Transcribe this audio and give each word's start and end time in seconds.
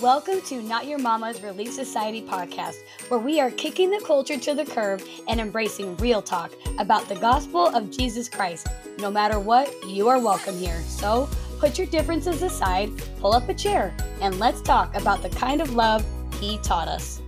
Welcome 0.00 0.40
to 0.46 0.62
Not 0.62 0.86
Your 0.86 0.98
Mama's 0.98 1.42
Relief 1.42 1.70
Society 1.70 2.22
podcast, 2.22 2.76
where 3.08 3.20
we 3.20 3.40
are 3.40 3.50
kicking 3.50 3.90
the 3.90 4.00
culture 4.00 4.38
to 4.38 4.54
the 4.54 4.64
curb 4.64 5.02
and 5.28 5.38
embracing 5.38 5.98
real 5.98 6.22
talk 6.22 6.50
about 6.78 7.10
the 7.10 7.14
gospel 7.16 7.66
of 7.66 7.90
Jesus 7.90 8.26
Christ. 8.26 8.68
No 9.00 9.10
matter 9.10 9.38
what, 9.38 9.70
you 9.86 10.08
are 10.08 10.18
welcome 10.18 10.56
here. 10.56 10.80
So 10.86 11.28
put 11.60 11.76
your 11.76 11.86
differences 11.88 12.40
aside, 12.40 12.90
pull 13.20 13.34
up 13.34 13.50
a 13.50 13.54
chair, 13.54 13.94
and 14.22 14.38
let's 14.38 14.62
talk 14.62 14.96
about 14.96 15.20
the 15.20 15.28
kind 15.28 15.60
of 15.60 15.74
love 15.74 16.02
He 16.40 16.56
taught 16.62 16.88
us. 16.88 17.20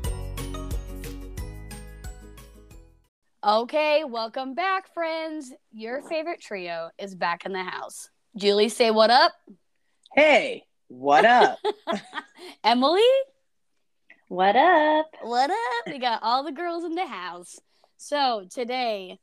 Okay, 3.44 4.04
welcome 4.04 4.54
back, 4.54 4.90
friends. 4.94 5.52
Your 5.70 6.00
favorite 6.00 6.40
trio 6.40 6.88
is 6.98 7.14
back 7.14 7.44
in 7.44 7.52
the 7.52 7.62
house. 7.62 8.08
Julie, 8.38 8.70
say 8.70 8.90
what 8.90 9.10
up. 9.10 9.34
Hey, 10.14 10.64
what 10.88 11.24
up? 11.24 11.58
Emily, 12.64 13.02
What 14.28 14.56
up? 14.56 15.06
what 15.22 15.50
up? 15.50 15.86
We 15.86 15.98
got 15.98 16.22
all 16.22 16.44
the 16.44 16.52
girls 16.52 16.84
in 16.84 16.94
the 16.94 17.06
house. 17.06 17.58
So 17.96 18.46
today, 18.50 19.18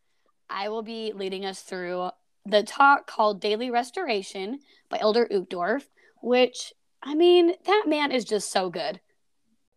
I 0.49 0.69
will 0.69 0.83
be 0.83 1.13
leading 1.13 1.45
us 1.45 1.61
through 1.61 2.09
the 2.45 2.63
talk 2.63 3.07
called 3.07 3.41
Daily 3.41 3.69
Restoration 3.69 4.59
by 4.89 4.97
Elder 4.99 5.27
Uchtdorf, 5.31 5.83
which, 6.21 6.73
I 7.03 7.15
mean, 7.15 7.53
that 7.65 7.83
man 7.87 8.11
is 8.11 8.25
just 8.25 8.51
so 8.51 8.69
good. 8.69 8.99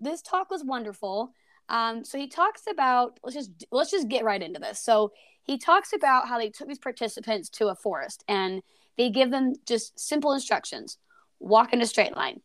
This 0.00 0.22
talk 0.22 0.50
was 0.50 0.64
wonderful. 0.64 1.32
Um, 1.68 2.04
so 2.04 2.18
he 2.18 2.28
talks 2.28 2.62
about 2.70 3.18
let's 3.22 3.36
just 3.36 3.50
let's 3.70 3.90
just 3.90 4.08
get 4.08 4.24
right 4.24 4.42
into 4.42 4.60
this. 4.60 4.78
So 4.80 5.12
he 5.42 5.58
talks 5.58 5.92
about 5.94 6.28
how 6.28 6.38
they 6.38 6.50
took 6.50 6.68
these 6.68 6.78
participants 6.78 7.48
to 7.50 7.68
a 7.68 7.74
forest 7.74 8.24
and 8.28 8.62
they 8.98 9.10
give 9.10 9.30
them 9.30 9.54
just 9.66 9.98
simple 9.98 10.32
instructions: 10.32 10.98
walk 11.38 11.72
in 11.72 11.80
a 11.80 11.86
straight 11.86 12.16
line. 12.16 12.40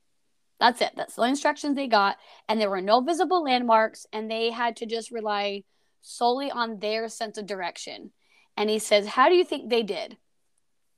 That's 0.60 0.82
it. 0.82 0.92
That's 0.96 1.16
the 1.16 1.24
instructions 1.24 1.76
they 1.76 1.88
got, 1.88 2.18
and 2.48 2.60
there 2.60 2.70
were 2.70 2.82
no 2.82 3.00
visible 3.00 3.44
landmarks, 3.44 4.06
and 4.12 4.30
they 4.30 4.52
had 4.52 4.76
to 4.78 4.86
just 4.86 5.10
rely 5.10 5.64
solely 6.02 6.52
on 6.52 6.80
their 6.80 7.08
sense 7.08 7.38
of 7.38 7.46
direction. 7.46 8.12
And 8.58 8.70
he 8.70 8.80
says, 8.80 9.08
"How 9.08 9.30
do 9.30 9.36
you 9.36 9.46
think 9.46 9.70
they 9.70 9.84
did?" 9.84 10.18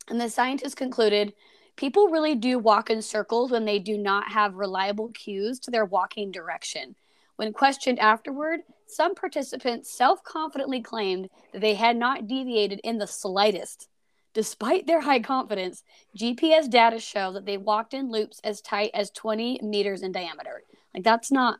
And 0.08 0.20
the 0.20 0.30
scientists 0.30 0.76
concluded 0.76 1.34
people 1.76 2.10
really 2.10 2.36
do 2.36 2.58
walk 2.58 2.90
in 2.90 3.02
circles 3.02 3.52
when 3.52 3.66
they 3.66 3.80
do 3.80 3.98
not 3.98 4.32
have 4.32 4.56
reliable 4.56 5.10
cues 5.10 5.60
to 5.60 5.72
their 5.72 5.86
walking 5.86 6.32
direction. 6.32 6.96
When 7.36 7.54
questioned 7.54 8.00
afterward, 8.00 8.62
some 8.88 9.16
participants 9.16 9.92
self 9.92 10.24
confidently 10.24 10.82
claimed 10.82 11.30
that 11.54 11.62
they 11.62 11.76
had 11.76 11.98
not 11.98 12.28
deviated 12.28 12.82
in 12.84 12.98
the 12.98 13.08
slightest. 13.08 13.90
Despite 14.34 14.88
their 14.88 15.02
high 15.02 15.20
confidence, 15.20 15.84
GPS 16.18 16.70
data 16.70 17.00
show 17.00 17.34
that 17.34 17.46
they 17.46 17.58
walked 17.58 17.94
in 17.94 18.12
loops 18.12 18.40
as 18.44 18.62
tight 18.62 18.92
as 18.94 19.12
20 19.12 19.60
meters 19.64 20.02
in 20.02 20.12
diameter. 20.12 20.64
Like, 20.94 21.04
that's 21.04 21.32
not 21.32 21.60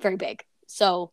very 0.00 0.16
big. 0.16 0.44
So, 0.66 1.12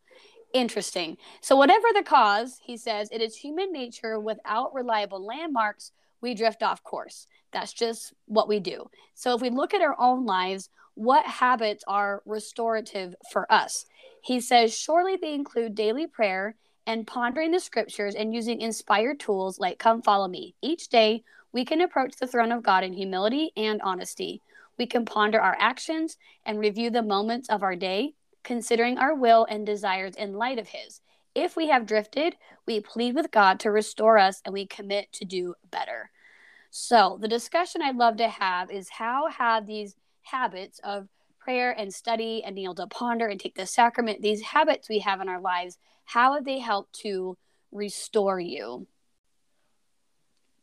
interesting. 0.54 1.18
So, 1.42 1.56
whatever 1.56 1.88
the 1.94 2.04
cause, 2.04 2.60
he 2.64 2.78
says, 2.78 3.10
it 3.12 3.22
is 3.22 3.36
human 3.36 3.72
nature 3.72 4.20
without 4.20 4.74
reliable 4.74 5.24
landmarks, 5.24 5.92
we 6.22 6.34
drift 6.34 6.64
off 6.64 6.84
course. 6.84 7.28
That's 7.52 7.74
just 7.74 8.14
what 8.26 8.48
we 8.48 8.60
do. 8.60 8.90
So, 9.14 9.36
if 9.36 9.42
we 9.42 9.50
look 9.50 9.74
at 9.74 9.82
our 9.82 9.96
own 10.00 10.26
lives, 10.26 10.70
what 10.96 11.26
habits 11.26 11.84
are 11.88 12.24
restorative 12.26 13.14
for 13.32 13.52
us? 13.52 13.86
He 14.24 14.40
says, 14.40 14.76
surely 14.76 15.16
they 15.16 15.34
include 15.34 15.76
daily 15.76 16.08
prayer 16.08 16.56
and 16.88 17.06
pondering 17.06 17.52
the 17.52 17.60
scriptures 17.60 18.16
and 18.16 18.34
using 18.34 18.62
inspired 18.62 19.20
tools 19.20 19.60
like 19.60 19.78
Come 19.78 20.02
Follow 20.02 20.30
Me. 20.30 20.56
Each 20.62 20.88
day, 20.88 21.24
we 21.52 21.66
can 21.66 21.82
approach 21.82 22.16
the 22.16 22.28
throne 22.28 22.54
of 22.54 22.64
God 22.64 22.84
in 22.86 22.94
humility 22.94 23.52
and 23.58 23.82
honesty. 23.82 24.42
We 24.78 24.86
can 24.86 25.04
ponder 25.04 25.40
our 25.40 25.58
actions 25.60 26.18
and 26.46 26.58
review 26.58 26.90
the 26.90 27.04
moments 27.04 27.50
of 27.50 27.62
our 27.62 27.76
day, 27.76 28.14
considering 28.44 28.98
our 28.98 29.14
will 29.14 29.46
and 29.50 29.66
desires 29.66 30.16
in 30.16 30.36
light 30.36 30.60
of 30.60 30.70
His. 30.70 31.02
If 31.36 31.58
we 31.58 31.68
have 31.68 31.86
drifted, 31.86 32.38
we 32.66 32.80
plead 32.80 33.16
with 33.16 33.32
God 33.32 33.60
to 33.60 33.72
restore 33.72 34.18
us 34.18 34.42
and 34.46 34.54
we 34.54 34.66
commit 34.66 35.12
to 35.14 35.26
do 35.26 35.56
better. 35.70 36.10
So, 36.72 37.18
the 37.20 37.28
discussion 37.28 37.82
I'd 37.82 37.98
love 37.98 38.18
to 38.18 38.30
have 38.30 38.72
is 38.72 38.90
how 38.90 39.28
have 39.28 39.68
these 39.68 39.96
habits 40.22 40.80
of 40.84 41.10
prayer 41.48 41.72
and 41.72 41.94
study 41.94 42.44
and 42.44 42.56
kneel 42.56 42.76
to 42.76 42.86
ponder 42.88 43.26
and 43.26 43.40
take 43.40 43.56
the 43.56 43.66
sacrament, 43.66 44.22
these 44.22 44.42
habits 44.42 44.90
we 44.90 45.00
have 45.00 45.22
in 45.22 45.30
our 45.30 45.40
lives, 45.40 45.78
how 46.04 46.34
have 46.34 46.44
they 46.44 46.60
helped 46.60 46.92
to 46.92 47.38
restore 47.72 48.38
you? 48.38 48.86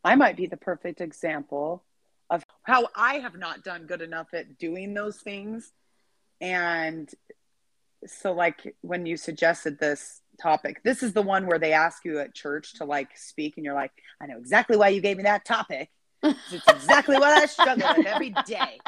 I 0.05 0.15
might 0.15 0.37
be 0.37 0.47
the 0.47 0.59
perfect 0.59 1.01
example 1.01 1.83
of 2.29 2.45
how 2.65 2.89
I 2.95 3.15
have 3.15 3.35
not 3.35 3.65
done 3.65 3.87
good 3.87 4.03
enough 4.03 4.35
at 4.35 4.59
doing 4.59 4.93
those 4.93 5.17
things. 5.17 5.73
And 6.43 7.09
so, 8.05 8.35
like, 8.35 8.77
when 8.83 9.07
you 9.07 9.17
suggested 9.17 9.79
this 9.79 10.21
topic, 10.39 10.83
this 10.83 11.03
is 11.03 11.15
the 11.15 11.23
one 11.23 11.47
where 11.47 11.59
they 11.59 11.73
ask 11.73 12.05
you 12.05 12.19
at 12.19 12.35
church 12.35 12.75
to 12.75 12.85
like 12.85 13.17
speak, 13.17 13.55
and 13.57 13.65
you're 13.65 13.73
like, 13.73 13.93
I 14.21 14.27
know 14.27 14.37
exactly 14.37 14.77
why 14.77 14.89
you 14.89 15.01
gave 15.01 15.17
me 15.17 15.23
that 15.23 15.47
topic. 15.47 15.89
It's 16.25 16.69
exactly 16.69 17.17
what 17.17 17.25
I 17.43 17.47
struggle 17.47 17.89
with 17.97 18.07
every 18.07 18.35
day. 18.47 18.81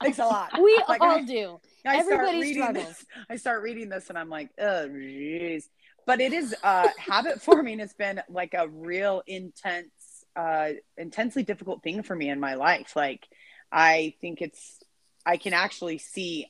Thanks 0.00 0.18
a 0.18 0.24
lot. 0.26 0.50
We 0.60 0.82
Like, 0.88 1.00
all 1.00 1.18
I- 1.18 1.22
do. 1.22 1.60
I 1.84 2.02
start 2.02 2.12
Everybody 2.12 2.40
reading 2.40 2.62
struggles. 2.62 2.86
This, 2.86 3.06
I 3.30 3.36
start 3.36 3.62
reading 3.62 3.88
this 3.88 4.08
and 4.08 4.18
I'm 4.18 4.28
like, 4.28 4.50
oh, 4.58 4.88
jeez. 4.88 5.64
But 6.04 6.20
it 6.20 6.32
is 6.32 6.54
uh, 6.62 6.88
habit 6.98 7.42
forming 7.42 7.78
has 7.80 7.92
been 7.92 8.22
like 8.28 8.54
a 8.54 8.68
real 8.68 9.22
intense, 9.26 10.24
uh, 10.34 10.70
intensely 10.96 11.42
difficult 11.42 11.82
thing 11.82 12.02
for 12.02 12.14
me 12.14 12.28
in 12.28 12.40
my 12.40 12.54
life. 12.54 12.94
Like, 12.96 13.26
I 13.70 14.14
think 14.20 14.42
it's, 14.42 14.82
I 15.24 15.36
can 15.36 15.52
actually 15.52 15.98
see 15.98 16.48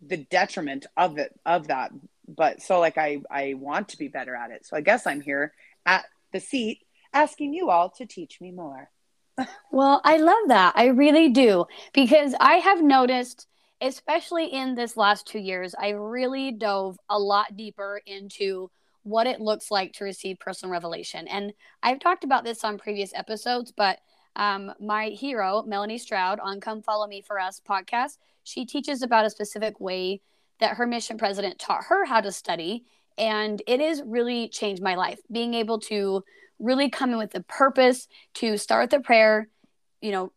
the 0.00 0.16
detriment 0.16 0.86
of 0.96 1.18
it, 1.18 1.32
of 1.46 1.68
that. 1.68 1.92
But 2.26 2.62
so, 2.62 2.80
like, 2.80 2.98
I, 2.98 3.22
I 3.30 3.54
want 3.54 3.90
to 3.90 3.98
be 3.98 4.08
better 4.08 4.34
at 4.34 4.50
it. 4.50 4.66
So 4.66 4.76
I 4.76 4.80
guess 4.80 5.06
I'm 5.06 5.20
here 5.20 5.52
at 5.86 6.04
the 6.32 6.40
seat 6.40 6.80
asking 7.12 7.54
you 7.54 7.70
all 7.70 7.90
to 7.90 8.06
teach 8.06 8.40
me 8.40 8.50
more. 8.50 8.90
Well, 9.70 10.00
I 10.04 10.18
love 10.18 10.48
that. 10.48 10.74
I 10.76 10.86
really 10.86 11.28
do. 11.28 11.66
Because 11.92 12.34
I 12.40 12.54
have 12.54 12.82
noticed, 12.82 13.46
especially 13.80 14.46
in 14.46 14.74
this 14.74 14.96
last 14.96 15.26
two 15.26 15.38
years, 15.38 15.74
I 15.78 15.90
really 15.90 16.52
dove 16.52 16.98
a 17.08 17.18
lot 17.18 17.56
deeper 17.56 18.00
into 18.06 18.70
what 19.02 19.26
it 19.26 19.40
looks 19.40 19.70
like 19.70 19.92
to 19.94 20.04
receive 20.04 20.38
personal 20.38 20.72
revelation. 20.72 21.28
And 21.28 21.52
I've 21.82 22.00
talked 22.00 22.24
about 22.24 22.44
this 22.44 22.64
on 22.64 22.78
previous 22.78 23.12
episodes, 23.14 23.72
but 23.76 23.98
um, 24.36 24.72
my 24.80 25.08
hero, 25.08 25.62
Melanie 25.66 25.98
Stroud, 25.98 26.40
on 26.40 26.60
Come 26.60 26.82
Follow 26.82 27.06
Me 27.06 27.20
for 27.20 27.38
Us 27.38 27.60
podcast, 27.68 28.18
she 28.44 28.64
teaches 28.64 29.02
about 29.02 29.26
a 29.26 29.30
specific 29.30 29.78
way 29.80 30.20
that 30.60 30.76
her 30.76 30.86
mission 30.86 31.18
president 31.18 31.58
taught 31.58 31.84
her 31.84 32.04
how 32.04 32.20
to 32.20 32.32
study. 32.32 32.84
And 33.18 33.62
it 33.66 33.80
has 33.80 34.02
really 34.04 34.48
changed 34.48 34.82
my 34.82 34.94
life. 34.94 35.20
Being 35.30 35.54
able 35.54 35.78
to 35.80 36.24
really 36.58 36.90
come 36.90 37.10
in 37.10 37.18
with 37.18 37.32
the 37.32 37.42
purpose 37.42 38.08
to 38.34 38.56
start 38.56 38.90
the 38.90 39.00
prayer, 39.00 39.48
you 40.00 40.12
know, 40.12 40.32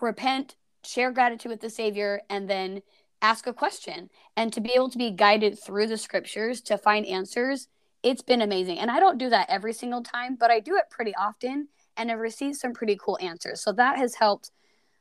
repent, 0.00 0.56
share 0.84 1.12
gratitude 1.12 1.50
with 1.50 1.60
the 1.60 1.70
Savior, 1.70 2.20
and 2.30 2.48
then 2.48 2.82
ask 3.20 3.46
a 3.46 3.52
question. 3.52 4.08
And 4.36 4.52
to 4.52 4.60
be 4.60 4.72
able 4.74 4.90
to 4.90 4.98
be 4.98 5.10
guided 5.10 5.58
through 5.58 5.88
the 5.88 5.98
scriptures 5.98 6.60
to 6.62 6.78
find 6.78 7.04
answers, 7.06 7.68
it's 8.02 8.22
been 8.22 8.42
amazing. 8.42 8.78
And 8.78 8.90
I 8.90 9.00
don't 9.00 9.18
do 9.18 9.28
that 9.30 9.50
every 9.50 9.72
single 9.72 10.02
time, 10.02 10.36
but 10.38 10.50
I 10.50 10.60
do 10.60 10.76
it 10.76 10.84
pretty 10.90 11.14
often 11.16 11.68
and 11.96 12.10
I've 12.10 12.20
received 12.20 12.56
some 12.56 12.72
pretty 12.72 12.96
cool 12.96 13.18
answers. 13.20 13.60
So 13.60 13.72
that 13.72 13.98
has 13.98 14.14
helped 14.14 14.52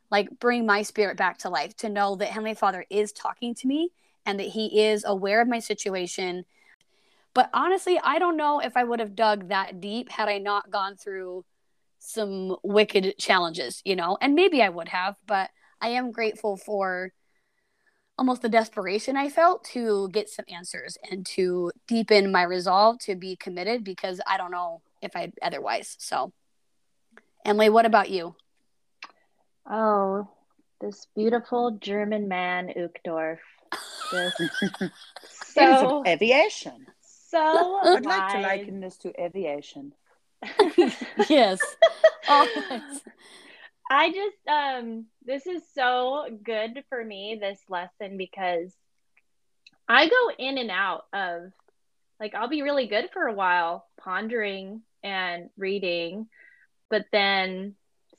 like 0.10 0.40
bring 0.40 0.66
my 0.66 0.82
spirit 0.82 1.16
back 1.16 1.38
to 1.40 1.50
life 1.50 1.76
to 1.78 1.90
know 1.90 2.16
that 2.16 2.30
Heavenly 2.30 2.56
Father 2.56 2.86
is 2.90 3.12
talking 3.12 3.54
to 3.56 3.68
me 3.68 3.92
and 4.26 4.40
that 4.40 4.48
He 4.48 4.82
is 4.82 5.06
aware 5.06 5.42
of 5.42 5.48
my 5.48 5.60
situation. 5.60 6.44
But 7.38 7.52
honestly, 7.54 8.00
I 8.04 8.18
don't 8.18 8.36
know 8.36 8.62
if 8.62 8.76
I 8.76 8.84
would 8.84 9.00
have 9.00 9.16
dug 9.16 9.50
that 9.50 9.80
deep 9.80 10.10
had 10.10 10.28
I 10.28 10.40
not 10.40 10.72
gone 10.72 10.96
through 10.96 11.46
some 12.00 12.56
wicked 12.64 13.14
challenges, 13.20 13.80
you 13.86 13.96
know, 13.96 14.18
and 14.20 14.34
maybe 14.34 14.64
I 14.64 14.70
would 14.70 14.88
have, 14.88 15.18
but 15.28 15.52
I 15.80 15.90
am 15.90 16.12
grateful 16.12 16.58
for 16.58 17.14
almost 18.18 18.42
the 18.42 18.50
desperation 18.50 19.16
I 19.16 19.30
felt 19.30 19.64
to 19.66 20.10
get 20.12 20.30
some 20.32 20.46
answers 20.52 20.98
and 21.12 21.24
to 21.28 21.72
deepen 21.88 22.32
my 22.32 22.42
resolve 22.42 22.98
to 23.02 23.16
be 23.16 23.36
committed 23.36 23.84
because 23.84 24.20
I 24.26 24.38
don't 24.38 24.50
know 24.50 24.82
if 25.04 25.16
I'd 25.16 25.34
otherwise. 25.40 25.96
So, 26.00 26.34
Emily, 27.46 27.70
what 27.70 27.86
about 27.86 28.10
you? 28.10 28.36
Oh, 29.70 30.28
this 30.82 31.06
beautiful 31.16 31.78
German 31.80 32.28
man, 32.28 32.74
Uchtdorf. 32.76 33.38
Just 34.12 35.54
so, 35.54 36.04
aviation. 36.08 36.88
So 37.30 37.80
I'd 37.84 38.06
like 38.06 38.34
to 38.34 38.40
liken 38.40 38.80
this 38.80 38.98
to 38.98 39.14
aviation. 39.22 39.94
yes. 41.30 41.60
Always. 42.28 43.02
I 43.90 44.12
just 44.12 44.48
um 44.48 45.06
this 45.26 45.48
is 45.48 45.64
so 45.74 46.28
good 46.44 46.84
for 46.90 47.04
me 47.04 47.38
this 47.40 47.60
lesson 47.70 48.18
because 48.18 48.74
I 49.88 50.10
go 50.10 50.32
in 50.38 50.58
and 50.58 50.70
out 50.70 51.06
of 51.14 51.52
like 52.20 52.36
I'll 52.36 52.50
be 52.50 52.64
really 52.64 52.88
good 52.88 53.10
for 53.14 53.24
a 53.24 53.34
while 53.34 53.86
pondering 54.00 54.82
and 55.04 55.50
reading 55.58 56.28
but 56.90 57.06
then 57.14 57.76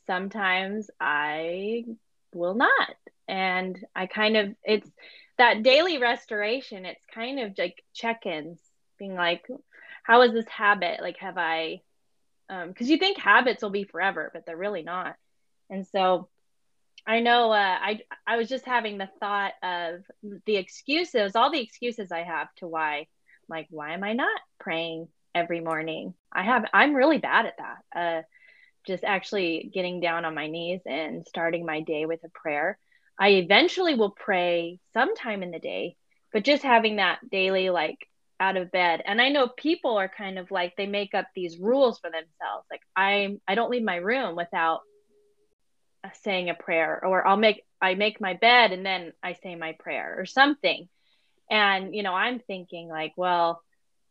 sometimes 0.06 0.90
I 0.98 1.84
will 2.32 2.54
not 2.54 2.96
and 3.28 3.78
I 3.94 4.06
kind 4.06 4.36
of 4.38 4.54
it's 4.64 4.90
that 5.38 5.62
daily 5.62 5.98
restoration, 5.98 6.84
it's 6.84 7.04
kind 7.14 7.38
of 7.38 7.56
like 7.56 7.82
check-ins, 7.94 8.58
being 8.98 9.14
like, 9.14 9.46
how 10.02 10.22
is 10.22 10.32
this 10.32 10.48
habit? 10.48 11.00
Like, 11.00 11.18
have 11.18 11.38
I? 11.38 11.80
Because 12.48 12.86
um, 12.86 12.90
you 12.90 12.98
think 12.98 13.18
habits 13.18 13.62
will 13.62 13.70
be 13.70 13.84
forever, 13.84 14.30
but 14.32 14.46
they're 14.46 14.56
really 14.56 14.82
not. 14.82 15.16
And 15.70 15.86
so, 15.86 16.28
I 17.06 17.20
know 17.20 17.52
uh, 17.52 17.56
I 17.56 18.00
I 18.26 18.36
was 18.36 18.48
just 18.48 18.64
having 18.64 18.98
the 18.98 19.08
thought 19.20 19.52
of 19.62 20.02
the 20.46 20.56
excuses, 20.56 21.36
all 21.36 21.50
the 21.50 21.60
excuses 21.60 22.12
I 22.12 22.22
have 22.22 22.48
to 22.56 22.66
why, 22.66 23.06
like, 23.48 23.66
why 23.70 23.94
am 23.94 24.04
I 24.04 24.12
not 24.14 24.40
praying 24.60 25.08
every 25.34 25.60
morning? 25.60 26.14
I 26.32 26.42
have 26.42 26.64
I'm 26.72 26.94
really 26.94 27.18
bad 27.18 27.46
at 27.46 27.56
that. 27.58 27.98
Uh, 27.98 28.22
just 28.86 29.04
actually 29.04 29.70
getting 29.72 30.00
down 30.00 30.24
on 30.24 30.34
my 30.34 30.46
knees 30.48 30.80
and 30.86 31.26
starting 31.26 31.66
my 31.66 31.80
day 31.80 32.06
with 32.06 32.24
a 32.24 32.30
prayer. 32.30 32.78
I 33.18 33.30
eventually 33.30 33.94
will 33.94 34.10
pray 34.10 34.80
sometime 34.94 35.42
in 35.42 35.50
the 35.50 35.58
day, 35.58 35.96
but 36.32 36.44
just 36.44 36.62
having 36.62 36.96
that 36.96 37.18
daily, 37.30 37.70
like 37.70 37.98
out 38.40 38.56
of 38.56 38.70
bed. 38.70 39.02
And 39.04 39.20
I 39.20 39.30
know 39.30 39.48
people 39.48 39.96
are 39.96 40.08
kind 40.08 40.38
of 40.38 40.50
like 40.50 40.76
they 40.76 40.86
make 40.86 41.14
up 41.14 41.26
these 41.34 41.58
rules 41.58 41.98
for 41.98 42.10
themselves. 42.10 42.66
Like 42.70 42.82
I'm 42.96 43.40
I 43.46 43.54
don't 43.54 43.70
leave 43.70 43.82
my 43.82 43.96
room 43.96 44.36
without 44.36 44.80
saying 46.22 46.48
a 46.48 46.54
prayer 46.54 47.04
or 47.04 47.26
I'll 47.26 47.36
make 47.36 47.64
I 47.80 47.94
make 47.94 48.20
my 48.20 48.34
bed 48.34 48.72
and 48.72 48.84
then 48.84 49.12
I 49.22 49.34
say 49.34 49.54
my 49.54 49.72
prayer 49.78 50.16
or 50.18 50.26
something. 50.26 50.88
And 51.50 51.94
you 51.94 52.02
know, 52.02 52.14
I'm 52.14 52.38
thinking 52.40 52.88
like, 52.88 53.12
well, 53.16 53.62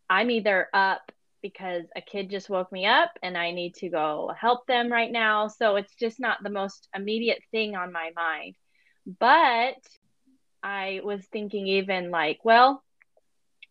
I'm 0.10 0.32
either 0.32 0.68
up 0.74 1.12
because 1.42 1.84
a 1.96 2.02
kid 2.02 2.30
just 2.30 2.50
woke 2.50 2.72
me 2.72 2.86
up 2.86 3.12
and 3.22 3.38
I 3.38 3.52
need 3.52 3.76
to 3.76 3.90
go 3.90 4.34
help 4.38 4.66
them 4.68 4.92
right 4.92 5.12
now. 5.12 5.48
So 5.48 5.76
it's 5.76 5.94
just 5.96 6.20
not 6.20 6.44
the 6.44 6.50
most 6.50 6.88
immediate 6.96 7.42
thing 7.52 7.76
on 7.76 7.92
my 7.92 8.12
mind. 8.16 8.56
But 9.20 9.78
I 10.64 11.02
was 11.04 11.26
thinking, 11.32 11.68
even 11.68 12.12
like, 12.12 12.40
well, 12.44 12.84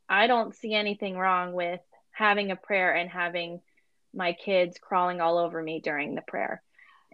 I 0.08 0.26
don't 0.26 0.54
see 0.54 0.74
anything 0.74 1.16
wrong 1.16 1.52
with 1.52 1.80
having 2.12 2.50
a 2.50 2.56
prayer 2.56 2.94
and 2.94 3.10
having 3.10 3.60
my 4.14 4.32
kids 4.32 4.78
crawling 4.80 5.20
all 5.20 5.38
over 5.38 5.62
me 5.62 5.80
during 5.80 6.14
the 6.14 6.22
prayer. 6.22 6.62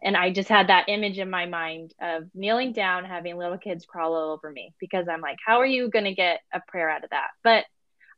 And 0.03 0.17
I 0.17 0.33
just 0.33 0.49
had 0.49 0.69
that 0.69 0.89
image 0.89 1.19
in 1.19 1.31
my 1.31 1.47
mind 1.47 1.95
of 2.01 2.25
kneeling 2.35 2.73
down, 2.73 3.05
having 3.05 3.37
little 3.37 3.59
kids 3.59 3.87
crawl 3.87 4.15
all 4.15 4.33
over 4.33 4.51
me 4.51 4.75
because 4.81 5.07
I'm 5.09 5.21
like, 5.21 5.39
how 5.45 5.61
are 5.61 5.67
you 5.67 5.89
going 5.91 6.07
to 6.07 6.15
get 6.15 6.41
a 6.53 6.61
prayer 6.67 6.91
out 6.91 7.05
of 7.05 7.11
that? 7.11 7.29
But 7.45 7.65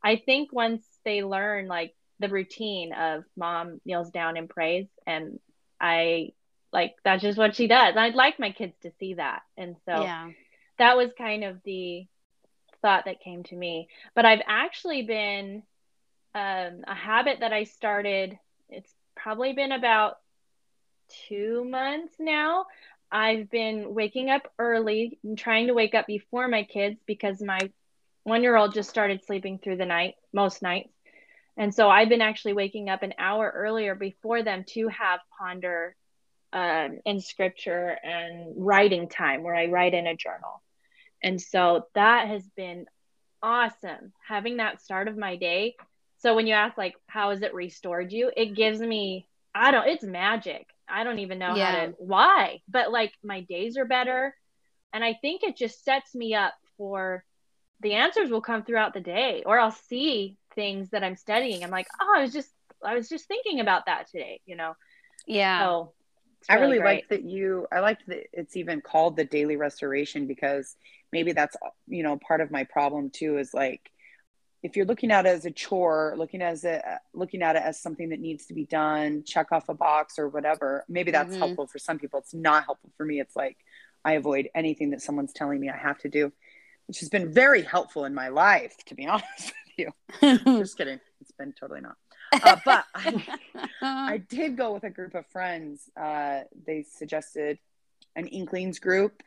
I 0.03 0.15
think 0.17 0.51
once 0.51 0.83
they 1.03 1.23
learn, 1.23 1.67
like, 1.67 1.93
the 2.19 2.29
routine 2.29 2.93
of 2.93 3.23
mom 3.35 3.81
kneels 3.85 4.09
down 4.09 4.37
and 4.37 4.49
prays 4.49 4.87
and 5.05 5.39
I 5.79 6.29
like 6.71 6.95
that's 7.03 7.21
just 7.21 7.37
what 7.37 7.55
she 7.55 7.67
does. 7.67 7.95
I'd 7.97 8.15
like 8.15 8.39
my 8.39 8.51
kids 8.51 8.75
to 8.83 8.91
see 8.99 9.15
that. 9.15 9.41
And 9.57 9.75
so 9.85 10.01
yeah. 10.01 10.29
that 10.77 10.97
was 10.97 11.11
kind 11.17 11.43
of 11.43 11.59
the 11.63 12.05
thought 12.85 13.05
that 13.05 13.19
came 13.19 13.41
to 13.41 13.55
me. 13.55 13.87
But 14.13 14.25
I've 14.25 14.43
actually 14.45 15.01
been 15.01 15.63
um, 16.35 16.83
a 16.87 16.93
habit 16.93 17.39
that 17.39 17.51
I 17.51 17.63
started, 17.63 18.37
it's 18.69 18.93
probably 19.15 19.53
been 19.53 19.71
about 19.71 20.17
two 21.27 21.65
months 21.65 22.13
now. 22.19 22.67
I've 23.11 23.49
been 23.49 23.95
waking 23.95 24.29
up 24.29 24.43
early 24.59 25.17
and 25.23 25.35
trying 25.35 25.65
to 25.65 25.73
wake 25.73 25.95
up 25.95 26.05
before 26.05 26.47
my 26.47 26.61
kids 26.61 26.99
because 27.07 27.41
my 27.41 27.71
one 28.21 28.43
year 28.43 28.55
old 28.55 28.75
just 28.75 28.91
started 28.91 29.25
sleeping 29.25 29.57
through 29.57 29.77
the 29.77 29.85
night, 29.87 30.13
most 30.31 30.61
nights. 30.61 30.93
And 31.57 31.73
so 31.73 31.89
I've 31.89 32.09
been 32.09 32.21
actually 32.21 32.53
waking 32.53 32.89
up 32.89 33.01
an 33.01 33.15
hour 33.17 33.51
earlier 33.55 33.95
before 33.95 34.43
them 34.43 34.63
to 34.73 34.89
have 34.89 35.21
ponder 35.39 35.95
um, 36.53 36.99
in 37.03 37.19
scripture 37.19 37.97
and 38.03 38.53
writing 38.57 39.09
time 39.09 39.41
where 39.41 39.55
I 39.55 39.65
write 39.65 39.95
in 39.95 40.05
a 40.05 40.15
journal. 40.15 40.61
And 41.25 41.41
so 41.41 41.87
that 41.95 42.27
has 42.27 42.47
been 42.55 42.85
awesome 43.41 44.13
having 44.27 44.57
that 44.57 44.79
start 44.79 45.07
of 45.07 45.17
my 45.17 45.35
day. 45.35 45.75
So 46.17 46.35
when 46.35 46.45
you 46.45 46.53
ask 46.53 46.77
like 46.77 46.95
how 47.07 47.31
has 47.31 47.41
it 47.41 47.53
restored 47.53 48.11
you, 48.11 48.31
it 48.37 48.55
gives 48.55 48.79
me 48.79 49.27
I 49.53 49.71
don't 49.71 49.87
it's 49.87 50.03
magic. 50.03 50.67
I 50.87 51.03
don't 51.03 51.19
even 51.19 51.39
know 51.39 51.55
yeah. 51.55 51.65
how 51.65 51.85
to 51.87 51.93
why, 51.97 52.61
but 52.69 52.91
like 52.91 53.11
my 53.23 53.41
days 53.41 53.75
are 53.75 53.85
better 53.85 54.35
and 54.93 55.03
I 55.03 55.17
think 55.19 55.41
it 55.41 55.57
just 55.57 55.83
sets 55.83 56.13
me 56.13 56.35
up 56.35 56.53
for 56.77 57.25
the 57.81 57.93
answers 57.93 58.29
will 58.29 58.41
come 58.41 58.63
throughout 58.63 58.93
the 58.93 59.01
day 59.01 59.41
or 59.47 59.59
I'll 59.59 59.71
see 59.71 60.37
things 60.53 60.91
that 60.91 61.03
I'm 61.03 61.15
studying. 61.15 61.63
I'm 61.63 61.71
like, 61.71 61.87
oh, 61.99 62.13
I 62.17 62.21
was 62.21 62.33
just 62.33 62.51
I 62.83 62.93
was 62.93 63.09
just 63.09 63.27
thinking 63.27 63.61
about 63.61 63.87
that 63.87 64.11
today, 64.11 64.41
you 64.45 64.55
know. 64.55 64.75
Yeah. 65.25 65.65
So 65.65 65.93
really 66.49 66.61
I 66.61 66.65
really 66.65 66.79
great. 66.79 66.95
like 66.95 67.09
that 67.09 67.23
you 67.23 67.67
I 67.71 67.79
like 67.79 67.99
that 68.07 68.27
it's 68.33 68.55
even 68.55 68.81
called 68.81 69.15
the 69.15 69.25
daily 69.25 69.55
restoration 69.55 70.27
because 70.27 70.75
maybe 71.11 71.31
that's 71.31 71.55
you 71.87 72.03
know 72.03 72.17
part 72.17 72.41
of 72.41 72.51
my 72.51 72.63
problem 72.63 73.09
too 73.09 73.37
is 73.37 73.53
like 73.53 73.91
if 74.65 74.75
you're 74.75 74.87
looking 74.87 75.11
at 75.11 75.27
it 75.27 75.29
as 75.29 75.45
a 75.45 75.51
chore, 75.51 76.15
looking 76.17 76.41
as 76.41 76.63
a 76.65 76.99
looking 77.13 77.43
at 77.43 77.55
it 77.55 77.61
as 77.61 77.79
something 77.79 78.09
that 78.09 78.19
needs 78.19 78.47
to 78.47 78.55
be 78.55 78.65
done, 78.65 79.23
check 79.23 79.51
off 79.51 79.69
a 79.69 79.75
box 79.75 80.17
or 80.17 80.27
whatever, 80.27 80.83
maybe 80.89 81.11
that's 81.11 81.29
mm-hmm. 81.29 81.39
helpful 81.39 81.67
for 81.67 81.77
some 81.77 81.99
people. 81.99 82.19
It's 82.19 82.33
not 82.33 82.65
helpful 82.65 82.89
for 82.97 83.05
me. 83.05 83.19
It's 83.19 83.35
like 83.35 83.57
I 84.03 84.13
avoid 84.13 84.49
anything 84.55 84.89
that 84.89 85.03
someone's 85.03 85.33
telling 85.33 85.59
me 85.59 85.69
I 85.69 85.77
have 85.77 85.99
to 85.99 86.09
do, 86.09 86.33
which 86.87 86.99
has 86.99 87.09
been 87.09 87.31
very 87.31 87.61
helpful 87.61 88.05
in 88.05 88.15
my 88.15 88.29
life, 88.29 88.75
to 88.87 88.95
be 88.95 89.05
honest 89.07 89.53
with 89.77 89.93
you. 90.21 90.39
Just 90.59 90.77
kidding. 90.77 90.99
It's 91.21 91.31
been 91.31 91.53
totally 91.53 91.81
not. 91.81 91.95
Uh, 92.31 92.57
but 92.65 92.85
I, 92.95 93.23
I, 93.81 94.17
did 94.17 94.57
go 94.57 94.73
with 94.73 94.83
a 94.83 94.89
group 94.89 95.15
of 95.15 95.25
friends. 95.27 95.89
Uh, 95.95 96.41
they 96.65 96.83
suggested 96.83 97.59
an 98.15 98.27
Inklings 98.27 98.79
group. 98.79 99.23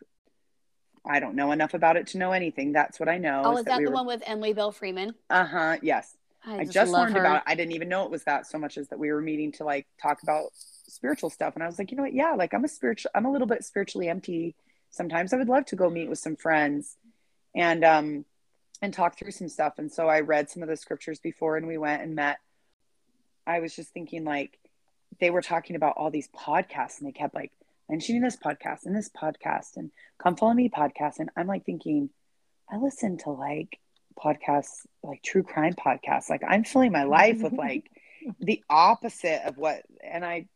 I 1.06 1.20
don't 1.20 1.36
know 1.36 1.52
enough 1.52 1.74
about 1.74 1.96
it 1.96 2.08
to 2.08 2.18
know 2.18 2.32
anything. 2.32 2.72
That's 2.72 3.00
what 3.00 3.08
I 3.08 3.18
know. 3.18 3.42
Oh, 3.44 3.52
is, 3.52 3.64
that, 3.64 3.66
that 3.66 3.78
we 3.78 3.84
the 3.84 3.90
were... 3.90 3.96
one 3.96 4.06
with 4.06 4.22
Emily 4.26 4.52
Belle 4.52 4.72
Freeman? 4.72 5.14
Uh 5.30 5.46
huh. 5.46 5.76
Yes. 5.82 6.16
I, 6.44 6.58
I 6.58 6.64
just, 6.64 6.74
just 6.74 6.92
learned 6.92 7.14
her. 7.14 7.20
about 7.20 7.36
it. 7.38 7.42
I 7.46 7.54
didn't 7.54 7.72
even 7.72 7.88
know 7.88 8.04
it 8.04 8.10
was 8.10 8.24
that 8.24 8.46
so 8.46 8.58
much 8.58 8.78
as 8.78 8.88
that 8.88 8.98
we 8.98 9.10
were 9.12 9.20
meeting 9.20 9.52
to 9.52 9.64
like 9.64 9.86
talk 10.00 10.22
about 10.22 10.50
spiritual 10.54 11.30
stuff. 11.30 11.54
And 11.54 11.62
I 11.62 11.66
was 11.66 11.78
like, 11.78 11.90
you 11.90 11.96
know 11.96 12.02
what? 12.02 12.14
Yeah, 12.14 12.34
like 12.34 12.54
I'm 12.54 12.64
a 12.64 12.68
spiritual, 12.68 13.10
I'm 13.14 13.26
a 13.26 13.32
little 13.32 13.46
bit 13.46 13.64
spiritually 13.64 14.08
empty. 14.08 14.54
Sometimes 14.90 15.32
I 15.32 15.36
would 15.36 15.48
love 15.48 15.66
to 15.66 15.76
go 15.76 15.90
meet 15.90 16.08
with 16.08 16.18
some 16.18 16.36
friends. 16.36 16.96
And 17.54 17.84
um, 17.84 18.24
and 18.80 18.92
talk 18.92 19.18
through 19.18 19.32
some 19.32 19.48
stuff. 19.48 19.74
And 19.78 19.90
so 19.92 20.08
I 20.08 20.20
read 20.20 20.50
some 20.50 20.62
of 20.62 20.68
the 20.68 20.76
scriptures 20.76 21.18
before 21.18 21.56
and 21.56 21.66
we 21.66 21.78
went 21.78 22.02
and 22.02 22.14
met. 22.14 22.38
I 23.48 23.60
was 23.60 23.74
just 23.74 23.88
thinking 23.88 24.24
like 24.24 24.58
they 25.20 25.30
were 25.30 25.42
talking 25.42 25.74
about 25.74 25.94
all 25.96 26.10
these 26.10 26.28
podcasts 26.28 26.98
and 26.98 27.08
they 27.08 27.12
kept 27.12 27.34
like 27.34 27.50
mentioning 27.88 28.20
this 28.20 28.36
podcast 28.36 28.84
and 28.84 28.94
this 28.94 29.08
podcast 29.08 29.76
and 29.76 29.90
come 30.22 30.36
follow 30.36 30.52
me 30.52 30.68
podcast. 30.68 31.18
And 31.18 31.30
I'm 31.34 31.46
like 31.46 31.64
thinking, 31.64 32.10
I 32.70 32.76
listen 32.76 33.16
to 33.18 33.30
like 33.30 33.78
podcasts, 34.22 34.86
like 35.02 35.22
true 35.22 35.42
crime 35.42 35.72
podcasts. 35.74 36.28
Like 36.28 36.42
I'm 36.46 36.62
filling 36.62 36.92
my 36.92 37.04
life 37.04 37.42
with 37.42 37.54
like 37.54 37.90
the 38.40 38.62
opposite 38.68 39.42
of 39.46 39.56
what, 39.56 39.82
and 40.04 40.24
I, 40.24 40.46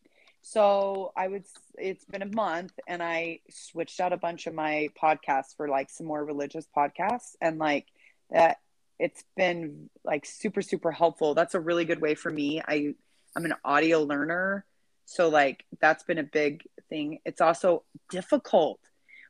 so 0.43 1.13
I 1.17 1.29
would, 1.29 1.45
it's 1.79 2.05
been 2.05 2.23
a 2.23 2.27
month 2.27 2.73
and 2.87 3.03
I 3.03 3.41
switched 3.49 4.01
out 4.01 4.13
a 4.13 4.19
bunch 4.19 4.47
of 4.47 4.55
my 4.55 4.91
podcasts 5.01 5.57
for 5.57 5.69
like 5.69 5.89
some 5.89 6.07
more 6.07 6.23
religious 6.23 6.67
podcasts. 6.77 7.37
And 7.41 7.59
like, 7.59 7.87
that 8.31 8.59
it's 8.99 9.25
been 9.37 9.91
like 10.05 10.25
super 10.25 10.63
super 10.63 10.93
helpful. 10.93 11.35
That's 11.35 11.55
a 11.55 11.61
really 11.61 11.85
good 11.85 12.01
way 12.01 12.15
for 12.15 12.31
me. 12.31 12.61
I 12.67 12.95
i'm 13.35 13.45
an 13.45 13.55
audio 13.65 14.03
learner 14.03 14.67
so 15.05 15.29
like 15.29 15.65
that's 15.81 16.05
been 16.05 16.19
a 16.19 16.25
big 16.25 16.67
thing. 16.89 17.19
It's 17.25 17.41
also 17.41 17.85
difficult. 18.11 18.81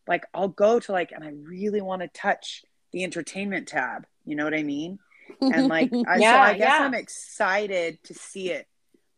Like 0.07 0.25
i'll 0.35 0.49
go 0.49 0.81
to 0.81 0.93
like 0.93 1.13
and 1.13 1.25
i 1.25 1.33
really 1.43 1.81
want 1.81 2.03
to 2.03 2.09
touch 2.09 2.65
the 2.93 3.05
entertainment 3.05 3.69
tab? 3.69 4.07
You 4.25 4.37
know 4.37 4.45
what 4.45 4.55
i 4.55 4.63
mean? 4.63 4.99
And 5.41 5.69
like 5.69 5.93
I, 6.09 6.17
yeah, 6.19 6.33
so 6.33 6.53
i 6.53 6.59
guess 6.59 6.79
yeah. 6.79 6.85
i'm 6.85 6.95
excited 6.95 8.03
to 8.05 8.15
see 8.15 8.51
it. 8.51 8.67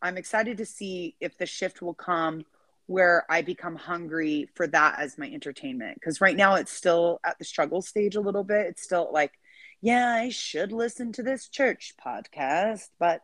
I'm 0.01 0.17
excited 0.17 0.57
to 0.57 0.65
see 0.65 1.15
if 1.19 1.37
the 1.37 1.45
shift 1.45 1.81
will 1.81 1.93
come 1.93 2.45
where 2.87 3.25
i 3.31 3.41
become 3.41 3.75
hungry 3.75 4.47
for 4.53 4.67
that 4.67 4.99
as 4.99 5.17
my 5.17 5.27
entertainment. 5.27 5.95
Because 5.95 6.21
right 6.21 6.35
now 6.35 6.55
it's 6.55 6.71
still 6.71 7.19
at 7.23 7.37
the 7.39 7.45
struggle 7.45 7.81
stage 7.81 8.15
a 8.15 8.21
little 8.21 8.43
bit. 8.43 8.67
It's 8.67 8.83
still 8.83 9.09
like 9.11 9.33
yeah, 9.85 10.15
I 10.15 10.29
should 10.29 10.71
listen 10.71 11.11
to 11.11 11.21
this 11.21 11.47
church 11.47 11.93
podcast, 12.03 12.89
but 12.97 13.21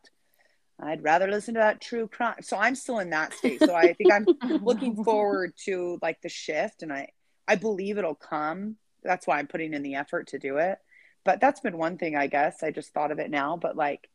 I'd 0.79 1.01
rather 1.01 1.27
listen 1.27 1.55
to 1.55 1.59
that 1.59 1.81
true 1.81 2.07
crime. 2.07 2.35
So 2.41 2.55
I'm 2.55 2.75
still 2.75 2.99
in 2.99 3.09
that 3.09 3.33
state. 3.33 3.61
So 3.61 3.73
I 3.73 3.93
think 3.93 4.13
I'm 4.13 4.27
looking 4.63 5.03
forward 5.03 5.53
to 5.65 5.97
like 6.03 6.21
the 6.21 6.29
shift 6.29 6.83
and 6.83 6.93
I 6.93 7.07
I 7.47 7.55
believe 7.55 7.97
it'll 7.97 8.13
come. 8.13 8.75
That's 9.01 9.25
why 9.25 9.39
I'm 9.39 9.47
putting 9.47 9.73
in 9.73 9.81
the 9.81 9.95
effort 9.95 10.27
to 10.27 10.39
do 10.39 10.57
it. 10.57 10.77
But 11.25 11.41
that's 11.41 11.61
been 11.61 11.79
one 11.79 11.97
thing 11.97 12.15
I 12.15 12.27
guess. 12.27 12.61
I 12.61 12.69
just 12.69 12.93
thought 12.93 13.11
of 13.11 13.17
it 13.17 13.31
now, 13.31 13.57
but 13.57 13.75
like 13.75 14.07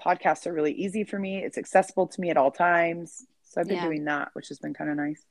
podcasts 0.00 0.46
are 0.46 0.52
really 0.52 0.72
easy 0.72 1.02
for 1.02 1.18
me. 1.18 1.42
It's 1.42 1.58
accessible 1.58 2.06
to 2.06 2.20
me 2.20 2.30
at 2.30 2.36
all 2.36 2.52
times. 2.52 3.26
So 3.42 3.60
I've 3.60 3.66
been 3.66 3.78
yeah. 3.78 3.86
doing 3.86 4.04
that, 4.04 4.28
which 4.34 4.48
has 4.50 4.60
been 4.60 4.72
kind 4.72 4.88
of 4.88 4.96
nice. 4.96 5.24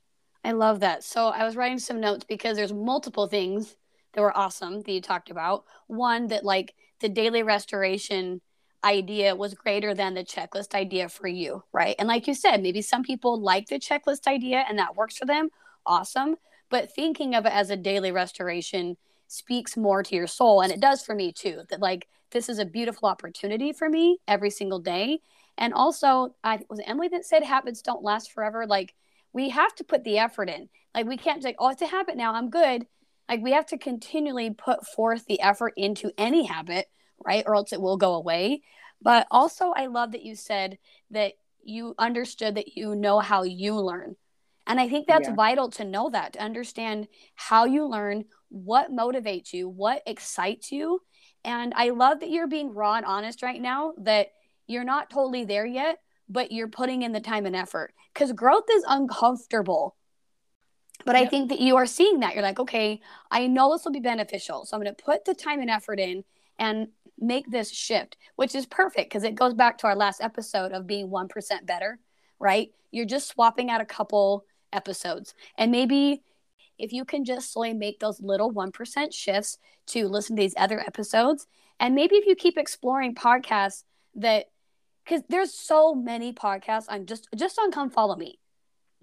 I 0.44 0.52
love 0.52 0.82
that. 0.82 1.06
So 1.06 1.30
I 1.30 1.46
was 1.46 1.56
writing 1.56 1.80
some 1.80 2.02
notes 2.02 2.26
because 2.26 2.58
there's 2.58 2.74
multiple 2.74 3.28
things 3.28 3.78
that 4.16 4.22
were 4.22 4.36
awesome 4.36 4.82
that 4.82 4.92
you 4.92 5.02
talked 5.02 5.30
about. 5.30 5.66
One 5.88 6.28
that 6.28 6.44
like 6.44 6.74
the 7.02 7.10
daily 7.10 7.44
restoration 7.44 8.42
idea 8.84 9.36
was 9.36 9.54
greater 9.54 9.94
than 9.94 10.14
the 10.14 10.24
checklist 10.24 10.74
idea 10.74 11.10
for 11.10 11.28
you, 11.28 11.64
right? 11.74 11.96
And 12.00 12.08
like 12.08 12.28
you 12.28 12.34
said, 12.34 12.62
maybe 12.62 12.82
some 12.82 13.04
people 13.04 13.40
like 13.40 13.68
the 13.68 13.80
checklist 13.80 14.28
idea 14.28 14.64
and 14.68 14.80
that 14.80 14.96
works 14.96 15.18
for 15.18 15.26
them. 15.26 15.50
Awesome. 15.86 16.36
But 16.70 16.94
thinking 16.94 17.36
of 17.36 17.46
it 17.46 17.54
as 17.54 17.70
a 17.70 17.78
daily 17.78 18.12
restoration 18.12 18.98
speaks 19.28 19.76
more 19.76 20.04
to 20.04 20.16
your 20.16 20.28
soul. 20.28 20.62
And 20.62 20.72
it 20.72 20.80
does 20.80 21.02
for 21.04 21.16
me 21.16 21.32
too, 21.32 21.64
that 21.70 21.80
like 21.80 22.08
this 22.32 22.48
is 22.48 22.60
a 22.60 22.66
beautiful 22.66 23.10
opportunity 23.10 23.74
for 23.74 23.90
me 23.90 24.20
every 24.28 24.50
single 24.50 24.80
day. 24.80 25.20
And 25.58 25.74
also, 25.74 26.36
I 26.44 26.60
was 26.70 26.82
Emily 26.86 27.08
that 27.10 27.26
said 27.26 27.44
habits 27.44 27.82
don't 27.82 28.04
last 28.04 28.32
forever. 28.32 28.66
Like 28.68 28.94
we 29.34 29.50
have 29.50 29.74
to 29.76 29.84
put 29.84 30.04
the 30.04 30.20
effort 30.20 30.50
in. 30.50 30.70
Like 30.94 31.08
we 31.08 31.18
can't 31.18 31.44
like, 31.44 31.56
oh, 31.60 31.70
it's 31.70 31.82
a 31.82 31.88
habit 31.88 32.18
now. 32.18 32.34
I'm 32.34 32.50
good. 32.50 32.86
Like 33.30 33.42
we 33.42 33.52
have 33.52 33.66
to 33.68 33.78
continually 33.78 34.52
put 34.52 34.86
forth 34.86 35.26
the 35.26 35.42
effort 35.42 35.74
into 35.78 36.12
any 36.18 36.46
habit, 36.46 36.88
right? 37.26 37.44
Or 37.46 37.56
else 37.56 37.74
it 37.74 37.82
will 37.82 37.98
go 37.98 38.16
away. 38.16 38.62
But 39.02 39.28
also, 39.32 39.72
I 39.76 39.88
love 39.88 40.12
that 40.12 40.24
you 40.24 40.36
said 40.36 40.78
that 41.12 41.34
you 41.64 41.96
understood 41.98 42.56
that 42.56 42.76
you 42.76 42.96
know 42.96 43.20
how 43.20 43.44
you 43.44 43.76
learn. 43.76 44.16
And 44.68 44.80
I 44.80 44.90
think 44.90 45.08
that's 45.08 45.28
yeah. 45.28 45.36
vital 45.36 45.70
to 45.72 45.86
know 45.86 46.10
that, 46.10 46.34
to 46.34 46.42
understand 46.42 47.08
how 47.36 47.66
you 47.66 47.86
learn, 47.86 48.26
what 48.50 48.92
motivates 48.92 49.54
you, 49.54 49.70
what 49.70 50.02
excites 50.06 50.72
you. 50.72 51.02
And 51.44 51.74
I 51.76 51.90
love 51.90 52.22
that 52.22 52.32
you're 52.32 52.48
being 52.48 52.74
raw 52.74 52.96
and 52.96 53.06
honest 53.06 53.44
right 53.44 53.62
now, 53.62 53.94
that 54.00 54.30
you're 54.66 54.84
not 54.84 55.10
totally 55.10 55.46
there 55.46 55.66
yet, 55.66 56.00
but 56.28 56.52
you're 56.52 56.68
putting 56.68 57.04
in 57.04 57.12
the 57.12 57.20
time 57.20 57.46
and 57.46 57.56
effort 57.56 57.94
because 58.14 58.32
growth 58.32 58.66
is 58.72 58.84
uncomfortable. 58.88 59.96
But 61.04 61.16
yep. 61.16 61.26
I 61.26 61.30
think 61.30 61.50
that 61.50 61.60
you 61.60 61.76
are 61.76 61.86
seeing 61.86 62.20
that. 62.22 62.34
You're 62.34 62.44
like, 62.44 62.60
okay, 62.60 63.02
I 63.30 63.48
know 63.48 63.74
this 63.74 63.84
will 63.84 63.92
be 63.92 64.00
beneficial. 64.00 64.66
So 64.66 64.78
I'm 64.78 64.84
going 64.84 64.96
to 64.96 65.04
put 65.04 65.26
the 65.26 65.34
time 65.34 65.60
and 65.60 65.70
effort 65.70 66.00
in 66.00 66.24
and 66.58 66.88
make 67.20 67.50
this 67.50 67.72
shift, 67.72 68.18
which 68.36 68.56
is 68.56 68.66
perfect 68.66 69.10
because 69.10 69.24
it 69.24 69.36
goes 69.36 69.54
back 69.54 69.78
to 69.80 69.88
our 69.88 69.96
last 69.96 70.22
episode 70.22 70.72
of 70.72 70.88
being 70.88 71.10
1% 71.10 71.66
better, 71.66 72.00
right? 72.40 72.72
You're 72.92 73.06
just 73.06 73.28
swapping 73.28 73.70
out 73.70 73.82
a 73.82 73.86
couple 73.86 74.46
episodes. 74.72 75.34
And 75.58 75.72
maybe 75.72 76.24
if 76.78 76.92
you 76.92 77.06
can 77.06 77.26
just 77.26 77.54
slowly 77.54 77.74
make 77.74 78.00
those 78.00 78.22
little 78.22 78.54
1% 78.54 79.14
shifts 79.14 79.58
to 79.88 80.08
listen 80.08 80.36
to 80.36 80.42
these 80.42 80.56
other 80.58 80.80
episodes, 80.80 81.48
and 81.80 81.96
maybe 81.96 82.16
if 82.16 82.26
you 82.26 82.36
keep 82.36 82.58
exploring 82.58 83.16
podcasts 83.16 83.84
that, 84.16 84.46
because 85.04 85.22
there's 85.30 85.54
so 85.54 85.94
many 85.94 86.34
podcasts 86.34 86.86
on 86.90 87.06
just 87.06 87.28
just 87.36 87.60
on 87.60 87.72
come 87.72 87.92
follow 87.92 88.16
me 88.16 88.40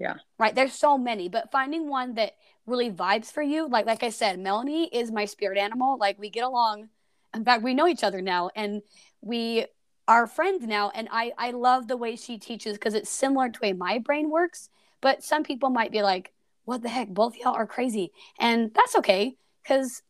yeah. 0.02 0.14
Right? 0.38 0.54
There's 0.54 0.72
so 0.72 0.98
many 0.98 1.28
but 1.28 1.50
finding 1.50 1.88
one 1.88 2.14
that 2.14 2.32
really 2.66 2.90
vibes 2.90 3.32
for 3.32 3.42
you 3.42 3.68
like 3.68 3.86
like 3.86 4.04
i 4.04 4.08
said 4.08 4.38
melanie 4.38 4.88
is 4.92 5.10
my 5.10 5.24
spirit 5.24 5.58
animal. 5.58 5.96
Like 5.98 6.18
we 6.18 6.28
get 6.28 6.44
along. 6.44 6.88
In 7.34 7.44
fact 7.44 7.62
we 7.62 7.74
know 7.74 7.88
each 7.88 8.04
other 8.04 8.20
now 8.20 8.50
and 8.54 8.82
we 9.20 9.66
are 10.08 10.26
friends 10.26 10.66
now 10.66 10.90
and 10.94 11.08
i 11.12 11.32
i 11.38 11.52
love 11.52 11.86
the 11.86 11.96
way 11.96 12.16
she 12.16 12.36
teaches 12.36 12.74
because 12.74 12.94
it's 12.94 13.08
similar 13.08 13.48
to 13.48 13.60
the 13.60 13.68
way 13.68 13.72
my 13.72 13.98
brain 13.98 14.28
works 14.30 14.68
but 15.00 15.22
some 15.22 15.44
people 15.44 15.70
might 15.70 15.92
be 15.92 16.02
like 16.02 16.32
what 16.64 16.82
the 16.82 16.88
heck? 16.88 17.08
Both 17.08 17.36
y'all 17.36 17.54
are 17.54 17.66
crazy. 17.66 18.12
And 18.38 18.72
that's 18.74 18.94
okay 18.96 19.36
because 19.62 20.02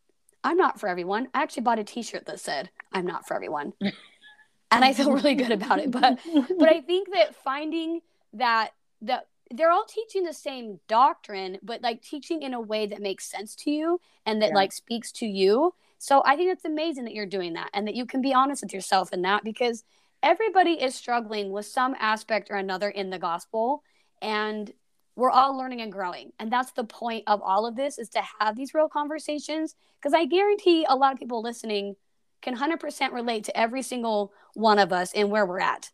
i'm 0.45 0.57
not 0.57 0.81
for 0.81 0.89
everyone. 0.89 1.29
I 1.35 1.43
actually 1.43 1.63
bought 1.63 1.79
a 1.79 1.85
t-shirt 1.85 2.27
that 2.27 2.41
said 2.41 2.71
i'm 2.93 3.07
not 3.07 3.27
for 3.27 3.35
everyone. 3.35 3.73
And 4.75 4.87
i 4.87 4.95
feel 4.95 5.13
really 5.13 5.35
good 5.35 5.53
about 5.53 5.81
it 5.81 5.91
but 5.91 6.19
but 6.59 6.67
i 6.67 6.81
think 6.81 7.13
that 7.13 7.35
finding 7.35 8.01
that 8.33 8.73
that 9.03 9.27
they're 9.55 9.71
all 9.71 9.85
teaching 9.87 10.25
the 10.25 10.33
same 10.33 10.81
doctrine 10.89 11.59
but 11.63 11.83
like 11.83 12.03
teaching 12.03 12.43
in 12.43 12.55
a 12.55 12.61
way 12.61 12.87
that 12.87 13.01
makes 13.01 13.31
sense 13.31 13.55
to 13.55 13.71
you 13.71 14.01
and 14.27 14.41
that 14.43 14.51
yeah. 14.51 14.55
like 14.55 14.73
speaks 14.73 15.13
to 15.13 15.27
you 15.27 15.73
so 16.03 16.21
I 16.27 16.35
think 16.35 16.51
it's 16.51 16.65
amazing 16.65 17.05
that 17.05 17.15
you're 17.15 17.27
doing 17.27 17.53
that 17.53 17.71
and 17.73 17.87
that 17.87 17.95
you 17.95 18.07
can 18.07 18.21
be 18.23 18.35
honest 18.35 18.61
with 18.61 18.75
yourself 18.75 19.13
in 19.13 19.23
that 19.23 19.45
because 19.45 19.85
everybody 20.21 20.73
is 20.73 20.97
struggling 20.97 21.53
with 21.53 21.65
some 21.65 21.95
aspect 21.97 22.51
or 22.51 22.57
another 22.57 22.89
in 22.89 23.11
the 23.11 23.21
gospel 23.21 23.85
and 24.21 24.73
we're 25.15 25.31
all 25.31 25.57
learning 25.57 25.81
and 25.81 25.93
growing. 25.93 26.33
And 26.41 26.51
that's 26.51 26.73
the 26.73 26.83
point 26.83 27.23
of 27.29 27.41
all 27.41 27.67
of 27.67 27.77
this 27.77 27.99
is 27.99 28.09
to 28.11 28.23
have 28.41 28.57
these 28.57 28.75
real 28.75 28.89
conversations 28.89 29.77
because 30.01 30.13
I 30.13 30.25
guarantee 30.25 30.85
a 30.89 30.97
lot 30.97 31.13
of 31.13 31.21
people 31.21 31.41
listening 31.41 31.95
can 32.41 32.57
100% 32.57 33.13
relate 33.13 33.45
to 33.45 33.57
every 33.57 33.83
single 33.83 34.33
one 34.55 34.81
of 34.81 34.93
us 34.93 35.13
and 35.15 35.31
where 35.31 35.47
we're 35.47 35.61
at. 35.61 35.93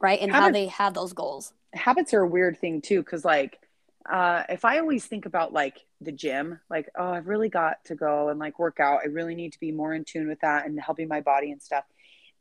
Right? 0.00 0.20
And 0.20 0.32
how 0.32 0.50
they 0.50 0.68
have 0.68 0.94
those 0.94 1.12
goals. 1.12 1.52
Habits 1.76 2.14
are 2.14 2.22
a 2.22 2.28
weird 2.28 2.58
thing 2.58 2.80
too 2.80 3.02
cuz 3.02 3.24
like 3.24 3.58
uh, 4.10 4.44
if 4.48 4.64
I 4.64 4.78
always 4.78 5.04
think 5.04 5.26
about 5.26 5.52
like 5.52 5.84
the 6.00 6.12
gym, 6.12 6.60
like, 6.70 6.88
oh, 6.96 7.10
I've 7.12 7.26
really 7.26 7.48
got 7.48 7.84
to 7.86 7.94
go 7.94 8.28
and 8.28 8.38
like 8.38 8.58
work 8.58 8.78
out. 8.80 9.00
I 9.02 9.08
really 9.08 9.34
need 9.34 9.52
to 9.52 9.60
be 9.60 9.72
more 9.72 9.94
in 9.94 10.04
tune 10.04 10.28
with 10.28 10.40
that 10.40 10.66
and 10.66 10.78
helping 10.80 11.08
my 11.08 11.20
body 11.20 11.50
and 11.50 11.62
stuff. 11.62 11.84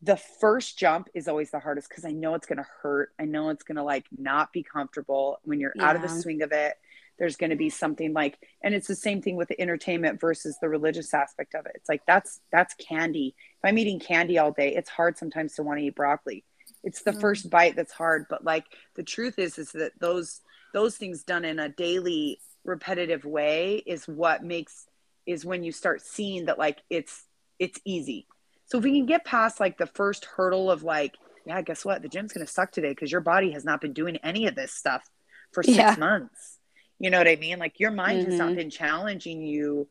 The 0.01 0.17
first 0.17 0.77
jump 0.77 1.07
is 1.13 1.27
always 1.27 1.51
the 1.51 1.59
hardest 1.59 1.89
because 1.89 2.05
I 2.05 2.11
know 2.11 2.35
it's 2.35 2.45
going 2.45 2.57
to 2.57 2.67
hurt. 2.81 3.09
I 3.19 3.25
know 3.25 3.49
it's 3.49 3.63
going 3.63 3.77
to 3.77 3.83
like 3.83 4.05
not 4.15 4.53
be 4.53 4.61
comfortable 4.61 5.39
when 5.43 5.59
you're 5.59 5.73
yeah. 5.75 5.89
out 5.89 5.95
of 5.95 6.01
the 6.01 6.09
swing 6.09 6.41
of 6.41 6.51
it. 6.51 6.75
There's 7.17 7.37
going 7.37 7.51
to 7.51 7.55
be 7.55 7.69
something 7.69 8.13
like, 8.13 8.37
and 8.61 8.75
it's 8.75 8.87
the 8.87 8.95
same 8.95 9.21
thing 9.21 9.37
with 9.37 9.47
the 9.47 9.59
entertainment 9.59 10.19
versus 10.19 10.57
the 10.61 10.67
religious 10.67 11.13
aspect 11.13 11.55
of 11.55 11.65
it. 11.65 11.71
It's 11.75 11.87
like 11.87 12.01
that's 12.05 12.41
that's 12.51 12.75
candy. 12.75 13.35
If 13.37 13.69
I'm 13.69 13.77
eating 13.77 13.99
candy 13.99 14.37
all 14.37 14.51
day, 14.51 14.75
it's 14.75 14.89
hard 14.89 15.17
sometimes 15.17 15.55
to 15.55 15.63
want 15.63 15.79
to 15.79 15.85
eat 15.85 15.95
broccoli. 15.95 16.43
It's 16.85 17.01
the 17.01 17.11
mm. 17.11 17.19
first 17.19 17.49
bite 17.49 17.75
that's 17.75 17.91
hard, 17.91 18.27
but 18.29 18.45
like 18.45 18.63
the 18.95 19.03
truth 19.03 19.37
is, 19.37 19.57
is 19.57 19.73
that 19.73 19.99
those 19.99 20.39
those 20.73 20.95
things 20.95 21.23
done 21.23 21.43
in 21.43 21.59
a 21.59 21.67
daily 21.67 22.39
repetitive 22.65 23.25
way 23.25 23.81
is 23.85 24.07
what 24.07 24.43
makes 24.43 24.87
is 25.25 25.45
when 25.45 25.63
you 25.63 25.71
start 25.71 26.01
seeing 26.01 26.45
that 26.45 26.59
like 26.59 26.79
it's 26.89 27.25
it's 27.59 27.79
easy 27.85 28.27
so 28.65 28.77
if 28.77 28.83
we 28.83 28.91
can 28.91 29.05
get 29.05 29.23
past 29.23 29.59
like 29.59 29.77
the 29.77 29.87
first 29.87 30.25
hurdle 30.25 30.69
of 30.69 30.83
like 30.83 31.15
yeah 31.45 31.61
guess 31.61 31.85
what 31.85 32.01
the 32.01 32.09
gym's 32.09 32.33
going 32.33 32.45
to 32.45 32.51
suck 32.51 32.71
today 32.71 32.89
because 32.89 33.11
your 33.11 33.21
body 33.21 33.51
has 33.51 33.63
not 33.63 33.81
been 33.81 33.93
doing 33.93 34.17
any 34.17 34.47
of 34.47 34.55
this 34.55 34.73
stuff 34.73 35.07
for 35.51 35.63
six 35.63 35.77
yeah. 35.77 35.95
months 35.97 36.57
you 36.99 37.09
know 37.09 37.19
what 37.19 37.27
i 37.27 37.35
mean 37.35 37.59
like 37.59 37.79
your 37.79 37.91
mind 37.91 38.19
mm-hmm. 38.21 38.31
has 38.31 38.39
not 38.39 38.47
mm-hmm. 38.47 38.57
been 38.57 38.69
challenging 38.69 39.41
you 39.43 39.87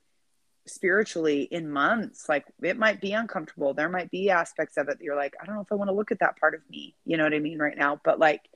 spiritually 0.67 1.43
in 1.43 1.71
months 1.71 2.29
like 2.29 2.47
it 2.63 2.79
might 2.79 3.01
be 3.01 3.13
uncomfortable. 3.13 3.75
There 3.75 3.89
might 3.89 4.11
be 4.11 4.31
aspects 4.31 4.77
of 4.77 4.89
it 4.89 4.99
that 4.99 5.05
you're 5.05 5.17
like 5.17 5.35
i 5.41 5.45
don't 5.45 5.55
know 5.55 5.61
if 5.61 5.71
i 5.71 5.75
want 5.75 5.89
to 5.89 5.95
look 5.95 6.11
at 6.11 6.21
that 6.21 6.39
part 6.39 6.55
of 6.55 6.61
me. 6.71 6.95
You 7.05 7.17
know 7.17 7.25
what 7.25 7.35
i 7.35 7.39
mean 7.39 7.59
right 7.59 7.77
now? 7.77 8.01
But 8.03 8.19
like 8.19 8.49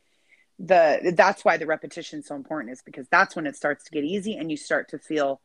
the 0.59 1.13
that's 1.17 1.45
why 1.45 1.57
the 1.57 1.67
repetition 1.67 2.21
is 2.21 2.27
so 2.27 2.35
important 2.35 2.73
is 2.73 2.83
because 2.83 3.07
that's 3.11 3.37
when 3.37 3.47
it 3.47 3.57
starts 3.57 3.85
to 3.85 3.91
get 3.91 4.05
easy 4.05 4.37
and 4.37 4.51
you 4.51 4.57
start 4.57 4.89
to 4.91 4.99
feel 4.99 5.41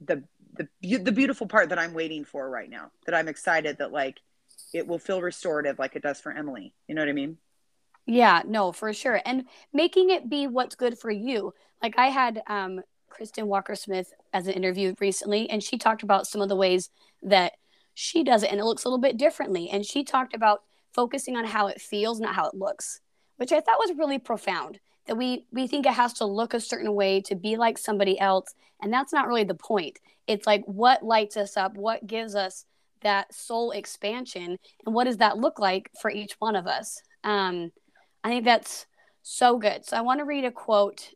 the 0.00 0.22
the 0.56 0.68
the 0.98 1.12
beautiful 1.12 1.46
part 1.46 1.68
that 1.68 1.78
I'm 1.78 1.92
waiting 1.92 2.24
for 2.24 2.48
right 2.48 2.70
now 2.70 2.90
that 3.04 3.14
I'm 3.14 3.28
excited 3.28 3.78
that 3.78 3.92
like 3.92 4.18
it 4.72 4.86
will 4.86 4.98
feel 4.98 5.20
restorative 5.20 5.78
like 5.78 5.96
it 5.96 6.02
does 6.02 6.20
for 6.20 6.32
Emily. 6.32 6.72
You 6.88 6.94
know 6.94 7.02
what 7.02 7.08
I 7.08 7.12
mean? 7.12 7.36
Yeah 8.06 8.42
no 8.46 8.72
for 8.72 8.92
sure. 8.92 9.20
And 9.24 9.44
making 9.72 10.10
it 10.10 10.30
be 10.30 10.46
what's 10.46 10.74
good 10.74 10.98
for 10.98 11.10
you. 11.10 11.52
Like 11.82 11.98
I 11.98 12.06
had 12.06 12.42
um 12.46 12.80
Kristen 13.16 13.46
Walker 13.46 13.74
Smith 13.74 14.12
as 14.32 14.46
an 14.46 14.54
interview 14.54 14.94
recently 15.00 15.48
and 15.50 15.62
she 15.62 15.78
talked 15.78 16.02
about 16.02 16.26
some 16.26 16.40
of 16.40 16.48
the 16.48 16.56
ways 16.56 16.90
that 17.22 17.54
she 17.94 18.22
does 18.22 18.42
it 18.42 18.50
and 18.50 18.60
it 18.60 18.64
looks 18.64 18.84
a 18.84 18.88
little 18.88 19.00
bit 19.00 19.16
differently 19.16 19.68
and 19.70 19.84
she 19.84 20.04
talked 20.04 20.34
about 20.34 20.62
focusing 20.92 21.36
on 21.36 21.44
how 21.44 21.66
it 21.66 21.80
feels 21.80 22.20
not 22.20 22.34
how 22.34 22.46
it 22.46 22.54
looks 22.54 23.00
which 23.36 23.52
I 23.52 23.60
thought 23.60 23.78
was 23.78 23.96
really 23.96 24.18
profound. 24.18 24.80
That 25.06 25.16
we 25.16 25.46
we 25.52 25.68
think 25.68 25.86
it 25.86 25.92
has 25.92 26.12
to 26.14 26.24
look 26.24 26.52
a 26.52 26.60
certain 26.60 26.92
way 26.94 27.20
to 27.22 27.36
be 27.36 27.56
like 27.56 27.78
somebody 27.78 28.18
else, 28.18 28.54
and 28.82 28.92
that's 28.92 29.12
not 29.12 29.28
really 29.28 29.44
the 29.44 29.54
point. 29.54 30.00
It's 30.26 30.46
like 30.46 30.64
what 30.64 31.04
lights 31.04 31.36
us 31.36 31.56
up, 31.56 31.76
what 31.76 32.06
gives 32.06 32.34
us 32.34 32.64
that 33.02 33.32
soul 33.32 33.70
expansion, 33.70 34.58
and 34.84 34.94
what 34.94 35.04
does 35.04 35.18
that 35.18 35.38
look 35.38 35.60
like 35.60 35.90
for 36.00 36.10
each 36.10 36.34
one 36.40 36.56
of 36.56 36.66
us. 36.66 37.00
Um, 37.22 37.70
I 38.24 38.30
think 38.30 38.44
that's 38.44 38.86
so 39.22 39.58
good. 39.58 39.84
So 39.84 39.96
I 39.96 40.00
want 40.00 40.18
to 40.18 40.24
read 40.24 40.44
a 40.44 40.50
quote 40.50 41.10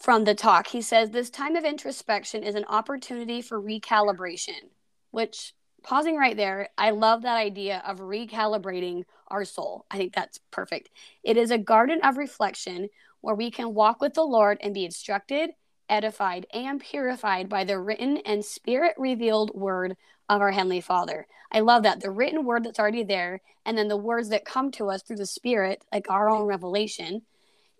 from 0.00 0.24
the 0.24 0.34
talk. 0.34 0.68
He 0.68 0.82
says, 0.82 1.10
This 1.10 1.30
time 1.30 1.56
of 1.56 1.64
introspection 1.64 2.42
is 2.42 2.54
an 2.54 2.64
opportunity 2.68 3.42
for 3.42 3.60
recalibration, 3.60 4.70
which 5.10 5.54
pausing 5.82 6.16
right 6.16 6.36
there, 6.36 6.68
I 6.76 6.90
love 6.90 7.22
that 7.22 7.36
idea 7.36 7.82
of 7.86 7.98
recalibrating 7.98 9.04
our 9.28 9.44
soul. 9.44 9.86
I 9.90 9.96
think 9.96 10.14
that's 10.14 10.40
perfect. 10.50 10.90
It 11.22 11.36
is 11.36 11.50
a 11.50 11.58
garden 11.58 12.00
of 12.02 12.16
reflection 12.16 12.88
where 13.20 13.34
we 13.34 13.50
can 13.50 13.74
walk 13.74 14.00
with 14.00 14.14
the 14.14 14.22
Lord 14.22 14.58
and 14.60 14.74
be 14.74 14.84
instructed, 14.84 15.50
edified, 15.88 16.46
and 16.52 16.80
purified 16.80 17.48
by 17.48 17.64
the 17.64 17.78
written 17.78 18.18
and 18.18 18.44
spirit 18.44 18.94
revealed 18.96 19.50
word 19.54 19.96
of 20.28 20.40
our 20.40 20.50
Heavenly 20.50 20.80
Father. 20.80 21.26
I 21.50 21.60
love 21.60 21.82
that. 21.84 22.00
The 22.00 22.10
written 22.10 22.44
word 22.44 22.64
that's 22.64 22.78
already 22.78 23.02
there, 23.02 23.40
and 23.64 23.76
then 23.76 23.88
the 23.88 23.96
words 23.96 24.28
that 24.28 24.44
come 24.44 24.70
to 24.72 24.90
us 24.90 25.02
through 25.02 25.16
the 25.16 25.26
Spirit, 25.26 25.82
like 25.92 26.10
our 26.10 26.28
own 26.28 26.46
revelation. 26.46 27.22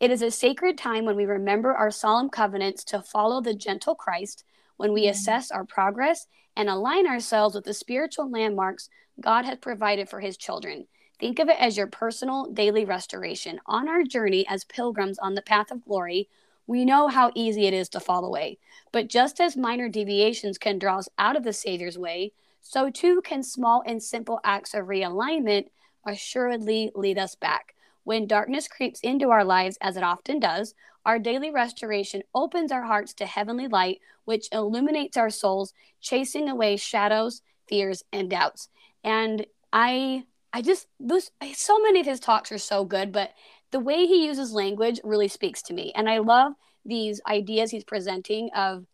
It 0.00 0.10
is 0.12 0.22
a 0.22 0.30
sacred 0.30 0.78
time 0.78 1.04
when 1.04 1.16
we 1.16 1.24
remember 1.24 1.74
our 1.74 1.90
solemn 1.90 2.30
covenants 2.30 2.84
to 2.84 3.02
follow 3.02 3.40
the 3.40 3.54
gentle 3.54 3.96
Christ, 3.96 4.44
when 4.76 4.92
we 4.92 5.02
mm-hmm. 5.02 5.10
assess 5.10 5.50
our 5.50 5.64
progress 5.64 6.26
and 6.56 6.68
align 6.68 7.06
ourselves 7.06 7.54
with 7.54 7.64
the 7.64 7.74
spiritual 7.74 8.30
landmarks 8.30 8.88
God 9.20 9.44
has 9.44 9.58
provided 9.58 10.08
for 10.08 10.20
his 10.20 10.36
children. 10.36 10.86
Think 11.18 11.40
of 11.40 11.48
it 11.48 11.56
as 11.58 11.76
your 11.76 11.88
personal 11.88 12.46
daily 12.52 12.84
restoration. 12.84 13.60
On 13.66 13.88
our 13.88 14.04
journey 14.04 14.46
as 14.48 14.64
pilgrims 14.64 15.18
on 15.18 15.34
the 15.34 15.42
path 15.42 15.72
of 15.72 15.84
glory, 15.84 16.28
we 16.68 16.84
know 16.84 17.08
how 17.08 17.32
easy 17.34 17.66
it 17.66 17.74
is 17.74 17.88
to 17.88 18.00
fall 18.00 18.24
away. 18.24 18.58
But 18.92 19.08
just 19.08 19.40
as 19.40 19.56
minor 19.56 19.88
deviations 19.88 20.58
can 20.58 20.78
draw 20.78 20.98
us 20.98 21.08
out 21.18 21.34
of 21.34 21.42
the 21.42 21.52
Savior's 21.52 21.98
way, 21.98 22.32
so 22.60 22.88
too 22.88 23.20
can 23.22 23.42
small 23.42 23.82
and 23.84 24.00
simple 24.00 24.38
acts 24.44 24.74
of 24.74 24.86
realignment 24.86 25.70
assuredly 26.06 26.92
lead 26.94 27.18
us 27.18 27.34
back. 27.34 27.74
When 28.08 28.26
darkness 28.26 28.68
creeps 28.68 29.00
into 29.00 29.28
our 29.28 29.44
lives, 29.44 29.76
as 29.82 29.98
it 29.98 30.02
often 30.02 30.40
does, 30.40 30.74
Our 31.04 31.18
daily 31.18 31.50
restoration 31.50 32.22
opens 32.34 32.70
our 32.70 32.82
hearts 32.82 33.14
to 33.14 33.26
heavenly 33.26 33.66
light, 33.66 34.00
which 34.26 34.48
illuminates 34.52 35.16
our 35.16 35.30
souls, 35.30 35.72
chasing 36.00 36.48
away 36.48 36.76
shadows, 36.76 37.42
fears, 37.66 38.04
and 38.12 38.28
doubts. 38.28 38.68
And 39.02 39.46
I 39.72 40.24
I 40.52 40.62
just 40.62 40.86
those 41.00 41.30
so 41.54 41.78
many 41.80 42.00
of 42.00 42.06
his 42.06 42.20
talks 42.20 42.52
are 42.52 42.58
so 42.58 42.84
good, 42.84 43.12
but 43.12 43.30
the 43.70 43.80
way 43.80 44.06
he 44.06 44.26
uses 44.26 44.52
language 44.52 45.00
really 45.04 45.28
speaks 45.28 45.62
to 45.62 45.74
me. 45.74 45.92
And 45.94 46.08
I 46.10 46.18
love 46.18 46.52
these 46.84 47.20
ideas 47.26 47.70
he's 47.70 47.84
presenting 47.84 48.50
of 48.54 48.86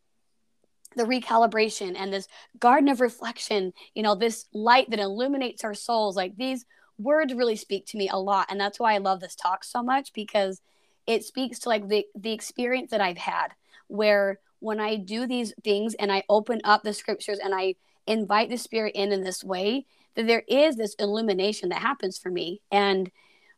the 0.96 1.04
recalibration 1.04 1.94
and 1.96 2.12
this 2.12 2.28
garden 2.58 2.88
of 2.88 3.00
reflection, 3.00 3.72
you 3.94 4.02
know, 4.02 4.14
this 4.14 4.46
light 4.52 4.90
that 4.90 5.00
illuminates 5.00 5.64
our 5.64 5.74
souls. 5.74 6.16
Like 6.16 6.36
these 6.36 6.64
words 6.98 7.34
really 7.34 7.56
speak 7.56 7.86
to 7.86 7.96
me 7.96 8.08
a 8.08 8.18
lot. 8.18 8.46
And 8.50 8.60
that's 8.60 8.78
why 8.78 8.94
I 8.94 8.98
love 8.98 9.20
this 9.20 9.34
talk 9.34 9.64
so 9.64 9.82
much 9.82 10.12
because 10.12 10.60
it 11.06 11.24
speaks 11.24 11.58
to 11.60 11.68
like 11.68 11.88
the 11.88 12.06
the 12.14 12.32
experience 12.32 12.90
that 12.90 13.00
I've 13.00 13.18
had 13.18 13.48
where 13.88 14.38
when 14.60 14.80
I 14.80 14.96
do 14.96 15.26
these 15.26 15.52
things 15.62 15.94
and 15.94 16.10
I 16.10 16.22
open 16.28 16.60
up 16.64 16.82
the 16.82 16.94
scriptures 16.94 17.38
and 17.38 17.54
I 17.54 17.74
invite 18.06 18.48
the 18.48 18.56
spirit 18.56 18.94
in 18.94 19.12
in 19.12 19.22
this 19.22 19.44
way, 19.44 19.86
that 20.14 20.26
there 20.26 20.44
is 20.48 20.76
this 20.76 20.94
illumination 20.94 21.68
that 21.68 21.82
happens 21.82 22.18
for 22.18 22.30
me. 22.30 22.62
And 22.70 23.10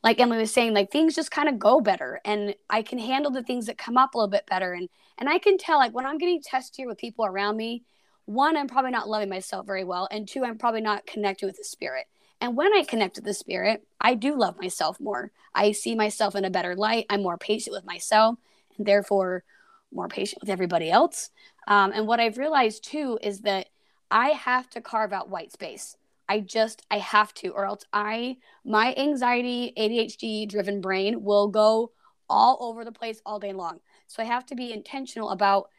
like 0.02 0.20
Emily 0.20 0.38
was 0.38 0.52
saying, 0.52 0.74
like 0.74 0.90
things 0.90 1.14
just 1.14 1.30
kind 1.30 1.48
of 1.48 1.58
go 1.58 1.80
better 1.80 2.20
and 2.24 2.54
I 2.70 2.82
can 2.82 2.98
handle 2.98 3.30
the 3.30 3.42
things 3.42 3.66
that 3.66 3.78
come 3.78 3.96
up 3.96 4.14
a 4.14 4.18
little 4.18 4.30
bit 4.30 4.46
better. 4.46 4.72
And 4.72 4.88
and 5.18 5.28
I 5.28 5.38
can 5.38 5.58
tell 5.58 5.78
like 5.78 5.94
when 5.94 6.06
I'm 6.06 6.18
getting 6.18 6.42
tested 6.42 6.86
with 6.86 6.98
people 6.98 7.24
around 7.24 7.56
me, 7.56 7.84
one, 8.26 8.56
I'm 8.56 8.68
probably 8.68 8.90
not 8.90 9.08
loving 9.08 9.28
myself 9.28 9.66
very 9.66 9.84
well. 9.84 10.08
And 10.10 10.28
two, 10.28 10.44
I'm 10.44 10.58
probably 10.58 10.80
not 10.80 11.06
connecting 11.06 11.46
with 11.46 11.56
the 11.56 11.64
spirit. 11.64 12.06
And 12.40 12.56
when 12.56 12.72
I 12.74 12.84
connect 12.84 13.16
with 13.16 13.24
the 13.24 13.34
spirit, 13.34 13.86
I 14.00 14.14
do 14.14 14.38
love 14.38 14.60
myself 14.60 15.00
more. 15.00 15.32
I 15.54 15.72
see 15.72 15.94
myself 15.94 16.34
in 16.34 16.44
a 16.44 16.50
better 16.50 16.74
light. 16.76 17.06
I'm 17.08 17.22
more 17.22 17.38
patient 17.38 17.74
with 17.74 17.86
myself 17.86 18.36
and 18.76 18.86
therefore 18.86 19.44
more 19.92 20.08
patient 20.08 20.42
with 20.42 20.50
everybody 20.50 20.90
else. 20.90 21.30
Um, 21.66 21.92
and 21.92 22.06
what 22.06 22.20
I've 22.20 22.38
realized 22.38 22.84
too 22.84 23.18
is 23.22 23.40
that 23.40 23.68
I 24.10 24.28
have 24.28 24.68
to 24.70 24.80
carve 24.80 25.12
out 25.12 25.30
white 25.30 25.52
space. 25.52 25.96
I 26.28 26.40
just 26.40 26.82
I 26.90 26.98
have 26.98 27.32
to 27.34 27.48
or 27.50 27.64
else 27.64 27.84
I 27.92 28.36
my 28.64 28.94
anxiety 28.96 29.72
ADHD 29.78 30.48
driven 30.48 30.80
brain 30.80 31.22
will 31.22 31.48
go 31.48 31.92
all 32.28 32.58
over 32.60 32.84
the 32.84 32.92
place 32.92 33.20
all 33.24 33.38
day 33.38 33.52
long. 33.52 33.80
So 34.08 34.22
I 34.22 34.26
have 34.26 34.46
to 34.46 34.56
be 34.56 34.72
intentional 34.72 35.30
about 35.30 35.70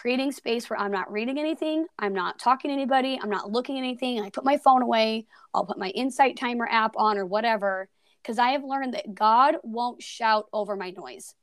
creating 0.00 0.30
space 0.30 0.68
where 0.68 0.78
I'm 0.78 0.92
not 0.92 1.10
reading 1.10 1.38
anything, 1.38 1.86
I'm 1.98 2.12
not 2.12 2.38
talking 2.38 2.68
to 2.68 2.74
anybody, 2.74 3.18
I'm 3.20 3.30
not 3.30 3.50
looking 3.50 3.78
at 3.78 3.82
anything. 3.82 4.20
I 4.20 4.28
put 4.28 4.44
my 4.44 4.58
phone 4.58 4.82
away, 4.82 5.26
I'll 5.54 5.64
put 5.64 5.78
my 5.78 5.88
insight 5.88 6.36
timer 6.36 6.68
app 6.70 6.94
on 6.96 7.16
or 7.16 7.24
whatever 7.24 7.88
because 8.22 8.38
I 8.38 8.50
have 8.50 8.62
learned 8.62 8.94
that 8.94 9.14
God 9.14 9.56
won't 9.62 10.02
shout 10.02 10.46
over 10.52 10.76
my 10.76 10.90
noise. 10.90 11.34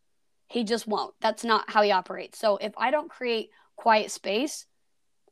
He 0.48 0.64
just 0.64 0.86
won't. 0.86 1.16
That's 1.20 1.44
not 1.44 1.70
how 1.70 1.82
he 1.82 1.92
operates. 1.92 2.38
So 2.38 2.58
if 2.58 2.74
I 2.78 2.92
don't 2.92 3.10
create 3.10 3.50
quiet 3.76 4.12
space, 4.12 4.68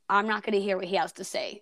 I'm 0.10 0.28
not 0.28 0.44
going 0.44 0.58
to 0.58 0.62
hear 0.62 0.78
what 0.78 0.88
he 0.88 0.96
has 0.96 1.14
to 1.14 1.24
say. 1.24 1.62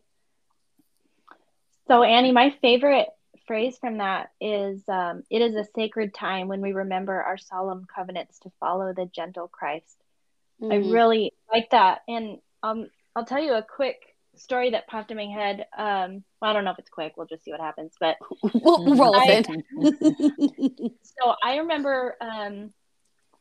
So, 1.87 2.03
Annie, 2.03 2.31
my 2.31 2.55
favorite 2.61 3.07
phrase 3.47 3.77
from 3.79 3.97
that 3.97 4.29
is 4.39 4.81
um, 4.87 5.23
it 5.29 5.41
is 5.41 5.55
a 5.55 5.65
sacred 5.75 6.13
time 6.13 6.47
when 6.47 6.61
we 6.61 6.71
remember 6.71 7.21
our 7.21 7.37
solemn 7.37 7.85
covenants 7.93 8.39
to 8.39 8.51
follow 8.59 8.93
the 8.93 9.07
gentle 9.13 9.47
Christ. 9.47 9.97
Mm-hmm. 10.61 10.71
I 10.71 10.75
really 10.91 11.33
like 11.51 11.69
that. 11.71 12.01
And 12.07 12.39
um, 12.63 12.87
I'll 13.15 13.25
tell 13.25 13.41
you 13.41 13.53
a 13.53 13.63
quick 13.63 13.97
story 14.35 14.71
that 14.71 14.87
popped 14.87 15.11
in 15.11 15.17
my 15.17 15.25
head. 15.25 15.65
Um, 15.77 16.23
well, 16.41 16.51
I 16.51 16.53
don't 16.53 16.63
know 16.63 16.71
if 16.71 16.79
it's 16.79 16.89
quick. 16.89 17.13
We'll 17.15 17.27
just 17.27 17.43
see 17.43 17.51
what 17.51 17.61
happens. 17.61 17.93
But 17.99 18.17
we'll 18.53 18.95
roll 18.95 19.15
I, 19.15 19.43
so 21.03 21.35
I 21.43 21.57
remember 21.57 22.15
um, 22.21 22.73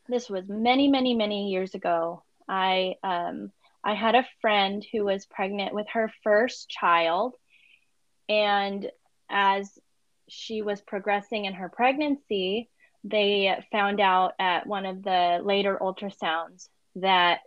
this 0.08 0.28
was 0.28 0.44
many, 0.48 0.88
many, 0.88 1.14
many 1.14 1.50
years 1.50 1.74
ago. 1.74 2.22
I 2.48 2.94
um, 3.02 3.52
I 3.84 3.94
had 3.94 4.14
a 4.14 4.26
friend 4.40 4.84
who 4.92 5.04
was 5.04 5.26
pregnant 5.26 5.74
with 5.74 5.86
her 5.92 6.10
first 6.22 6.68
child, 6.68 7.34
and 8.28 8.90
as 9.30 9.78
she 10.28 10.62
was 10.62 10.80
progressing 10.80 11.44
in 11.44 11.54
her 11.54 11.68
pregnancy, 11.68 12.70
they 13.04 13.56
found 13.70 14.00
out 14.00 14.32
at 14.38 14.66
one 14.66 14.86
of 14.86 15.02
the 15.02 15.40
later 15.42 15.78
ultrasounds 15.80 16.68
that 16.96 17.40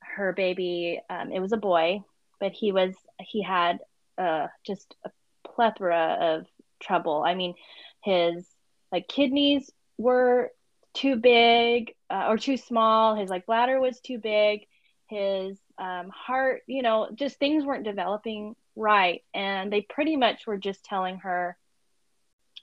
her 0.00 0.32
baby, 0.32 1.00
um, 1.08 1.32
it 1.32 1.40
was 1.40 1.52
a 1.52 1.56
boy, 1.56 2.02
but 2.38 2.52
he 2.52 2.72
was, 2.72 2.94
he 3.20 3.42
had 3.42 3.78
uh, 4.18 4.48
just 4.66 4.94
a 5.04 5.10
plethora 5.44 6.16
of 6.20 6.46
trouble. 6.80 7.22
I 7.26 7.34
mean, 7.34 7.54
his 8.02 8.46
like 8.92 9.08
kidneys 9.08 9.70
were 9.98 10.50
too 10.94 11.16
big 11.16 11.94
uh, 12.08 12.26
or 12.28 12.38
too 12.38 12.56
small. 12.56 13.14
His 13.14 13.30
like 13.30 13.46
bladder 13.46 13.80
was 13.80 14.00
too 14.00 14.18
big. 14.18 14.66
His 15.06 15.58
um, 15.78 16.10
heart, 16.10 16.62
you 16.66 16.82
know, 16.82 17.08
just 17.14 17.38
things 17.38 17.64
weren't 17.64 17.84
developing 17.84 18.56
right. 18.76 19.22
And 19.34 19.72
they 19.72 19.82
pretty 19.82 20.16
much 20.16 20.46
were 20.46 20.56
just 20.56 20.84
telling 20.84 21.18
her, 21.18 21.56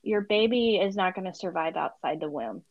your 0.04 0.22
baby 0.22 0.78
is 0.78 0.96
not 0.96 1.16
going 1.16 1.32
to 1.32 1.38
survive 1.38 1.76
outside 1.76 2.20
the 2.20 2.30
womb. 2.30 2.64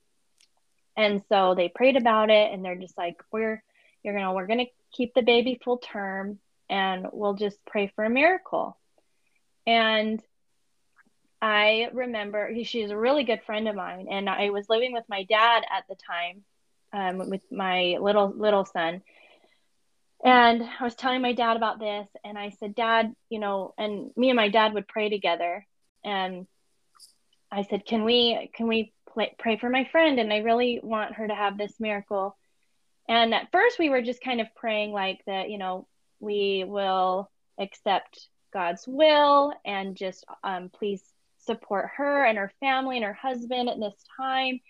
And 0.97 1.23
so 1.29 1.55
they 1.55 1.69
prayed 1.69 1.97
about 1.97 2.31
it 2.31 2.53
and 2.53 2.65
they're 2.65 2.77
just 2.77 2.97
like, 2.97 3.17
we're, 3.31 3.63
you're 4.03 4.15
going 4.15 4.25
to, 4.25 4.33
we're 4.33 4.47
going 4.47 4.67
to 4.67 4.73
keep 4.93 5.15
the 5.15 5.23
baby 5.23 5.61
full 5.63 5.79
term 5.79 6.39
and 6.69 7.07
we'll 7.13 7.35
just 7.35 7.59
pray 7.67 7.93
for 7.95 8.05
a 8.05 8.11
miracle. 8.11 8.79
And 9.67 10.23
I 11.41 11.89
remember 11.93 12.49
he, 12.49 12.65
she's 12.65 12.91
a 12.91 12.97
really 12.97 13.25
good 13.25 13.43
friend 13.45 13.69
of 13.69 13.75
mine, 13.77 14.07
and 14.11 14.29
I 14.29 14.51
was 14.51 14.69
living 14.69 14.93
with 14.93 15.05
my 15.09 15.25
dad 15.25 15.65
at 15.71 15.85
the 15.89 15.97
time, 15.97 16.43
um, 16.93 17.29
with 17.29 17.43
my 17.53 17.99
little 18.01 18.33
little 18.35 18.65
son, 18.65 19.03
and 20.25 20.63
I 20.63 20.83
was 20.83 20.95
telling 20.95 21.21
my 21.21 21.35
dad 21.35 21.57
about 21.57 21.79
this, 21.79 22.09
and 22.25 22.39
I 22.39 22.51
said, 22.59 22.75
Dad, 22.75 23.15
you 23.29 23.39
know, 23.39 23.75
and 23.77 24.11
me 24.17 24.31
and 24.31 24.37
my 24.37 24.49
dad 24.49 24.73
would 24.73 24.89
pray 24.89 25.11
together, 25.11 25.67
and 26.05 26.47
I 27.53 27.63
said, 27.65 27.85
Can 27.85 28.05
we 28.05 28.51
can 28.55 28.67
we 28.67 28.93
play, 29.17 29.35
pray 29.39 29.57
for 29.57 29.71
my 29.71 29.89
friend? 29.91 30.21
And 30.21 30.33
I 30.33 30.39
really 30.39 30.79
want 30.83 31.15
her 31.15 31.27
to 31.27 31.35
have 31.35 31.57
this 31.57 31.81
miracle. 31.81 32.37
And 33.09 33.33
at 33.33 33.51
first, 33.51 33.79
we 33.79 33.89
were 33.89 34.03
just 34.03 34.23
kind 34.23 34.41
of 34.41 34.55
praying 34.55 34.93
like 34.93 35.21
that, 35.27 35.49
you 35.49 35.59
know, 35.59 35.87
we 36.21 36.65
will 36.67 37.31
accept 37.59 38.29
God's 38.53 38.85
will 38.87 39.55
and 39.65 39.97
just 39.97 40.25
um, 40.45 40.71
please 40.71 41.03
support 41.39 41.91
her 41.97 42.25
and 42.25 42.37
her 42.37 42.53
family 42.61 42.97
and 42.97 43.05
her 43.05 43.15
husband 43.15 43.69
at 43.69 43.79
this 43.79 43.95
time 44.17 44.61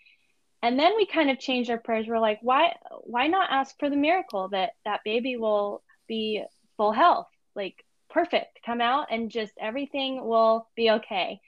and 0.62 0.78
then 0.78 0.92
we 0.96 1.06
kind 1.06 1.30
of 1.30 1.38
changed 1.38 1.70
our 1.70 1.78
prayers 1.78 2.06
we're 2.06 2.18
like 2.18 2.38
why 2.42 2.74
why 3.04 3.26
not 3.26 3.50
ask 3.50 3.78
for 3.78 3.88
the 3.88 3.96
miracle 3.96 4.48
that 4.48 4.70
that 4.84 5.00
baby 5.04 5.36
will 5.36 5.82
be 6.06 6.42
full 6.76 6.92
health 6.92 7.28
like 7.54 7.84
perfect 8.10 8.58
come 8.64 8.80
out 8.80 9.06
and 9.10 9.30
just 9.30 9.52
everything 9.60 10.24
will 10.24 10.68
be 10.76 10.90
okay 10.90 11.40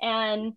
and 0.00 0.54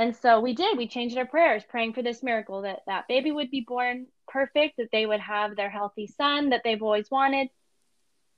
and 0.00 0.16
so 0.16 0.40
we 0.40 0.54
did 0.54 0.76
we 0.76 0.88
changed 0.88 1.16
our 1.16 1.26
prayers 1.26 1.62
praying 1.68 1.92
for 1.92 2.02
this 2.02 2.22
miracle 2.22 2.62
that 2.62 2.80
that 2.86 3.06
baby 3.06 3.30
would 3.30 3.50
be 3.50 3.64
born 3.66 4.06
perfect 4.26 4.76
that 4.78 4.88
they 4.90 5.06
would 5.06 5.20
have 5.20 5.54
their 5.54 5.70
healthy 5.70 6.08
son 6.08 6.50
that 6.50 6.62
they've 6.64 6.82
always 6.82 7.10
wanted 7.10 7.48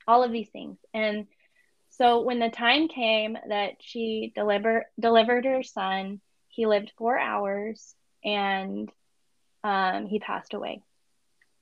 all 0.06 0.22
of 0.22 0.32
these 0.32 0.50
things 0.50 0.76
and 0.92 1.26
so 1.88 2.22
when 2.22 2.38
the 2.38 2.48
time 2.48 2.88
came 2.88 3.36
that 3.48 3.72
she 3.80 4.32
deliver, 4.34 4.86
delivered 4.98 5.44
her 5.44 5.62
son 5.62 6.20
he 6.52 6.66
lived 6.66 6.92
four 6.98 7.18
hours 7.18 7.94
and 8.22 8.90
um, 9.64 10.06
he 10.06 10.18
passed 10.18 10.54
away. 10.54 10.82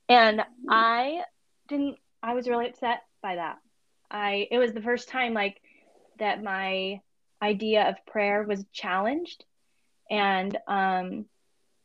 And 0.09 0.41
I 0.69 1.21
didn't, 1.69 1.97
I 2.21 2.33
was 2.33 2.47
really 2.47 2.67
upset 2.67 3.03
by 3.21 3.35
that. 3.35 3.57
I, 4.09 4.47
it 4.51 4.57
was 4.57 4.73
the 4.73 4.81
first 4.81 5.07
time 5.07 5.33
like 5.33 5.61
that 6.19 6.43
my 6.43 6.99
idea 7.41 7.89
of 7.89 8.05
prayer 8.05 8.43
was 8.43 8.63
challenged. 8.73 9.45
And 10.11 10.55
um, 10.67 11.25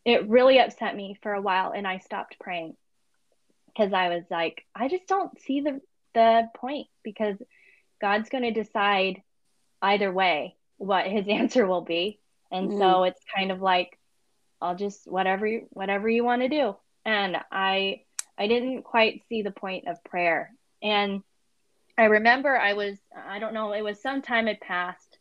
it 0.05 0.29
really 0.29 0.59
upset 0.59 0.95
me 0.95 1.17
for 1.23 1.33
a 1.33 1.41
while. 1.41 1.73
And 1.73 1.87
I 1.87 1.99
stopped 1.99 2.39
praying 2.39 2.77
because 3.69 3.93
I 3.93 4.09
was 4.09 4.25
like, 4.31 4.67
I 4.75 4.89
just 4.89 5.07
don't 5.07 5.41
see 5.41 5.61
the, 5.61 5.81
the 6.13 6.49
point 6.55 6.89
because 7.03 7.37
God's 8.01 8.29
going 8.29 8.45
to 8.45 8.51
decide 8.51 9.23
either 9.81 10.13
way 10.13 10.57
what 10.77 11.07
his 11.07 11.27
answer 11.29 11.67
will 11.67 11.83
be. 11.83 12.19
And 12.51 12.73
mm. 12.73 12.79
so 12.79 13.05
it's 13.05 13.21
kind 13.35 13.51
of 13.51 13.63
like 13.63 13.99
I'll 14.61 14.77
just 14.77 15.11
whatever 15.11 15.47
you, 15.47 15.67
whatever 15.71 16.09
you 16.09 16.25
want 16.25 16.43
to 16.43 16.49
do. 16.49 16.77
And 17.05 17.37
I 17.51 18.03
I 18.39 18.49
didn't 18.49 18.83
quite 18.83 19.23
see 19.29 19.43
the 19.43 19.51
point 19.51 19.89
of 19.89 20.03
prayer. 20.05 20.53
And 20.83 21.23
I 21.99 22.05
remember 22.05 22.57
I 22.57 22.75
was 22.75 22.99
I 23.17 23.39
don't 23.39 23.55
know, 23.55 23.73
it 23.73 23.83
was 23.83 24.01
some 24.01 24.23
time 24.23 24.47
had 24.47 24.61
passed, 24.61 25.19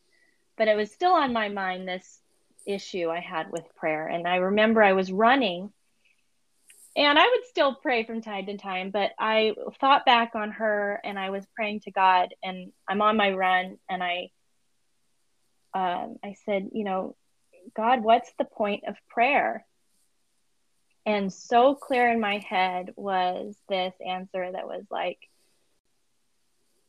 but 0.58 0.68
it 0.68 0.76
was 0.76 0.92
still 0.92 1.14
on 1.14 1.34
my 1.34 1.50
mind 1.50 1.88
this 1.88 2.22
issue 2.66 3.10
I 3.10 3.20
had 3.20 3.52
with 3.52 3.64
prayer. 3.76 4.08
And 4.08 4.28
I 4.28 4.38
remember 4.38 4.82
I 4.82 4.94
was 4.94 5.12
running 5.12 5.72
and 6.96 7.20
I 7.20 7.24
would 7.24 7.46
still 7.48 7.76
pray 7.76 8.06
from 8.06 8.22
time 8.22 8.46
to 8.46 8.58
time, 8.58 8.90
but 8.90 9.12
I 9.20 9.54
thought 9.82 10.06
back 10.06 10.32
on 10.34 10.52
her 10.52 11.00
and 11.04 11.20
I 11.20 11.30
was 11.30 11.46
praying 11.54 11.82
to 11.82 11.92
God 11.92 12.34
and 12.42 12.72
I'm 12.88 13.02
on 13.02 13.18
my 13.18 13.32
run 13.32 13.78
and 13.90 14.02
I 14.02 14.30
um, 15.74 16.16
I 16.24 16.36
said, 16.46 16.70
you 16.72 16.86
know, 16.86 17.18
God, 17.76 18.02
what's 18.02 18.32
the 18.38 18.46
point 18.46 18.86
of 18.88 18.96
prayer? 19.10 19.66
And 21.06 21.32
so 21.32 21.76
clear 21.76 22.10
in 22.10 22.22
my 22.22 22.38
head 22.38 22.94
was 22.96 23.56
this 23.68 23.94
answer 24.06 24.50
that 24.54 24.68
was 24.68 24.86
like, 24.90 25.20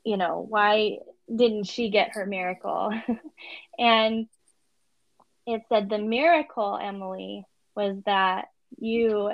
you 0.04 0.16
know, 0.16 0.46
why 0.48 0.98
didn't 1.34 1.64
she 1.64 1.90
get 1.90 2.12
her 2.12 2.24
miracle? 2.26 2.92
and 3.78 4.28
it 5.46 5.62
said 5.68 5.88
the 5.88 5.98
miracle, 5.98 6.78
Emily, 6.80 7.44
was 7.74 7.96
that 8.04 8.46
you 8.78 9.32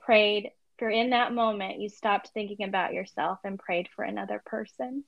prayed 0.00 0.50
for 0.78 0.90
in 0.90 1.10
that 1.10 1.32
moment, 1.32 1.80
you 1.80 1.88
stopped 1.88 2.30
thinking 2.34 2.66
about 2.66 2.92
yourself 2.92 3.38
and 3.44 3.58
prayed 3.58 3.88
for 3.94 4.04
another 4.04 4.42
person. 4.44 5.04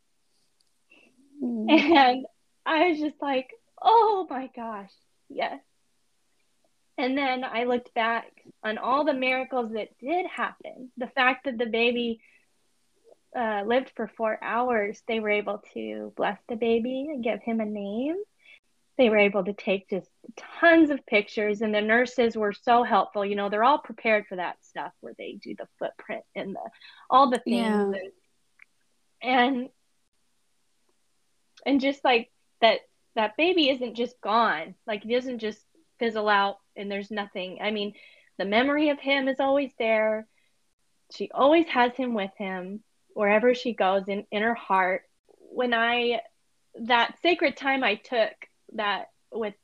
Mm. 1.43 1.69
And 1.97 2.27
I 2.65 2.91
was 2.91 3.01
just 3.01 3.21
like, 3.21 3.51
oh 3.83 4.27
my 4.31 4.49
gosh, 4.55 4.93
yes. 5.29 5.59
And 6.97 7.19
then 7.19 7.43
I 7.43 7.65
looked 7.65 7.93
back 7.93 8.27
on 8.63 8.79
all 8.79 9.05
the 9.05 9.15
miracles 9.15 9.73
that 9.73 9.99
did 9.99 10.27
happen. 10.27 10.93
The 10.97 11.09
fact 11.09 11.47
that 11.47 11.59
the 11.59 11.67
baby 11.67 12.21
uh, 13.37 13.65
lived 13.67 13.91
for 13.97 14.07
four 14.17 14.39
hours, 14.41 15.03
they 15.09 15.19
were 15.19 15.31
able 15.31 15.61
to 15.75 16.13
bless 16.17 16.39
the 16.49 16.55
baby 16.55 17.09
and 17.11 17.25
give 17.25 17.43
him 17.43 17.59
a 17.59 17.67
name. 17.67 18.17
They 18.97 19.11
were 19.11 19.19
able 19.19 19.45
to 19.45 19.53
take 19.53 19.91
just 19.91 20.09
tons 20.61 20.91
of 20.91 21.05
pictures, 21.07 21.63
and 21.63 21.75
the 21.75 21.81
nurses 21.81 22.37
were 22.37 22.53
so 22.53 22.85
helpful. 22.85 23.25
You 23.25 23.35
know, 23.35 23.49
they're 23.49 23.65
all 23.65 23.79
prepared 23.79 24.27
for 24.29 24.37
that 24.37 24.65
stuff 24.65 24.93
where 25.01 25.15
they 25.19 25.39
do 25.43 25.55
the 25.57 25.67
footprint 25.79 26.25
and 26.35 26.55
the 26.55 26.71
all 27.11 27.31
the 27.31 27.39
things. 27.39 27.97
Yeah. 29.23 29.31
And 29.31 29.69
and 31.67 31.81
just 31.81 32.05
like 32.05 32.31
that 32.61 32.81
that 33.17 33.37
baby 33.37 33.71
isn't 33.71 33.97
just 33.97 34.21
gone. 34.21 34.75
Like 34.87 35.05
it 35.05 35.13
doesn't 35.13 35.39
just 35.39 35.61
fizzle 35.99 36.29
out 36.29 36.59
and 36.77 36.91
there's 36.91 37.11
nothing. 37.11 37.59
I 37.63 37.71
mean, 37.71 37.95
the 38.39 38.45
memory 38.45 38.91
of 38.91 38.99
him 38.99 39.29
is 39.29 39.41
always 39.41 39.71
there. 39.79 40.27
She 41.13 41.31
always 41.33 41.67
has 41.69 41.95
him 41.97 42.15
with 42.15 42.33
him 42.37 42.83
wherever 43.13 43.55
she 43.55 43.75
goes 43.75 44.09
in, 44.09 44.27
in 44.31 44.43
her 44.43 44.55
heart. 44.55 45.03
When 45.39 45.73
I, 45.73 46.21
that 46.83 47.17
sacred 47.23 47.57
time 47.57 47.85
I 47.85 47.95
took 47.95 48.33
that 48.75 49.11
with 49.33 49.55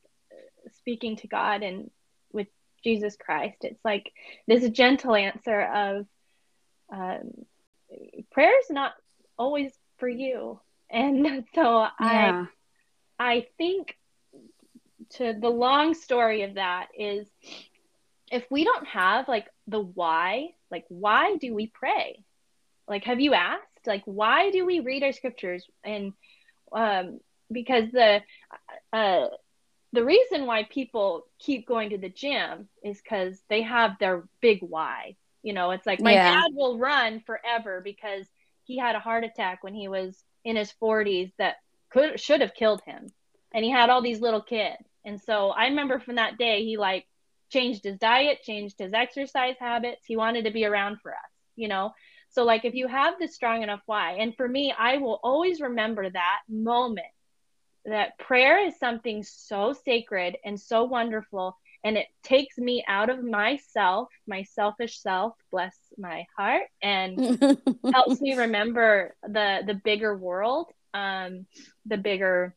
speaking 0.79 1.17
to 1.17 1.29
God 1.29 1.63
and 1.63 1.91
with 2.33 2.49
Jesus 2.83 3.17
Christ, 3.17 3.59
it's 3.63 3.85
like 3.85 4.13
this 4.47 4.69
gentle 4.71 5.15
answer 5.15 5.61
of 5.63 6.07
um, 6.93 7.45
prayer 8.31 8.59
is 8.61 8.71
not 8.71 8.93
always 9.39 9.73
for 9.99 10.09
you. 10.09 10.61
And 10.91 11.45
so 11.55 11.87
yeah. 12.01 12.47
I, 13.19 13.33
I 13.37 13.47
think 13.59 13.97
to 15.11 15.35
the 15.39 15.49
long 15.49 15.95
story 15.95 16.43
of 16.43 16.55
that 16.55 16.89
is 16.97 17.27
if 18.31 18.45
we 18.51 18.65
don't 18.65 18.87
have 18.87 19.29
like 19.29 19.47
the 19.67 19.81
why, 19.81 20.51
like 20.71 20.85
why 20.89 21.37
do 21.37 21.55
we 21.55 21.67
pray? 21.67 22.23
Like 22.89 23.05
have 23.05 23.21
you 23.21 23.35
asked 23.35 23.65
like 23.87 24.03
why 24.05 24.51
do 24.51 24.67
we 24.67 24.81
read 24.81 25.03
our 25.03 25.13
scriptures 25.13 25.65
and 25.85 26.13
um 26.73 27.21
because 27.51 27.91
the 27.93 28.21
uh 28.93 29.27
the 29.93 30.05
reason 30.05 30.47
why 30.47 30.65
people 30.65 31.27
keep 31.39 31.67
going 31.67 31.91
to 31.91 31.99
the 31.99 32.09
gym 32.09 32.69
is 32.83 33.01
cuz 33.01 33.43
they 33.49 33.63
have 33.63 33.99
their 33.99 34.25
big 34.41 34.61
why. 34.63 35.17
You 35.43 35.53
know, 35.53 35.71
it's 35.71 35.87
like 35.87 36.01
my 36.01 36.13
yeah. 36.15 36.31
dad 36.31 36.51
will 36.55 36.79
run 36.79 37.21
forever 37.21 37.81
because 37.83 38.27
he 38.65 38.79
had 38.79 38.95
a 38.95 39.01
heart 39.01 39.25
attack 39.25 39.65
when 39.65 39.75
he 39.75 39.89
was 39.89 40.25
in 40.45 40.57
his 40.57 40.73
40s 40.73 41.33
that 41.39 41.57
could 41.91 42.21
should 42.21 42.41
have 42.41 42.55
killed 42.55 42.83
him 42.83 43.09
and 43.53 43.65
he 43.65 43.71
had 43.71 43.91
all 43.91 44.03
these 44.03 44.21
little 44.21 44.43
kids 44.43 44.85
and 45.05 45.21
so 45.21 45.51
I 45.51 45.67
remember 45.67 45.99
from 45.99 46.17
that 46.17 46.39
day, 46.39 46.65
he 46.65 46.77
like 46.77 47.07
changed 47.51 47.85
his 47.85 47.99
diet, 47.99 48.43
changed 48.43 48.79
his 48.79 48.93
exercise 48.93 49.57
habits. 49.59 50.05
He 50.07 50.17
wanted 50.17 50.45
to 50.45 50.51
be 50.51 50.65
around 50.65 51.01
for 51.01 51.13
us, 51.13 51.31
you 51.57 51.69
know? 51.69 51.93
So, 52.31 52.45
like, 52.45 52.65
if 52.65 52.75
you 52.75 52.87
have 52.87 53.19
this 53.19 53.35
strong 53.35 53.63
enough 53.63 53.81
why, 53.87 54.13
and 54.13 54.37
for 54.37 54.49
me, 54.49 54.73
I 54.77 54.99
will 54.99 55.19
always 55.23 55.61
remember 55.61 56.09
that 56.09 56.41
moment 56.49 57.07
that 57.85 58.19
prayer 58.19 58.67
is 58.67 58.79
something 58.79 59.23
so 59.23 59.73
sacred 59.73 60.37
and 60.45 60.61
so 60.61 60.85
wonderful. 60.85 61.57
And 61.83 61.97
it 61.97 62.09
takes 62.23 62.59
me 62.59 62.85
out 62.87 63.09
of 63.09 63.25
myself, 63.25 64.09
my 64.27 64.43
selfish 64.43 65.01
self, 65.01 65.35
bless 65.51 65.75
my 65.97 66.27
heart, 66.37 66.65
and 66.83 67.39
helps 67.93 68.21
me 68.21 68.37
remember 68.37 69.17
the 69.23 69.61
the 69.67 69.75
bigger 69.75 70.15
world, 70.15 70.71
um, 70.93 71.47
the 71.87 71.97
bigger 71.97 72.55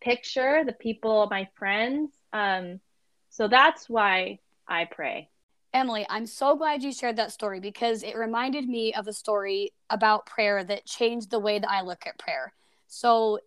picture, 0.00 0.64
the 0.64 0.72
people, 0.72 1.28
my 1.30 1.48
friends. 1.56 2.12
Um, 2.32 2.80
so 3.28 3.48
that's 3.48 3.88
why 3.88 4.38
I 4.66 4.86
pray. 4.86 5.28
Emily, 5.74 6.06
I'm 6.08 6.24
so 6.24 6.56
glad 6.56 6.82
you 6.82 6.90
shared 6.90 7.16
that 7.16 7.32
story 7.32 7.60
because 7.60 8.02
it 8.02 8.16
reminded 8.16 8.66
me 8.66 8.94
of 8.94 9.08
a 9.08 9.12
story 9.12 9.74
about 9.90 10.24
prayer 10.24 10.64
that 10.64 10.86
changed 10.86 11.30
the 11.30 11.38
way 11.38 11.58
that 11.58 11.70
I 11.70 11.82
look 11.82 12.06
at 12.06 12.18
prayer. 12.18 12.54
So, 12.86 13.40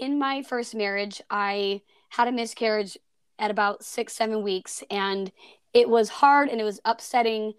in 0.00 0.18
my 0.18 0.42
first 0.42 0.74
marriage, 0.74 1.22
I 1.30 1.82
had 2.10 2.28
a 2.28 2.32
miscarriage 2.32 2.98
at 3.38 3.50
about 3.50 3.84
six, 3.84 4.14
seven 4.14 4.42
weeks, 4.42 4.82
and 4.90 5.30
it 5.72 5.88
was 5.88 6.08
hard 6.08 6.48
and 6.48 6.60
it 6.60 6.64
was 6.64 6.80
upsetting. 6.84 7.54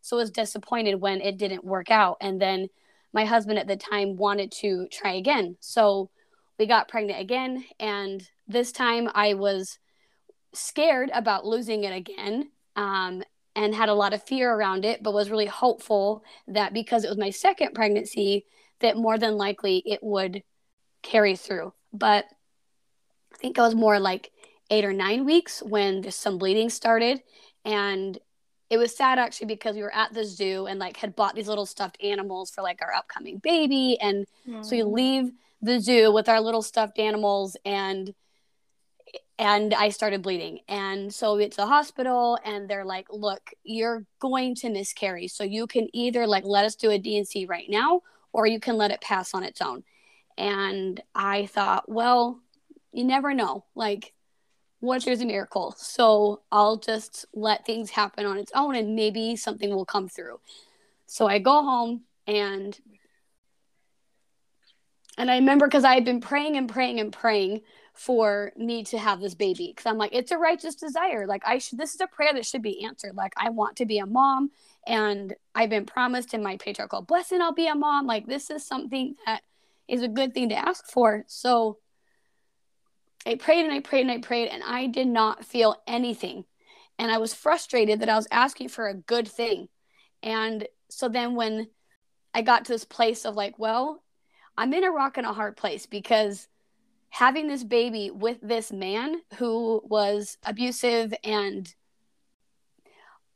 So, 0.00 0.16
I 0.16 0.20
was 0.20 0.30
disappointed 0.30 0.96
when 0.96 1.20
it 1.20 1.36
didn't 1.36 1.64
work 1.64 1.90
out. 1.90 2.16
And 2.20 2.40
then 2.40 2.68
my 3.12 3.24
husband 3.24 3.58
at 3.58 3.66
the 3.66 3.76
time 3.76 4.16
wanted 4.16 4.52
to 4.60 4.86
try 4.90 5.14
again. 5.14 5.56
So, 5.60 6.10
we 6.60 6.66
got 6.66 6.88
pregnant 6.88 7.18
again 7.18 7.64
and 7.80 8.28
this 8.46 8.70
time 8.70 9.08
i 9.14 9.32
was 9.32 9.78
scared 10.52 11.10
about 11.14 11.46
losing 11.46 11.84
it 11.84 11.96
again 11.96 12.50
um, 12.76 13.22
and 13.56 13.74
had 13.74 13.88
a 13.88 13.94
lot 13.94 14.12
of 14.12 14.22
fear 14.22 14.52
around 14.52 14.84
it 14.84 15.02
but 15.02 15.14
was 15.14 15.30
really 15.30 15.46
hopeful 15.46 16.22
that 16.46 16.74
because 16.74 17.02
it 17.02 17.08
was 17.08 17.16
my 17.16 17.30
second 17.30 17.74
pregnancy 17.74 18.44
that 18.80 18.98
more 18.98 19.16
than 19.16 19.38
likely 19.38 19.82
it 19.86 20.00
would 20.02 20.42
carry 21.02 21.36
through 21.36 21.72
but 21.92 22.26
i 23.32 23.36
think 23.36 23.56
it 23.56 23.60
was 23.60 23.74
more 23.74 23.98
like 23.98 24.30
eight 24.70 24.84
or 24.84 24.92
nine 24.92 25.24
weeks 25.24 25.62
when 25.62 26.02
just 26.02 26.20
some 26.20 26.38
bleeding 26.38 26.70
started 26.70 27.22
and 27.64 28.18
it 28.68 28.78
was 28.78 28.96
sad 28.96 29.18
actually 29.18 29.48
because 29.48 29.74
we 29.74 29.82
were 29.82 29.94
at 29.94 30.14
the 30.14 30.24
zoo 30.24 30.66
and 30.66 30.78
like 30.78 30.96
had 30.96 31.16
bought 31.16 31.34
these 31.34 31.48
little 31.48 31.66
stuffed 31.66 32.00
animals 32.02 32.50
for 32.50 32.62
like 32.62 32.80
our 32.82 32.94
upcoming 32.94 33.38
baby 33.38 33.98
and 34.00 34.26
mm. 34.48 34.64
so 34.64 34.76
we 34.76 34.82
leave 34.82 35.32
the 35.62 35.80
zoo 35.80 36.12
with 36.12 36.28
our 36.28 36.40
little 36.40 36.62
stuffed 36.62 36.98
animals 36.98 37.56
and 37.64 38.14
and 39.40 39.72
I 39.72 39.88
started 39.88 40.20
bleeding. 40.20 40.60
And 40.68 41.12
so 41.12 41.38
it's 41.38 41.56
a 41.56 41.66
hospital 41.66 42.38
and 42.44 42.68
they're 42.68 42.84
like, 42.84 43.06
"Look, 43.10 43.54
you're 43.64 44.04
going 44.18 44.54
to 44.56 44.68
miscarry. 44.68 45.28
So 45.28 45.44
you 45.44 45.66
can 45.66 45.88
either 45.94 46.26
like 46.26 46.44
let 46.44 46.66
us 46.66 46.76
do 46.76 46.90
a 46.90 46.98
D&C 46.98 47.46
right 47.46 47.68
now 47.68 48.02
or 48.34 48.46
you 48.46 48.60
can 48.60 48.76
let 48.76 48.90
it 48.90 49.00
pass 49.00 49.32
on 49.32 49.42
its 49.42 49.62
own." 49.62 49.82
And 50.40 51.00
I 51.14 51.46
thought, 51.46 51.88
"Well, 51.88 52.40
you 52.92 53.04
never 53.04 53.34
know. 53.34 53.64
Like 53.74 54.14
what 54.80 54.96
if 54.96 55.04
there's 55.04 55.20
a 55.20 55.26
miracle? 55.26 55.74
So 55.76 56.40
I'll 56.50 56.78
just 56.78 57.26
let 57.34 57.66
things 57.66 57.90
happen 57.90 58.24
on 58.24 58.38
its 58.38 58.50
own 58.54 58.74
and 58.74 58.96
maybe 58.96 59.36
something 59.36 59.70
will 59.70 59.84
come 59.84 60.08
through." 60.08 60.40
So 61.06 61.26
I 61.26 61.38
go 61.38 61.62
home 61.62 62.02
and 62.26 62.78
and 65.18 65.30
I 65.30 65.36
remember 65.36 65.66
because 65.66 65.84
I 65.84 65.94
had 65.94 66.04
been 66.06 66.20
praying 66.20 66.56
and 66.56 66.68
praying 66.68 66.98
and 66.98 67.12
praying 67.12 67.60
for 67.92 68.52
me 68.56 68.82
to 68.84 68.98
have 68.98 69.20
this 69.20 69.34
baby 69.34 69.66
because 69.68 69.84
I'm 69.84 69.98
like, 69.98 70.14
it's 70.14 70.30
a 70.30 70.38
righteous 70.38 70.74
desire. 70.74 71.26
Like, 71.26 71.42
I 71.44 71.58
should, 71.58 71.78
this 71.78 71.94
is 71.94 72.00
a 72.00 72.06
prayer 72.06 72.32
that 72.32 72.46
should 72.46 72.62
be 72.62 72.84
answered. 72.84 73.14
Like, 73.14 73.34
I 73.36 73.50
want 73.50 73.76
to 73.76 73.84
be 73.84 73.98
a 73.98 74.06
mom, 74.06 74.50
and 74.86 75.34
I've 75.54 75.68
been 75.68 75.84
promised 75.84 76.32
in 76.32 76.42
my 76.42 76.56
patriarchal 76.56 77.02
blessing 77.02 77.42
I'll 77.42 77.52
be 77.52 77.66
a 77.66 77.74
mom. 77.74 78.06
Like, 78.06 78.26
this 78.26 78.48
is 78.48 78.66
something 78.66 79.16
that 79.26 79.42
is 79.90 80.02
a 80.02 80.08
good 80.08 80.32
thing 80.32 80.50
to 80.50 80.54
ask 80.54 80.86
for. 80.86 81.24
So 81.26 81.78
I 83.26 83.34
prayed 83.34 83.64
and 83.64 83.74
I 83.74 83.80
prayed 83.80 84.02
and 84.02 84.10
I 84.10 84.18
prayed, 84.18 84.48
and 84.48 84.62
I 84.62 84.86
did 84.86 85.06
not 85.06 85.44
feel 85.44 85.76
anything. 85.86 86.44
And 86.98 87.10
I 87.10 87.18
was 87.18 87.34
frustrated 87.34 88.00
that 88.00 88.08
I 88.08 88.16
was 88.16 88.28
asking 88.30 88.68
for 88.68 88.88
a 88.88 88.94
good 88.94 89.28
thing. 89.28 89.68
And 90.22 90.66
so 90.90 91.08
then 91.08 91.34
when 91.34 91.68
I 92.34 92.42
got 92.42 92.66
to 92.66 92.72
this 92.72 92.84
place 92.84 93.24
of 93.24 93.34
like, 93.34 93.58
well, 93.58 94.02
I'm 94.56 94.72
in 94.74 94.84
a 94.84 94.90
rock 94.90 95.16
and 95.16 95.26
a 95.26 95.32
hard 95.32 95.56
place 95.56 95.86
because 95.86 96.46
having 97.08 97.48
this 97.48 97.64
baby 97.64 98.10
with 98.10 98.38
this 98.42 98.70
man 98.70 99.16
who 99.36 99.82
was 99.84 100.38
abusive 100.44 101.12
and 101.24 101.74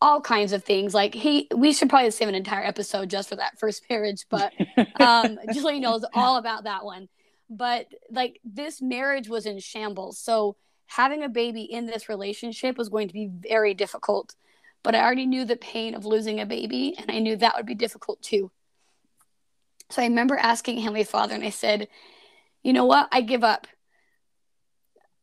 all 0.04 0.20
kinds 0.20 0.52
of 0.52 0.62
things 0.62 0.92
like 0.92 1.14
he 1.14 1.48
we 1.54 1.72
should 1.72 1.88
probably 1.88 2.10
save 2.10 2.28
an 2.28 2.34
entire 2.34 2.64
episode 2.64 3.08
just 3.08 3.28
for 3.28 3.36
that 3.36 3.58
first 3.58 3.82
marriage 3.88 4.26
but 4.28 4.52
um 5.00 5.38
julie 5.52 5.80
knows 5.80 6.04
all 6.12 6.36
about 6.36 6.64
that 6.64 6.84
one 6.84 7.08
but 7.48 7.86
like 8.10 8.38
this 8.44 8.82
marriage 8.82 9.28
was 9.28 9.46
in 9.46 9.58
shambles 9.58 10.18
so 10.18 10.56
having 10.86 11.22
a 11.22 11.28
baby 11.28 11.62
in 11.62 11.86
this 11.86 12.08
relationship 12.08 12.76
was 12.76 12.90
going 12.90 13.08
to 13.08 13.14
be 13.14 13.30
very 13.30 13.72
difficult 13.72 14.34
but 14.82 14.94
i 14.94 15.02
already 15.02 15.26
knew 15.26 15.44
the 15.44 15.56
pain 15.56 15.94
of 15.94 16.04
losing 16.04 16.38
a 16.38 16.46
baby 16.46 16.94
and 16.98 17.10
i 17.10 17.18
knew 17.18 17.34
that 17.34 17.56
would 17.56 17.66
be 17.66 17.74
difficult 17.74 18.20
too 18.20 18.50
so 19.90 20.02
I 20.02 20.06
remember 20.06 20.36
asking 20.36 20.78
Heavenly 20.78 21.04
Father, 21.04 21.34
and 21.34 21.44
I 21.44 21.50
said, 21.50 21.88
you 22.62 22.72
know 22.72 22.84
what? 22.84 23.08
I 23.12 23.20
give 23.20 23.44
up. 23.44 23.66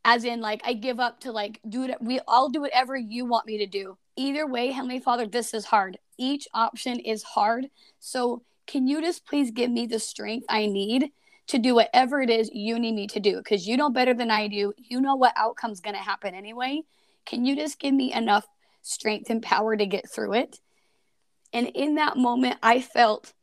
As 0.04 0.24
in, 0.24 0.42
like, 0.42 0.62
I 0.66 0.74
give 0.74 1.00
up 1.00 1.22
to 1.22 1.32
like 1.32 1.60
do 1.68 1.84
it. 1.84 2.02
We 2.02 2.20
all 2.28 2.50
do 2.50 2.62
whatever 2.62 2.96
you 2.96 3.26
want 3.26 3.46
me 3.46 3.60
to 3.60 3.68
do. 3.68 3.98
Either 4.16 4.48
way, 4.48 4.72
Heavenly 4.72 5.00
Father, 5.00 5.28
this 5.28 5.54
is 5.54 5.66
hard. 5.66 5.98
Each 6.18 6.48
option 6.54 7.00
is 7.00 7.24
hard. 7.24 7.68
So, 8.00 8.44
can 8.68 8.88
you 8.88 9.02
just 9.02 9.26
please 9.26 9.52
give 9.52 9.72
me 9.72 9.86
the 9.86 10.00
strength 10.00 10.46
I 10.48 10.66
need 10.66 11.12
to 11.48 11.58
do 11.58 11.76
whatever 11.76 12.22
it 12.22 12.30
is 12.30 12.50
you 12.54 12.80
need 12.80 12.94
me 12.94 13.08
to 13.08 13.20
do? 13.20 13.38
Because 13.38 13.68
you 13.68 13.76
know 13.76 13.90
better 13.90 14.14
than 14.14 14.32
I 14.32 14.48
do. 14.48 14.74
You 14.78 15.02
know 15.02 15.16
what 15.16 15.34
outcome's 15.36 15.82
going 15.82 15.96
to 15.96 16.02
happen 16.02 16.34
anyway. 16.34 16.84
Can 17.26 17.46
you 17.46 17.56
just 17.56 17.80
give 17.80 17.94
me 17.94 18.14
enough 18.14 18.48
strength 18.82 19.30
and 19.30 19.42
power 19.42 19.76
to 19.76 19.86
get 19.86 20.10
through 20.10 20.34
it? 20.34 20.60
And 21.54 21.68
in 21.68 21.96
that 21.96 22.18
moment, 22.18 22.58
I 22.64 22.82
felt 22.82 23.34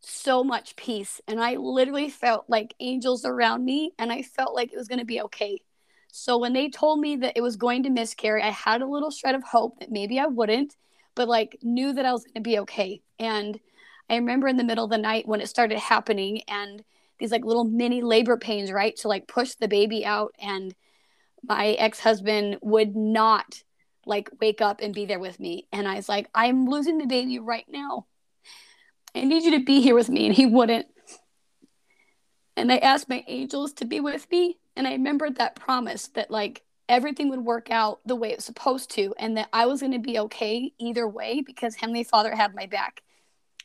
so 0.00 0.42
much 0.42 0.76
peace. 0.76 1.20
And 1.28 1.40
I 1.40 1.56
literally 1.56 2.08
felt 2.08 2.46
like 2.48 2.74
angels 2.80 3.24
around 3.24 3.64
me, 3.64 3.92
and 3.98 4.10
I 4.10 4.22
felt 4.22 4.54
like 4.54 4.72
it 4.72 4.78
was 4.78 4.88
going 4.88 4.98
to 4.98 5.04
be 5.04 5.20
okay. 5.22 5.60
So 6.12 6.38
when 6.38 6.52
they 6.52 6.68
told 6.68 7.00
me 7.00 7.16
that 7.16 7.36
it 7.36 7.40
was 7.40 7.56
going 7.56 7.84
to 7.84 7.90
miscarry, 7.90 8.42
I 8.42 8.50
had 8.50 8.82
a 8.82 8.86
little 8.86 9.10
shred 9.10 9.34
of 9.34 9.44
hope 9.44 9.78
that 9.80 9.90
maybe 9.90 10.18
I 10.18 10.26
wouldn't, 10.26 10.76
but 11.14 11.28
like 11.28 11.58
knew 11.62 11.92
that 11.92 12.04
I 12.04 12.12
was 12.12 12.24
going 12.24 12.34
to 12.34 12.40
be 12.40 12.58
okay. 12.60 13.02
And 13.18 13.58
I 14.08 14.16
remember 14.16 14.48
in 14.48 14.56
the 14.56 14.64
middle 14.64 14.84
of 14.84 14.90
the 14.90 14.98
night 14.98 15.28
when 15.28 15.40
it 15.40 15.48
started 15.48 15.78
happening 15.78 16.42
and 16.48 16.82
these 17.18 17.30
like 17.30 17.44
little 17.44 17.64
mini 17.64 18.02
labor 18.02 18.36
pains, 18.36 18.72
right? 18.72 18.96
To 18.96 19.08
like 19.08 19.28
push 19.28 19.54
the 19.54 19.68
baby 19.68 20.04
out. 20.04 20.34
And 20.40 20.74
my 21.42 21.68
ex 21.72 22.00
husband 22.00 22.58
would 22.62 22.96
not 22.96 23.62
like 24.06 24.30
wake 24.40 24.60
up 24.60 24.80
and 24.80 24.94
be 24.94 25.04
there 25.04 25.18
with 25.18 25.38
me. 25.38 25.68
And 25.72 25.86
I 25.86 25.96
was 25.96 26.08
like, 26.08 26.28
I'm 26.34 26.66
losing 26.68 26.98
the 26.98 27.06
baby 27.06 27.38
right 27.38 27.66
now. 27.68 28.06
I 29.14 29.24
need 29.24 29.44
you 29.44 29.58
to 29.58 29.64
be 29.64 29.80
here 29.80 29.94
with 29.94 30.08
me. 30.08 30.26
And 30.26 30.34
he 30.34 30.46
wouldn't. 30.46 30.86
And 32.56 32.72
I 32.72 32.78
asked 32.78 33.08
my 33.08 33.24
angels 33.26 33.72
to 33.74 33.84
be 33.84 34.00
with 34.00 34.30
me. 34.30 34.59
And 34.80 34.88
I 34.88 34.92
remembered 34.92 35.36
that 35.36 35.56
promise 35.56 36.08
that 36.14 36.30
like 36.30 36.62
everything 36.88 37.28
would 37.28 37.44
work 37.44 37.70
out 37.70 38.00
the 38.06 38.16
way 38.16 38.32
it's 38.32 38.46
supposed 38.46 38.90
to 38.92 39.12
and 39.18 39.36
that 39.36 39.50
I 39.52 39.66
was 39.66 39.80
going 39.80 39.92
to 39.92 39.98
be 39.98 40.18
okay 40.20 40.72
either 40.80 41.06
way 41.06 41.42
because 41.44 41.74
Heavenly 41.74 42.02
Father 42.02 42.34
had 42.34 42.54
my 42.54 42.64
back. 42.64 43.02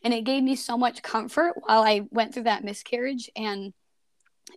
And 0.04 0.14
it 0.14 0.26
gave 0.26 0.44
me 0.44 0.58
so 0.58 0.78
much 0.78 1.04
comfort 1.04 1.54
while 1.56 1.84
I 1.84 2.02
went 2.12 2.34
through 2.34 2.44
that 2.44 2.66
miscarriage. 2.66 3.30
And 3.34 3.72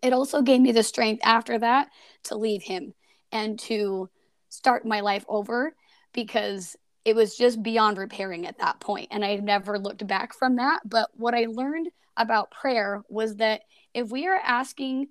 it 0.02 0.12
also 0.12 0.42
gave 0.42 0.60
me 0.60 0.72
the 0.72 0.82
strength 0.82 1.20
after 1.24 1.60
that 1.60 1.90
to 2.24 2.36
leave 2.36 2.64
him 2.64 2.92
and 3.30 3.56
to 3.60 4.10
start 4.48 4.84
my 4.84 4.98
life 4.98 5.24
over 5.28 5.76
because 6.12 6.74
it 7.04 7.14
was 7.14 7.36
just 7.36 7.62
beyond 7.62 7.98
repairing 7.98 8.48
at 8.48 8.58
that 8.58 8.80
point 8.80 9.08
and 9.12 9.24
i 9.24 9.36
never 9.36 9.78
looked 9.78 10.06
back 10.06 10.34
from 10.34 10.56
that 10.56 10.80
but 10.84 11.10
what 11.14 11.34
i 11.34 11.46
learned 11.48 11.88
about 12.16 12.50
prayer 12.50 13.02
was 13.08 13.36
that 13.36 13.60
if 13.94 14.10
we 14.10 14.26
are 14.26 14.40
asking 14.42 15.06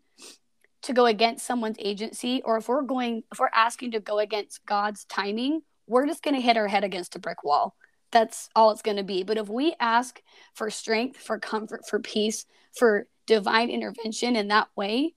to 0.88 0.93
go 0.93 1.06
against 1.06 1.45
someone's 1.45 1.78
agency 1.80 2.41
or 2.43 2.58
if 2.58 2.67
we're 2.67 2.82
going 2.82 3.23
if 3.32 3.39
we're 3.39 3.50
asking 3.54 3.91
to 3.91 4.00
go 4.00 4.19
against 4.19 4.65
god's 4.65 5.06
timing 5.06 5.62
we're 5.88 6.06
just 6.06 6.21
going 6.21 6.36
to 6.36 6.41
hit 6.41 6.58
our 6.58 6.67
head 6.67 6.84
against 6.84 7.15
a 7.15 7.19
brick 7.19 7.43
wall. 7.43 7.76
That's 8.12 8.50
all 8.56 8.71
it's 8.71 8.82
going 8.82 8.97
to 8.97 9.04
be. 9.04 9.23
But 9.23 9.38
if 9.38 9.50
we 9.50 9.73
ask 9.80 10.21
for 10.54 10.69
strength 10.69 11.17
for 11.17 11.39
comfort 11.39 11.88
for 11.88 12.00
peace 12.00 12.45
for 12.78 13.08
divine 13.26 13.69
intervention 13.69 14.36
in 14.36 14.50
that 14.50 14.67
way 14.76 15.13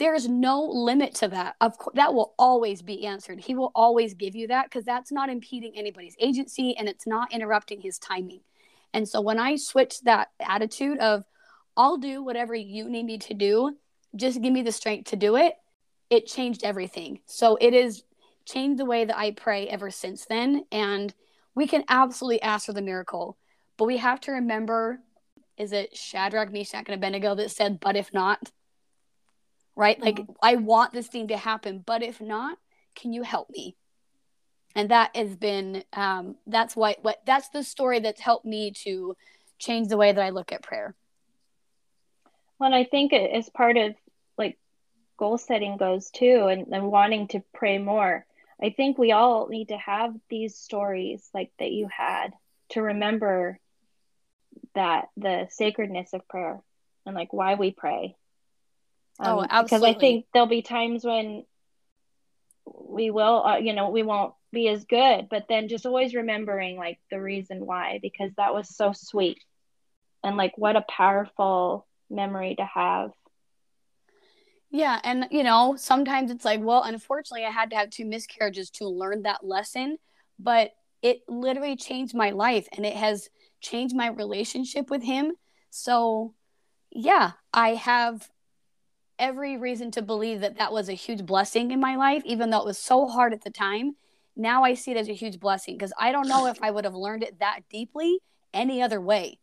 there 0.00 0.14
is 0.16 0.28
no 0.28 0.60
limit 0.64 1.14
to 1.14 1.28
that. 1.28 1.54
Of 1.60 1.78
course 1.78 1.94
that 1.94 2.14
will 2.14 2.34
always 2.36 2.82
be 2.82 3.06
answered. 3.06 3.38
He 3.38 3.54
will 3.54 3.70
always 3.76 4.14
give 4.14 4.34
you 4.34 4.48
that 4.48 4.64
because 4.64 4.84
that's 4.84 5.12
not 5.12 5.28
impeding 5.28 5.72
anybody's 5.76 6.16
agency 6.18 6.76
and 6.76 6.88
it's 6.88 7.06
not 7.06 7.32
interrupting 7.32 7.80
his 7.80 7.98
timing. 8.00 8.40
And 8.92 9.08
so 9.08 9.20
when 9.20 9.38
i 9.38 9.54
switched 9.54 10.04
that 10.04 10.28
attitude 10.40 10.98
of 10.98 11.24
i'll 11.76 11.96
do 11.96 12.24
whatever 12.24 12.54
you 12.54 12.88
need 12.88 13.04
me 13.04 13.18
to 13.18 13.34
do 13.34 13.76
just 14.16 14.40
give 14.40 14.52
me 14.52 14.62
the 14.62 14.72
strength 14.72 15.10
to 15.10 15.16
do 15.16 15.36
it 15.36 15.54
it 16.10 16.26
changed 16.26 16.64
everything 16.64 17.20
so 17.26 17.56
it 17.60 17.72
has 17.72 18.02
changed 18.44 18.78
the 18.78 18.84
way 18.84 19.04
that 19.04 19.18
i 19.18 19.30
pray 19.30 19.66
ever 19.68 19.90
since 19.90 20.26
then 20.26 20.64
and 20.70 21.14
we 21.54 21.66
can 21.66 21.84
absolutely 21.88 22.42
ask 22.42 22.66
for 22.66 22.72
the 22.72 22.82
miracle 22.82 23.36
but 23.76 23.86
we 23.86 23.96
have 23.96 24.20
to 24.20 24.32
remember 24.32 25.00
is 25.56 25.72
it 25.72 25.96
shadrach 25.96 26.52
meshach 26.52 26.84
and 26.86 26.94
abednego 26.94 27.34
that 27.34 27.50
said 27.50 27.80
but 27.80 27.96
if 27.96 28.12
not 28.12 28.50
right? 29.76 30.00
Like, 30.00 30.16
mm-hmm. 30.16 30.32
I 30.42 30.56
want 30.56 30.92
this 30.92 31.06
thing 31.06 31.28
to 31.28 31.36
happen, 31.36 31.82
but 31.84 32.02
if 32.02 32.20
not, 32.20 32.58
can 32.94 33.12
you 33.12 33.22
help 33.22 33.50
me? 33.50 33.76
And 34.76 34.90
that 34.90 35.14
has 35.14 35.36
been, 35.36 35.84
um, 35.92 36.36
that's 36.46 36.74
what, 36.74 36.98
what, 37.02 37.20
that's 37.26 37.48
the 37.50 37.62
story 37.62 38.00
that's 38.00 38.20
helped 38.20 38.44
me 38.44 38.72
to 38.84 39.16
change 39.58 39.88
the 39.88 39.96
way 39.96 40.12
that 40.12 40.22
I 40.22 40.30
look 40.30 40.52
at 40.52 40.62
prayer. 40.62 40.94
Well, 42.58 42.74
I 42.74 42.84
think 42.84 43.12
it 43.12 43.36
is 43.36 43.48
part 43.48 43.76
of 43.76 43.94
like 43.94 43.96
goal 45.18 45.38
setting 45.38 45.76
goes 45.76 46.10
too, 46.10 46.46
and, 46.50 46.68
and 46.72 46.90
wanting 46.90 47.28
to 47.28 47.42
pray 47.54 47.78
more. 47.78 48.24
I 48.62 48.70
think 48.70 48.98
we 48.98 49.12
all 49.12 49.48
need 49.48 49.68
to 49.68 49.78
have 49.78 50.14
these 50.28 50.56
stories 50.56 51.28
like 51.34 51.52
that 51.58 51.72
you 51.72 51.88
had 51.94 52.32
to 52.70 52.82
remember 52.82 53.58
that 54.74 55.08
the 55.16 55.46
sacredness 55.50 56.12
of 56.12 56.26
prayer 56.28 56.60
and 57.06 57.14
like 57.14 57.32
why 57.32 57.54
we 57.54 57.70
pray 57.72 58.16
Oh, 59.20 59.24
um, 59.24 59.38
oh, 59.40 59.46
absolutely. 59.48 59.64
Because 59.64 59.82
I 59.82 59.98
think 59.98 60.26
there'll 60.32 60.48
be 60.48 60.62
times 60.62 61.04
when 61.04 61.44
we 62.66 63.10
will, 63.10 63.44
uh, 63.44 63.56
you 63.58 63.72
know, 63.72 63.90
we 63.90 64.02
won't 64.02 64.34
be 64.52 64.68
as 64.68 64.84
good, 64.84 65.28
but 65.30 65.46
then 65.48 65.68
just 65.68 65.86
always 65.86 66.14
remembering 66.14 66.76
like 66.76 66.98
the 67.10 67.20
reason 67.20 67.66
why, 67.66 67.98
because 68.02 68.30
that 68.36 68.54
was 68.54 68.74
so 68.74 68.92
sweet. 68.94 69.38
And 70.22 70.36
like, 70.36 70.56
what 70.56 70.76
a 70.76 70.82
powerful 70.88 71.86
memory 72.10 72.54
to 72.56 72.64
have. 72.64 73.10
Yeah. 74.74 74.98
And, 75.04 75.28
you 75.30 75.44
know, 75.44 75.76
sometimes 75.78 76.32
it's 76.32 76.44
like, 76.44 76.60
well, 76.60 76.82
unfortunately, 76.82 77.46
I 77.46 77.50
had 77.50 77.70
to 77.70 77.76
have 77.76 77.90
two 77.90 78.04
miscarriages 78.04 78.70
to 78.70 78.88
learn 78.88 79.22
that 79.22 79.46
lesson, 79.46 79.98
but 80.36 80.72
it 81.00 81.20
literally 81.28 81.76
changed 81.76 82.12
my 82.12 82.30
life 82.30 82.66
and 82.76 82.84
it 82.84 82.96
has 82.96 83.30
changed 83.60 83.94
my 83.94 84.08
relationship 84.08 84.90
with 84.90 85.04
him. 85.04 85.34
So, 85.70 86.34
yeah, 86.90 87.34
I 87.52 87.74
have 87.76 88.28
every 89.16 89.56
reason 89.56 89.92
to 89.92 90.02
believe 90.02 90.40
that 90.40 90.58
that 90.58 90.72
was 90.72 90.88
a 90.88 90.94
huge 90.94 91.24
blessing 91.24 91.70
in 91.70 91.78
my 91.78 91.94
life, 91.94 92.24
even 92.24 92.50
though 92.50 92.58
it 92.58 92.66
was 92.66 92.78
so 92.78 93.06
hard 93.06 93.32
at 93.32 93.44
the 93.44 93.50
time. 93.50 93.92
Now 94.34 94.64
I 94.64 94.74
see 94.74 94.90
it 94.90 94.96
as 94.96 95.08
a 95.08 95.14
huge 95.14 95.38
blessing 95.38 95.76
because 95.76 95.92
I 96.00 96.10
don't 96.10 96.26
know 96.26 96.48
if 96.48 96.60
I 96.60 96.72
would 96.72 96.84
have 96.84 96.96
learned 96.96 97.22
it 97.22 97.38
that 97.38 97.60
deeply 97.70 98.18
any 98.52 98.82
other 98.82 99.00
way. 99.00 99.38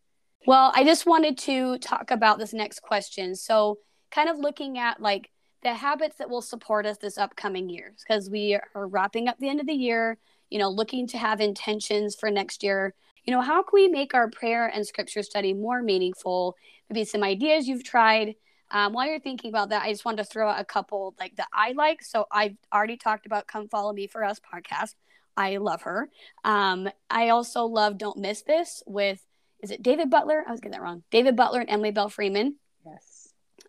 Well, 0.46 0.74
I 0.76 0.84
just 0.84 1.06
wanted 1.06 1.38
to 1.38 1.78
talk 1.78 2.12
about 2.12 2.38
this 2.38 2.52
next 2.52 2.82
question. 2.82 3.34
So, 3.36 3.78
kind 4.12 4.30
of 4.30 4.38
looking 4.38 4.78
at 4.78 5.02
like 5.02 5.32
the 5.64 5.74
habits 5.74 6.18
that 6.18 6.30
will 6.30 6.42
support 6.42 6.86
us 6.86 6.98
this 6.98 7.18
upcoming 7.18 7.70
year 7.70 7.94
because 8.00 8.30
we 8.30 8.60
are 8.76 8.88
wrapping 8.88 9.28
up 9.28 9.38
the 9.40 9.50
end 9.50 9.60
of 9.60 9.68
the 9.68 9.74
year, 9.74 10.18
you 10.50 10.60
know, 10.60 10.70
looking 10.70 11.08
to 11.08 11.18
have 11.18 11.40
intentions 11.40 12.16
for 12.16 12.32
next 12.32 12.64
year. 12.64 12.94
You 13.26 13.34
know, 13.34 13.42
how 13.42 13.62
can 13.62 13.72
we 13.74 13.88
make 13.88 14.14
our 14.14 14.30
prayer 14.30 14.68
and 14.68 14.86
scripture 14.86 15.22
study 15.22 15.54
more 15.54 15.82
meaningful? 15.84 16.56
Maybe 16.90 17.06
some 17.06 17.24
ideas 17.24 17.68
you've 17.68 17.84
tried 17.84 18.36
um, 18.72 18.94
while 18.94 19.06
you're 19.06 19.20
thinking 19.20 19.50
about 19.50 19.70
that, 19.70 19.84
I 19.84 19.92
just 19.92 20.06
wanted 20.06 20.24
to 20.24 20.24
throw 20.24 20.50
out 20.50 20.60
a 20.60 20.66
couple 20.66 21.14
like 21.20 21.36
that 21.36 21.50
I 21.54 21.74
like. 21.74 22.02
So 22.02 22.26
I've 22.32 22.56
already 22.74 22.98
talked 22.98 23.26
about 23.26 23.48
"Come 23.48 23.68
Follow 23.68 23.92
Me 23.94 24.08
for 24.08 24.24
Us" 24.24 24.40
podcast. 24.40 24.96
I 25.36 25.58
love 25.58 25.84
her. 25.84 26.10
Um, 26.44 26.90
I 27.10 27.30
also 27.30 27.66
love 27.66 27.98
"Don't 27.98 28.18
Miss 28.18 28.42
This" 28.44 28.82
with 28.88 29.24
is 29.62 29.72
it 29.72 29.84
David 29.84 30.10
Butler? 30.10 30.44
I 30.48 30.52
was 30.52 30.62
getting 30.62 30.72
that 30.72 30.82
wrong. 30.82 31.04
David 31.12 31.36
Butler 31.36 31.60
and 31.60 31.70
Emily 31.70 31.92
Belle 31.92 32.10
Freeman. 32.10 32.56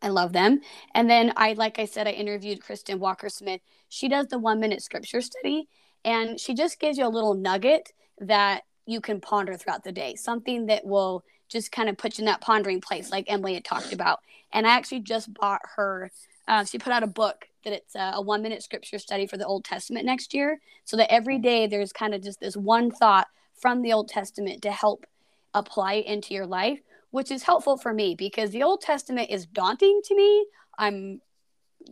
I 0.01 0.09
love 0.09 0.33
them. 0.33 0.61
And 0.95 1.09
then 1.11 1.33
I, 1.37 1.53
like 1.55 1.79
I 1.79 1.85
said, 1.85 2.07
I 2.07 2.13
interviewed 2.13 2.63
Kristen 2.63 2.99
Walker 2.99 3.29
Smith. 3.29 3.61
She 3.89 4.09
does 4.09 4.27
the 4.29 4.39
one 4.39 4.61
minute 4.61 4.83
scripture 4.83 5.21
study, 5.21 5.69
and 6.05 6.41
she 6.41 6.55
just 6.55 6.81
gives 6.81 6.99
you 6.99 7.07
a 7.07 7.09
little 7.09 7.35
nugget 7.35 7.93
that 8.21 8.63
you 8.87 9.01
can 9.01 9.21
ponder 9.21 9.57
throughout 9.57 9.85
the 9.85 9.93
day, 9.93 10.15
something 10.15 10.67
that 10.67 10.85
will 10.85 11.25
just 11.49 11.71
kind 11.71 11.89
of 11.89 11.99
put 11.99 12.19
you 12.19 12.23
in 12.23 12.27
that 12.27 12.41
pondering 12.41 12.81
place, 12.81 13.11
like 13.11 13.27
Emily 13.29 13.55
had 13.55 13.65
talked 13.65 13.93
about. 13.93 14.21
And 14.53 14.67
I 14.67 14.71
actually 14.71 15.01
just 15.01 15.33
bought 15.35 15.61
her. 15.77 16.11
Uh, 16.49 16.65
she 16.65 16.79
put 16.79 16.93
out 16.93 17.03
a 17.03 17.09
book 17.09 17.47
that 17.65 17.73
it's 17.73 17.95
a, 17.95 18.13
a 18.15 18.23
one 18.23 18.43
minute 18.43 18.63
scripture 18.63 18.99
study 18.99 19.27
for 19.27 19.37
the 19.37 19.47
Old 19.47 19.65
Testament 19.65 20.07
next 20.07 20.35
year, 20.35 20.61
so 20.85 20.97
that 20.97 21.13
every 21.13 21.39
day 21.39 21.67
there's 21.67 21.93
kind 21.93 22.15
of 22.15 22.23
just 22.23 22.41
this 22.41 22.57
one 22.57 22.91
thought 22.91 23.29
from 23.55 23.83
the 23.83 23.93
Old 23.93 24.09
Testament 24.09 24.63
to 24.63 24.73
help 24.73 25.07
apply 25.55 25.95
it 25.95 26.07
into 26.07 26.35
your 26.35 26.47
life, 26.47 26.81
which 27.13 27.31
is 27.31 27.45
helpful 27.45 27.77
for 27.77 27.95
me 27.95 28.17
because 28.17 28.51
the 28.51 28.65
Old 28.65 28.81
Testament 28.81 29.31
is 29.31 29.47
daunting 29.47 30.01
to 30.07 30.17
me. 30.17 30.47
I'm 30.77 31.21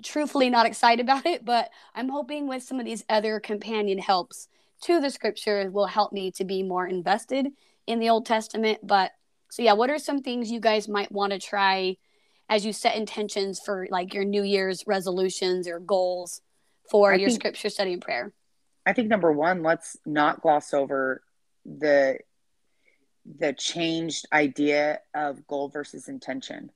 truthfully 0.03 0.51
not 0.51 0.67
excited 0.67 1.05
about 1.05 1.27
it, 1.27 1.45
but 1.45 1.71
I'm 1.95 2.09
hoping 2.09 2.49
with 2.49 2.65
some 2.65 2.81
of 2.81 2.87
these 2.87 3.05
other 3.09 3.39
companion 3.39 3.99
helps 3.99 4.49
to 4.83 4.99
the 5.01 5.11
scripture 5.11 5.71
will 5.71 5.87
help 5.87 6.13
me 6.13 6.31
to 6.33 6.45
be 6.45 6.63
more 6.63 6.87
invested 6.87 7.49
in 7.87 8.01
the 8.01 8.09
Old 8.09 8.25
Testament. 8.25 8.79
But 8.83 9.13
so 9.51 9.63
yeah, 9.63 9.75
what 9.75 9.91
are 9.91 9.99
some 9.99 10.23
things 10.23 10.51
you 10.51 10.59
guys 10.59 10.89
might 10.89 11.13
want 11.13 11.33
to 11.33 11.39
try 11.39 11.97
as 12.49 12.65
you 12.65 12.73
set 12.73 12.97
intentions 12.97 13.61
for 13.65 13.87
like 13.91 14.15
your 14.15 14.25
New 14.25 14.43
Year's 14.43 14.85
resolutions 14.87 15.69
or 15.69 15.81
goals 15.81 16.41
for 16.91 17.13
I 17.13 17.17
your 17.17 17.29
think, 17.29 17.41
scripture 17.41 17.69
study 17.69 17.93
and 17.93 18.03
prayer? 18.03 18.33
I 18.87 18.95
think 18.95 19.09
number 19.09 19.31
one, 19.31 19.63
let's 19.63 19.99
not 20.07 20.41
gloss 20.41 20.73
over 20.73 21.23
the 21.67 22.19
the 23.39 23.53
changed 23.53 24.27
idea 24.33 25.01
of 25.15 25.47
goal 25.47 25.69
versus 25.69 26.09
intention. 26.09 26.71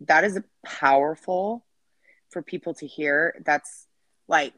That 0.00 0.24
is 0.24 0.40
powerful 0.64 1.64
for 2.30 2.42
people 2.42 2.74
to 2.74 2.86
hear. 2.86 3.40
That's 3.44 3.86
like 4.28 4.54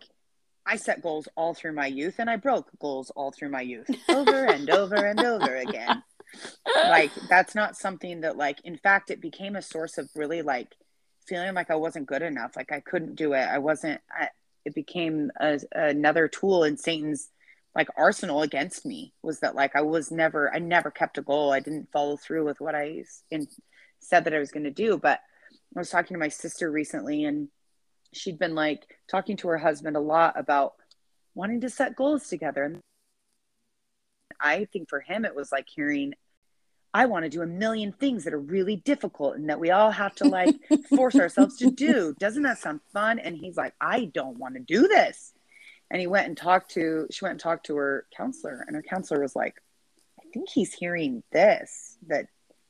I 0.64 0.76
set 0.76 1.02
goals 1.02 1.28
all 1.36 1.54
through 1.54 1.72
my 1.72 1.86
youth 1.86 2.16
and 2.18 2.30
I 2.30 2.36
broke 2.36 2.70
goals 2.78 3.10
all 3.10 3.32
through 3.32 3.50
my 3.50 3.62
youth 3.62 3.90
over 4.08 4.44
and 4.44 4.70
over 4.70 4.96
and 4.96 5.20
over 5.20 5.56
again. 5.56 6.02
Like 6.74 7.10
that's 7.28 7.54
not 7.54 7.76
something 7.76 8.22
that 8.22 8.38
like 8.38 8.58
in 8.64 8.78
fact 8.78 9.10
it 9.10 9.20
became 9.20 9.54
a 9.54 9.60
source 9.60 9.98
of 9.98 10.08
really 10.14 10.40
like 10.40 10.74
feeling 11.26 11.52
like 11.52 11.70
I 11.70 11.74
wasn't 11.74 12.06
good 12.06 12.22
enough, 12.22 12.56
like 12.56 12.72
I 12.72 12.80
couldn't 12.80 13.16
do 13.16 13.34
it. 13.34 13.46
I 13.46 13.58
wasn't 13.58 14.00
I, 14.10 14.28
it 14.64 14.74
became 14.74 15.30
a, 15.38 15.60
another 15.72 16.28
tool 16.28 16.64
in 16.64 16.78
Satan's 16.78 17.28
like 17.74 17.88
arsenal 17.96 18.42
against 18.42 18.84
me 18.84 19.14
was 19.22 19.40
that 19.40 19.54
like 19.54 19.74
I 19.74 19.80
was 19.82 20.10
never 20.10 20.52
I 20.54 20.58
never 20.58 20.90
kept 20.90 21.18
a 21.18 21.22
goal. 21.22 21.52
I 21.52 21.60
didn't 21.60 21.90
follow 21.92 22.16
through 22.16 22.44
with 22.44 22.60
what 22.60 22.74
I 22.74 23.04
in, 23.30 23.46
said 24.00 24.24
that 24.24 24.34
I 24.34 24.38
was 24.38 24.50
going 24.50 24.64
to 24.64 24.70
do, 24.70 24.98
but 24.98 25.20
I 25.74 25.80
was 25.80 25.90
talking 25.90 26.14
to 26.14 26.20
my 26.20 26.28
sister 26.28 26.70
recently 26.70 27.24
and 27.24 27.48
she'd 28.12 28.38
been 28.38 28.54
like 28.54 28.86
talking 29.08 29.36
to 29.38 29.48
her 29.48 29.58
husband 29.58 29.96
a 29.96 30.00
lot 30.00 30.38
about 30.38 30.74
wanting 31.34 31.60
to 31.62 31.70
set 31.70 31.96
goals 31.96 32.28
together. 32.28 32.64
And 32.64 32.80
I 34.40 34.66
think 34.66 34.88
for 34.88 35.00
him, 35.00 35.24
it 35.24 35.34
was 35.34 35.50
like 35.50 35.66
hearing, 35.68 36.12
I 36.92 37.06
want 37.06 37.24
to 37.24 37.30
do 37.30 37.42
a 37.42 37.46
million 37.46 37.92
things 37.92 38.24
that 38.24 38.34
are 38.34 38.40
really 38.40 38.76
difficult 38.76 39.36
and 39.36 39.48
that 39.48 39.60
we 39.60 39.70
all 39.70 39.90
have 39.90 40.14
to 40.16 40.24
like 40.24 40.54
force 40.94 41.16
ourselves 41.16 41.56
to 41.58 41.70
do. 41.70 42.14
Doesn't 42.18 42.42
that 42.42 42.58
sound 42.58 42.80
fun? 42.92 43.18
And 43.18 43.36
he's 43.36 43.56
like, 43.56 43.74
I 43.80 44.06
don't 44.06 44.38
want 44.38 44.54
to 44.54 44.60
do 44.60 44.88
this. 44.88 45.32
And 45.92 46.00
he 46.00 46.06
went 46.06 46.26
and 46.26 46.36
talked 46.36 46.70
to, 46.72 47.06
she 47.10 47.22
went 47.22 47.32
and 47.32 47.40
talked 47.40 47.66
to 47.66 47.76
her 47.76 48.06
counselor, 48.16 48.64
and 48.66 48.74
her 48.74 48.82
counselor 48.82 49.20
was 49.20 49.36
like, 49.36 49.62
I 50.18 50.24
think 50.32 50.48
he's 50.48 50.72
hearing 50.72 51.22
this, 51.32 51.98
that 52.08 52.28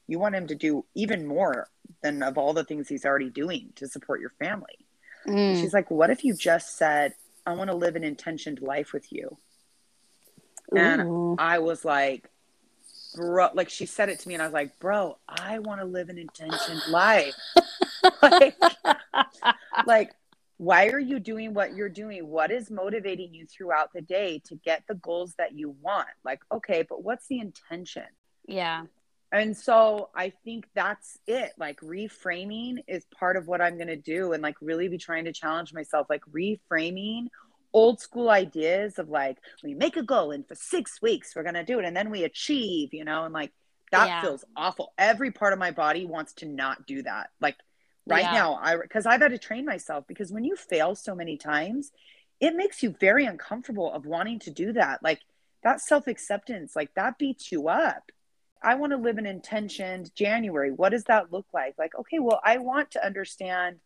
you 0.09 0.19
want 0.19 0.35
him 0.35 0.49
to 0.49 0.57
do 0.57 0.85
even 0.97 1.25
more 1.25 1.69
than 2.03 2.25
of 2.25 2.37
all 2.37 2.53
the 2.53 2.65
things 2.65 2.89
he's 2.89 3.05
already 3.05 3.31
doing 3.31 3.73
to 3.77 3.87
support 3.87 4.21
your 4.21 4.33
family. 4.41 4.87
Mm. 5.27 5.61
She's 5.61 5.73
like, 5.73 5.89
What 5.89 6.11
if 6.11 6.25
you 6.25 6.35
just 6.35 6.77
said, 6.77 7.15
I 7.47 7.55
want 7.55 7.71
to 7.71 7.77
live 7.77 7.95
an 7.95 8.03
intentioned 8.03 8.61
life 8.61 8.93
with 8.93 9.13
you? 9.13 9.39
And 10.75 11.37
I 11.39 11.61
was 11.61 11.85
like, 11.85 12.29
Bro, 13.15 13.51
like 13.55 13.69
she 13.69 13.87
said 13.87 14.09
it 14.09 14.19
to 14.19 14.29
me, 14.29 14.35
and 14.35 14.43
I 14.43 14.47
was 14.47 14.55
like, 14.55 14.81
Bro, 14.81 15.19
I 15.29 15.61
want 15.61 15.81
to 15.81 15.87
live 15.87 16.09
an 16.09 16.19
intentioned 16.19 16.83
life. 16.91 17.37
like, 18.23 18.57
like, 19.87 20.15
why 20.59 20.89
are 20.89 20.99
you 20.99 21.19
doing 21.19 21.55
what 21.55 21.75
you're 21.75 21.89
doing? 21.89 22.27
What 22.29 22.51
is 22.51 22.71
motivating 22.71 23.35
you 23.35 23.47
throughout 23.47 23.93
the 23.93 24.03
day 24.03 24.41
to 24.47 24.55
get 24.57 24.85
the 24.89 24.95
goals 24.95 25.35
that 25.39 25.53
you 25.53 25.75
want? 25.81 26.09
Like, 26.25 26.41
okay, 26.53 26.85
but 26.89 27.03
what's 27.03 27.27
the 27.27 27.41
intention? 27.41 28.07
Yeah 28.47 28.85
and 29.33 29.57
so 29.57 30.11
i 30.15 30.31
think 30.45 30.67
that's 30.75 31.19
it 31.27 31.53
like 31.59 31.81
reframing 31.81 32.77
is 32.87 33.05
part 33.19 33.37
of 33.37 33.49
what 33.49 33.61
i'm 33.61 33.77
going 33.77 33.89
to 33.89 33.97
do 33.97 34.33
and 34.33 34.43
like 34.43 34.57
really 34.61 34.89
be 34.89 34.99
trying 34.99 35.25
to 35.25 35.33
challenge 35.33 35.73
myself 35.73 36.07
like 36.09 36.23
reframing 36.33 37.27
old 37.73 37.99
school 37.99 38.29
ideas 38.29 38.99
of 38.99 39.09
like 39.09 39.39
we 39.65 39.75
make 39.75 39.97
a 39.97 40.03
goal 40.03 40.31
and 40.31 40.47
for 40.47 40.55
six 40.55 41.01
weeks 41.01 41.35
we're 41.35 41.43
going 41.43 41.55
to 41.55 41.65
do 41.65 41.79
it 41.79 41.85
and 41.85 41.97
then 41.97 42.11
we 42.11 42.23
achieve 42.25 42.93
you 42.93 43.05
know 43.05 43.25
and 43.25 43.33
like 43.33 43.51
that 43.91 44.07
yeah. 44.07 44.23
feels 44.23 44.45
awful 44.57 44.93
every 44.99 45.31
part 45.31 45.53
of 45.53 45.59
my 45.59 45.71
body 45.71 46.05
wants 46.05 46.35
to 46.35 46.47
not 46.47 46.87
do 46.87 47.03
that 47.03 47.31
like 47.41 47.57
right 48.07 48.25
yeah. 48.25 48.33
now 48.33 48.59
i 48.63 48.77
because 48.77 49.07
i've 49.07 49.21
had 49.21 49.31
to 49.31 49.39
train 49.39 49.65
myself 49.65 50.05
because 50.07 50.33
when 50.33 50.45
you 50.45 50.57
fail 50.57 50.95
so 50.95 51.15
many 51.15 51.37
times 51.37 51.93
it 52.41 52.57
makes 52.57 52.83
you 52.83 52.95
very 53.01 53.25
uncomfortable 53.25 53.93
of 53.93 54.07
wanting 54.07 54.39
to 54.39 54.51
do 54.51 54.73
that 54.73 55.03
like 55.03 55.21
that 55.63 55.81
self-acceptance 55.81 56.75
like 56.75 56.93
that 56.95 57.19
beats 57.19 57.53
you 57.53 57.69
up 57.69 58.11
I 58.63 58.77
want 58.77 58.93
to 58.93 58.97
live 58.97 59.19
an 59.19 59.27
intentioned 59.27 60.15
January. 60.15 60.71
What 60.71 60.91
does 60.91 61.05
that 61.05 61.33
look 61.33 61.47
like? 61.53 61.75
Like, 61.79 61.95
okay, 61.99 62.19
well, 62.21 62.41
I 62.45 62.59
want 62.59 62.93
to 62.93 63.05
understand 63.05 63.81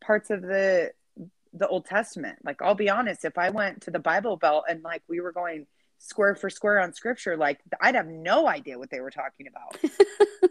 parts 0.00 0.30
of 0.30 0.42
the 0.42 0.92
the 1.54 1.66
Old 1.66 1.86
Testament. 1.86 2.38
Like, 2.44 2.60
I'll 2.60 2.74
be 2.74 2.90
honest, 2.90 3.24
if 3.24 3.38
I 3.38 3.50
went 3.50 3.82
to 3.82 3.90
the 3.90 3.98
Bible 3.98 4.36
Belt 4.36 4.64
and 4.68 4.82
like 4.82 5.02
we 5.08 5.20
were 5.20 5.32
going 5.32 5.66
square 5.98 6.34
for 6.34 6.48
square 6.48 6.80
on 6.80 6.92
scripture, 6.92 7.36
like 7.36 7.60
I'd 7.80 7.94
have 7.94 8.06
no 8.06 8.46
idea 8.46 8.78
what 8.78 8.90
they 8.90 9.00
were 9.00 9.10
talking 9.10 9.46
about. 9.48 9.92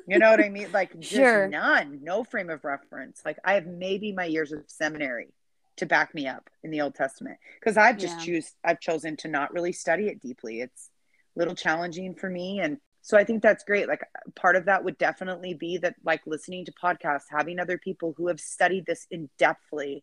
you 0.08 0.20
know 0.20 0.30
what 0.30 0.44
I 0.44 0.50
mean? 0.50 0.72
Like 0.72 0.98
just 1.00 1.16
sure. 1.16 1.48
none, 1.48 2.00
no 2.04 2.24
frame 2.24 2.50
of 2.50 2.64
reference. 2.64 3.22
Like 3.26 3.38
I 3.44 3.54
have 3.54 3.66
maybe 3.66 4.12
my 4.12 4.26
years 4.26 4.52
of 4.52 4.64
seminary 4.68 5.34
to 5.78 5.86
back 5.86 6.14
me 6.14 6.28
up 6.28 6.50
in 6.64 6.72
the 6.72 6.82
Old 6.82 6.96
Testament 6.96 7.38
because 7.60 7.78
I've 7.78 7.98
just 7.98 8.20
yeah. 8.20 8.26
choose 8.26 8.52
I've 8.64 8.80
chosen 8.80 9.16
to 9.18 9.28
not 9.28 9.54
really 9.54 9.72
study 9.72 10.08
it 10.08 10.22
deeply. 10.22 10.62
It's 10.62 10.90
a 11.36 11.40
little 11.40 11.56
challenging 11.56 12.16
for 12.16 12.30
me 12.30 12.60
and 12.60 12.78
so 13.08 13.18
i 13.18 13.24
think 13.24 13.42
that's 13.42 13.64
great 13.64 13.88
like 13.88 14.02
part 14.36 14.56
of 14.56 14.66
that 14.66 14.84
would 14.84 14.98
definitely 14.98 15.54
be 15.54 15.78
that 15.78 15.96
like 16.04 16.22
listening 16.26 16.66
to 16.66 16.74
podcasts 16.74 17.26
having 17.30 17.60
other 17.60 17.78
people 17.78 18.14
who 18.18 18.28
have 18.28 18.40
studied 18.40 18.86
this 18.86 19.08
in 19.12 19.30
depthly 19.40 20.02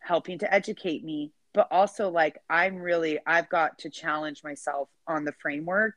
helping 0.00 0.38
to 0.38 0.52
educate 0.52 1.04
me 1.04 1.32
but 1.52 1.68
also 1.70 2.08
like 2.08 2.38
i'm 2.48 2.76
really 2.76 3.18
i've 3.26 3.48
got 3.48 3.78
to 3.78 3.90
challenge 3.90 4.42
myself 4.44 4.88
on 5.06 5.24
the 5.24 5.32
framework 5.40 5.94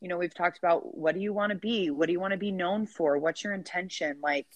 you 0.00 0.08
know 0.08 0.18
we've 0.18 0.34
talked 0.34 0.58
about 0.58 0.96
what 0.96 1.14
do 1.14 1.20
you 1.20 1.32
want 1.32 1.50
to 1.50 1.58
be 1.58 1.90
what 1.90 2.06
do 2.06 2.12
you 2.12 2.20
want 2.20 2.32
to 2.32 2.38
be 2.38 2.52
known 2.52 2.86
for 2.86 3.18
what's 3.18 3.42
your 3.42 3.52
intention 3.52 4.18
like 4.22 4.46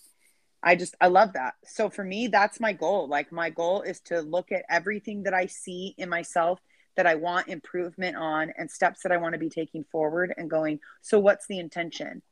i 0.63 0.75
just 0.75 0.95
i 1.01 1.09
love 1.09 1.33
that 1.33 1.55
so 1.65 1.91
for 1.91 2.05
me 2.05 2.27
that's 2.29 2.61
my 2.61 2.73
goal 2.73 3.09
like 3.09 3.33
my 3.33 3.51
goal 3.51 3.83
is 3.83 4.01
to 4.01 4.21
look 4.21 4.53
at 4.53 4.65
everything 4.71 5.25
that 5.25 5.35
i 5.35 5.47
see 5.47 5.95
in 5.99 6.09
myself 6.09 6.61
that 6.97 7.07
I 7.07 7.15
want 7.15 7.49
improvement 7.49 8.17
on 8.17 8.53
and 8.57 8.71
steps 8.71 9.03
that 9.03 9.13
I 9.13 9.17
want 9.17 9.33
to 9.35 9.39
be 9.39 9.49
taking 9.49 9.85
forward 9.85 10.35
and 10.37 10.51
going, 10.51 10.81
so 11.01 11.19
what's 11.19 11.47
the 11.47 11.59
intention? 11.59 12.23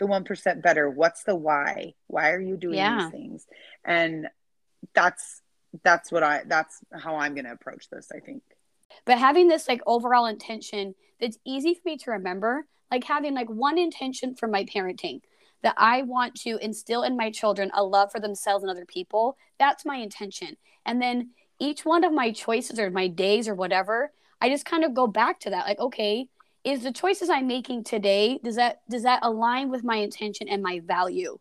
The 0.00 0.06
1% 0.06 0.62
better. 0.62 0.88
What's 0.90 1.24
the 1.24 1.34
why? 1.34 1.94
Why 2.06 2.32
are 2.32 2.40
you 2.40 2.56
doing 2.56 2.76
yeah. 2.76 3.02
these 3.02 3.10
things? 3.10 3.46
And 3.84 4.28
that's 4.94 5.42
that's 5.82 6.10
what 6.10 6.22
I 6.22 6.42
that's 6.46 6.80
how 6.92 7.16
I'm 7.16 7.34
going 7.34 7.44
to 7.44 7.52
approach 7.52 7.88
this, 7.90 8.08
I 8.14 8.20
think. 8.20 8.42
But 9.04 9.18
having 9.18 9.48
this 9.48 9.68
like 9.68 9.82
overall 9.86 10.26
intention 10.26 10.94
that's 11.20 11.38
easy 11.44 11.74
for 11.74 11.82
me 11.84 11.96
to 11.98 12.10
remember, 12.12 12.66
like 12.90 13.04
having 13.04 13.34
like 13.34 13.48
one 13.48 13.78
intention 13.78 14.34
for 14.34 14.48
my 14.48 14.64
parenting 14.64 15.20
that 15.62 15.74
I 15.76 16.02
want 16.02 16.34
to 16.42 16.56
instill 16.58 17.02
in 17.02 17.16
my 17.16 17.30
children 17.30 17.70
a 17.74 17.82
love 17.82 18.12
for 18.12 18.20
themselves 18.20 18.62
and 18.62 18.70
other 18.70 18.86
people. 18.86 19.36
That's 19.58 19.84
my 19.84 19.96
intention. 19.96 20.56
And 20.86 21.02
then 21.02 21.30
each 21.58 21.84
one 21.84 22.04
of 22.04 22.12
my 22.12 22.30
choices 22.30 22.78
or 22.78 22.90
my 22.90 23.08
days 23.08 23.48
or 23.48 23.54
whatever, 23.54 24.12
I 24.40 24.48
just 24.48 24.64
kind 24.64 24.84
of 24.84 24.94
go 24.94 25.06
back 25.06 25.40
to 25.40 25.50
that. 25.50 25.66
Like, 25.66 25.80
okay, 25.80 26.28
is 26.64 26.82
the 26.82 26.92
choices 26.92 27.28
I'm 27.28 27.46
making 27.46 27.84
today, 27.84 28.38
does 28.42 28.56
that 28.56 28.80
does 28.88 29.02
that 29.02 29.20
align 29.22 29.70
with 29.70 29.84
my 29.84 29.96
intention 29.96 30.48
and 30.48 30.62
my 30.62 30.80
value? 30.84 31.38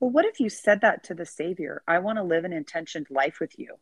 Well, 0.00 0.10
what 0.10 0.24
if 0.24 0.40
you 0.40 0.50
said 0.50 0.82
that 0.82 1.04
to 1.04 1.14
the 1.14 1.26
Savior? 1.26 1.82
I 1.88 2.00
want 2.00 2.18
to 2.18 2.22
live 2.22 2.44
an 2.44 2.52
intentioned 2.52 3.06
life 3.10 3.40
with 3.40 3.58
you. 3.58 3.76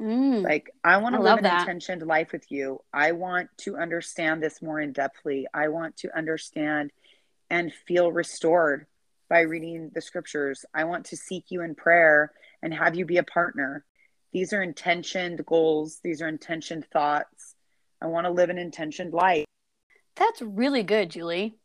Mm, 0.00 0.44
like, 0.44 0.70
I 0.84 0.98
want 0.98 1.14
to 1.14 1.22
live 1.22 1.38
an 1.38 1.44
that. 1.44 1.60
intentioned 1.60 2.02
life 2.02 2.32
with 2.32 2.50
you. 2.52 2.80
I 2.92 3.12
want 3.12 3.48
to 3.58 3.76
understand 3.76 4.42
this 4.42 4.60
more 4.60 4.78
in 4.78 4.92
depthly. 4.92 5.44
I 5.54 5.68
want 5.68 5.96
to 5.98 6.16
understand 6.16 6.90
and 7.48 7.72
feel 7.86 8.12
restored 8.12 8.86
by 9.28 9.40
reading 9.40 9.90
the 9.94 10.02
scriptures. 10.02 10.64
I 10.74 10.84
want 10.84 11.06
to 11.06 11.16
seek 11.16 11.46
you 11.48 11.62
in 11.62 11.74
prayer 11.74 12.32
and 12.62 12.74
have 12.74 12.94
you 12.94 13.06
be 13.06 13.16
a 13.16 13.22
partner. 13.22 13.84
These 14.32 14.52
are 14.52 14.62
intentioned 14.62 15.44
goals, 15.46 16.00
these 16.04 16.20
are 16.20 16.28
intentioned 16.28 16.86
thoughts. 16.92 17.54
I 18.02 18.06
want 18.06 18.26
to 18.26 18.30
live 18.30 18.50
an 18.50 18.58
intentioned 18.58 19.14
life. 19.14 19.46
That's 20.16 20.42
really 20.42 20.82
good, 20.82 21.10
Julie. 21.10 21.56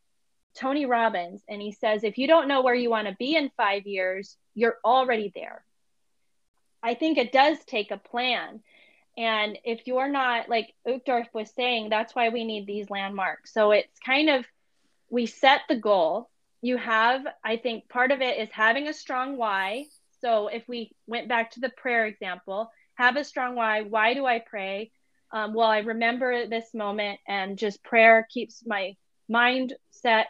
Tony 0.56 0.86
Robbins, 0.86 1.42
and 1.48 1.62
he 1.62 1.72
says, 1.72 2.04
if 2.04 2.18
you 2.18 2.28
don't 2.28 2.48
know 2.48 2.62
where 2.62 2.76
you 2.76 2.90
want 2.90 3.08
to 3.08 3.16
be 3.18 3.36
in 3.36 3.52
five 3.58 3.88
years, 3.88 4.38
you're 4.54 4.78
already 4.84 5.32
there. 5.34 5.64
I 6.84 6.96
think 6.96 7.18
it 7.18 7.32
does 7.32 7.58
take 7.66 7.92
a 7.92 7.98
plan. 7.98 8.62
And 9.18 9.58
if 9.64 9.88
you're 9.88 10.10
not, 10.10 10.50
like 10.50 10.74
Uchtdorf 10.88 11.28
was 11.34 11.50
saying, 11.52 11.90
that's 11.90 12.16
why 12.16 12.30
we 12.30 12.44
need 12.44 12.66
these 12.66 12.90
landmarks. 12.90 13.54
So 13.54 13.72
it's 13.72 14.00
kind 14.00 14.30
of, 14.30 14.46
we 15.10 15.26
set 15.26 15.62
the 15.68 15.76
goal. 15.76 16.30
You 16.62 16.78
have, 16.78 17.26
I 17.44 17.58
think 17.58 17.90
part 17.90 18.12
of 18.12 18.22
it 18.22 18.40
is 18.40 18.50
having 18.52 18.88
a 18.88 18.94
strong 18.94 19.38
why. 19.38 19.86
So 20.22 20.48
if 20.48 20.68
we 20.68 20.92
went 21.08 21.28
back 21.28 21.52
to 21.52 21.60
the 21.60 21.70
prayer 21.70 22.06
example, 22.06 22.72
have 22.96 23.16
a 23.16 23.24
strong 23.24 23.56
why. 23.56 23.82
Why 23.82 24.14
do 24.14 24.26
I 24.26 24.40
pray? 24.40 24.92
Um, 25.32 25.54
well, 25.54 25.70
I 25.70 25.80
remember 25.80 26.48
this 26.48 26.74
moment, 26.74 27.20
and 27.28 27.58
just 27.58 27.84
prayer 27.84 28.28
keeps 28.30 28.66
my 28.66 28.96
mind 29.30 29.74
set 29.92 30.28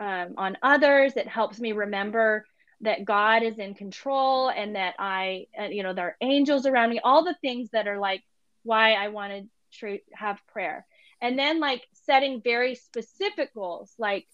um, 0.00 0.34
on 0.36 0.58
others. 0.62 1.16
It 1.16 1.28
helps 1.28 1.60
me 1.60 1.72
remember 1.72 2.46
that 2.80 3.04
God 3.04 3.42
is 3.42 3.58
in 3.58 3.74
control 3.74 4.50
and 4.50 4.76
that 4.76 4.94
I, 4.98 5.46
uh, 5.58 5.64
you 5.64 5.82
know, 5.82 5.94
there 5.94 6.06
are 6.06 6.16
angels 6.20 6.66
around 6.66 6.90
me, 6.90 7.00
all 7.02 7.24
the 7.24 7.36
things 7.40 7.70
that 7.70 7.88
are 7.88 7.98
like 7.98 8.22
why 8.62 8.92
I 8.94 9.08
want 9.08 9.48
to 9.80 9.98
have 10.12 10.38
prayer. 10.52 10.86
And 11.20 11.38
then, 11.38 11.60
like, 11.60 11.82
setting 12.06 12.42
very 12.42 12.74
specific 12.74 13.54
goals, 13.54 13.94
like, 13.98 14.26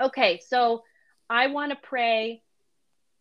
okay, 0.00 0.40
so 0.46 0.82
I 1.30 1.46
want 1.46 1.70
to 1.70 1.78
pray 1.82 2.42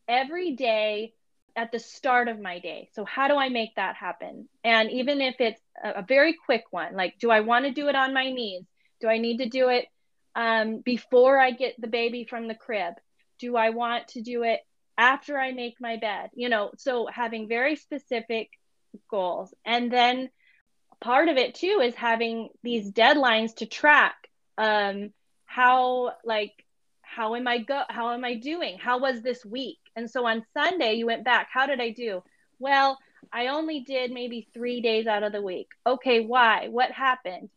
every 0.07 0.55
day 0.55 1.14
at 1.55 1.72
the 1.72 1.80
start 1.80 2.28
of 2.28 2.39
my 2.39 2.59
day. 2.59 2.89
So, 2.93 3.05
how 3.05 3.28
do 3.28 3.36
I 3.36 3.49
make 3.49 3.76
that 3.76 3.95
happen? 3.95 4.49
And 4.64 4.91
even 4.91 5.22
if 5.22 5.36
it's 5.39 5.62
a, 5.84 5.99
a 5.99 6.05
very 6.05 6.36
quick 6.45 6.64
one, 6.72 6.95
like, 6.95 7.20
do 7.20 7.30
I 7.30 7.41
want 7.41 7.66
to 7.66 7.72
do 7.72 7.88
it 7.88 7.95
on 7.95 8.14
my 8.14 8.32
knees? 8.32 8.66
Do 8.99 9.07
I 9.07 9.20
need 9.20 9.38
to 9.38 9.49
do 9.49 9.70
it 9.70 9.86
um, 10.36 10.80
before 10.80 11.40
I 11.40 11.52
get 11.52 11.80
the 11.80 11.88
baby 11.88 12.26
from 12.30 12.48
the 12.48 12.56
crib? 12.56 12.94
Do 13.40 13.56
I 13.56 13.72
want 13.72 14.10
to 14.10 14.22
do 14.22 14.44
it 14.44 14.60
after 14.98 15.38
I 15.38 15.52
make 15.52 15.76
my 15.80 15.98
bed? 15.98 16.30
You 16.34 16.50
know, 16.50 16.72
so 16.78 17.08
having 17.12 17.48
very 17.48 17.76
specific 17.76 18.50
goals. 19.10 19.54
And 19.66 19.92
then 19.92 20.30
part 21.02 21.28
of 21.28 21.38
it 21.38 21.56
too 21.56 21.82
is 21.84 21.96
having 21.96 22.50
these 22.64 22.92
deadlines 22.92 23.56
to 23.56 23.66
track 23.66 24.16
um 24.58 25.12
how 25.46 26.14
like 26.24 26.54
how 27.02 27.36
am 27.36 27.48
i 27.48 27.58
go 27.58 27.82
how 27.90 28.14
am 28.14 28.24
i 28.24 28.36
doing 28.36 28.78
how 28.78 29.00
was 29.00 29.22
this 29.22 29.44
week 29.44 29.80
and 29.96 30.10
so 30.10 30.26
on 30.26 30.46
sunday 30.54 30.94
you 30.94 31.06
went 31.08 31.26
back 31.26 31.50
how 31.52 31.66
did 31.66 31.82
i 31.82 31.90
do 31.90 32.22
well 32.60 32.98
i 33.34 33.48
only 33.48 33.82
did 33.82 34.12
maybe 34.12 34.48
three 34.54 34.80
days 34.80 35.08
out 35.08 35.24
of 35.24 35.32
the 35.32 35.42
week 35.42 35.68
okay 35.86 36.20
why 36.22 36.68
what 36.70 36.92
happened 36.92 37.50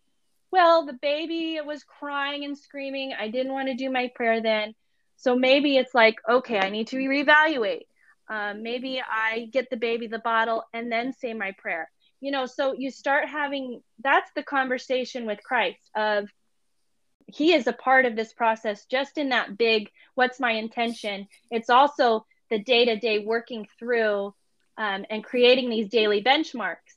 well 0.54 0.86
the 0.86 0.98
baby 1.02 1.58
was 1.64 1.82
crying 1.82 2.44
and 2.44 2.56
screaming. 2.56 3.12
I 3.18 3.26
didn't 3.28 3.52
want 3.52 3.68
to 3.68 3.74
do 3.74 3.90
my 3.90 4.06
prayer 4.14 4.40
then. 4.40 4.74
So 5.16 5.34
maybe 5.34 5.76
it's 5.76 5.94
like 5.94 6.16
okay 6.36 6.58
i 6.58 6.70
need 6.70 6.88
to 6.88 6.96
reevaluate. 6.96 7.86
Um, 8.28 8.62
maybe 8.62 9.02
i 9.24 9.48
get 9.52 9.68
the 9.68 9.76
baby 9.88 10.06
the 10.06 10.26
bottle 10.32 10.62
and 10.72 10.90
then 10.92 11.12
say 11.12 11.34
my 11.34 11.52
prayer. 11.58 11.90
You 12.20 12.30
know 12.30 12.46
so 12.46 12.74
you 12.82 12.90
start 12.92 13.28
having 13.28 13.82
that's 14.02 14.30
the 14.36 14.44
conversation 14.44 15.26
with 15.26 15.42
christ 15.42 15.84
of 15.96 16.28
he 17.26 17.52
is 17.52 17.66
a 17.66 17.72
part 17.72 18.04
of 18.06 18.14
this 18.14 18.32
process 18.32 18.86
just 18.96 19.18
in 19.18 19.30
that 19.30 19.58
big 19.58 19.90
what's 20.14 20.38
my 20.38 20.52
intention? 20.52 21.26
It's 21.50 21.70
also 21.70 22.26
the 22.50 22.58
day-to-day 22.58 23.20
working 23.20 23.66
through 23.78 24.34
um, 24.76 25.04
and 25.10 25.24
creating 25.24 25.70
these 25.70 25.88
daily 25.88 26.22
benchmarks. 26.22 26.94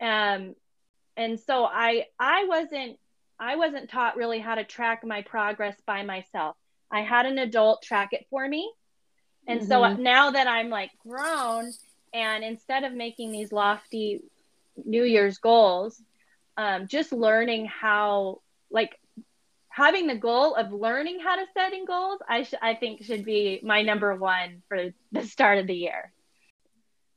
Um, 0.00 0.54
and 1.18 1.38
so 1.38 1.64
i 1.64 2.06
i 2.18 2.44
wasn't 2.44 2.98
i 3.38 3.56
wasn't 3.56 3.90
taught 3.90 4.16
really 4.16 4.38
how 4.38 4.54
to 4.54 4.64
track 4.64 5.04
my 5.04 5.20
progress 5.22 5.76
by 5.86 6.02
myself 6.02 6.56
i 6.90 7.02
had 7.02 7.26
an 7.26 7.38
adult 7.38 7.82
track 7.82 8.10
it 8.12 8.24
for 8.30 8.48
me 8.48 8.72
and 9.46 9.60
mm-hmm. 9.60 9.68
so 9.68 9.92
now 9.94 10.30
that 10.30 10.46
i'm 10.46 10.70
like 10.70 10.90
grown 11.06 11.70
and 12.14 12.42
instead 12.42 12.84
of 12.84 12.94
making 12.94 13.32
these 13.32 13.52
lofty 13.52 14.20
new 14.84 15.04
year's 15.04 15.38
goals 15.38 16.00
um, 16.56 16.88
just 16.88 17.12
learning 17.12 17.66
how 17.66 18.40
like 18.70 18.98
having 19.78 20.08
the 20.08 20.16
goal 20.16 20.56
of 20.56 20.72
learning 20.72 21.20
how 21.20 21.36
to 21.36 21.46
setting 21.54 21.84
goals, 21.84 22.18
I 22.28 22.42
sh- 22.42 22.54
I 22.60 22.74
think 22.74 23.04
should 23.04 23.24
be 23.24 23.60
my 23.62 23.82
number 23.82 24.14
one 24.16 24.62
for 24.68 24.92
the 25.12 25.22
start 25.22 25.58
of 25.58 25.68
the 25.68 25.76
year. 25.76 26.12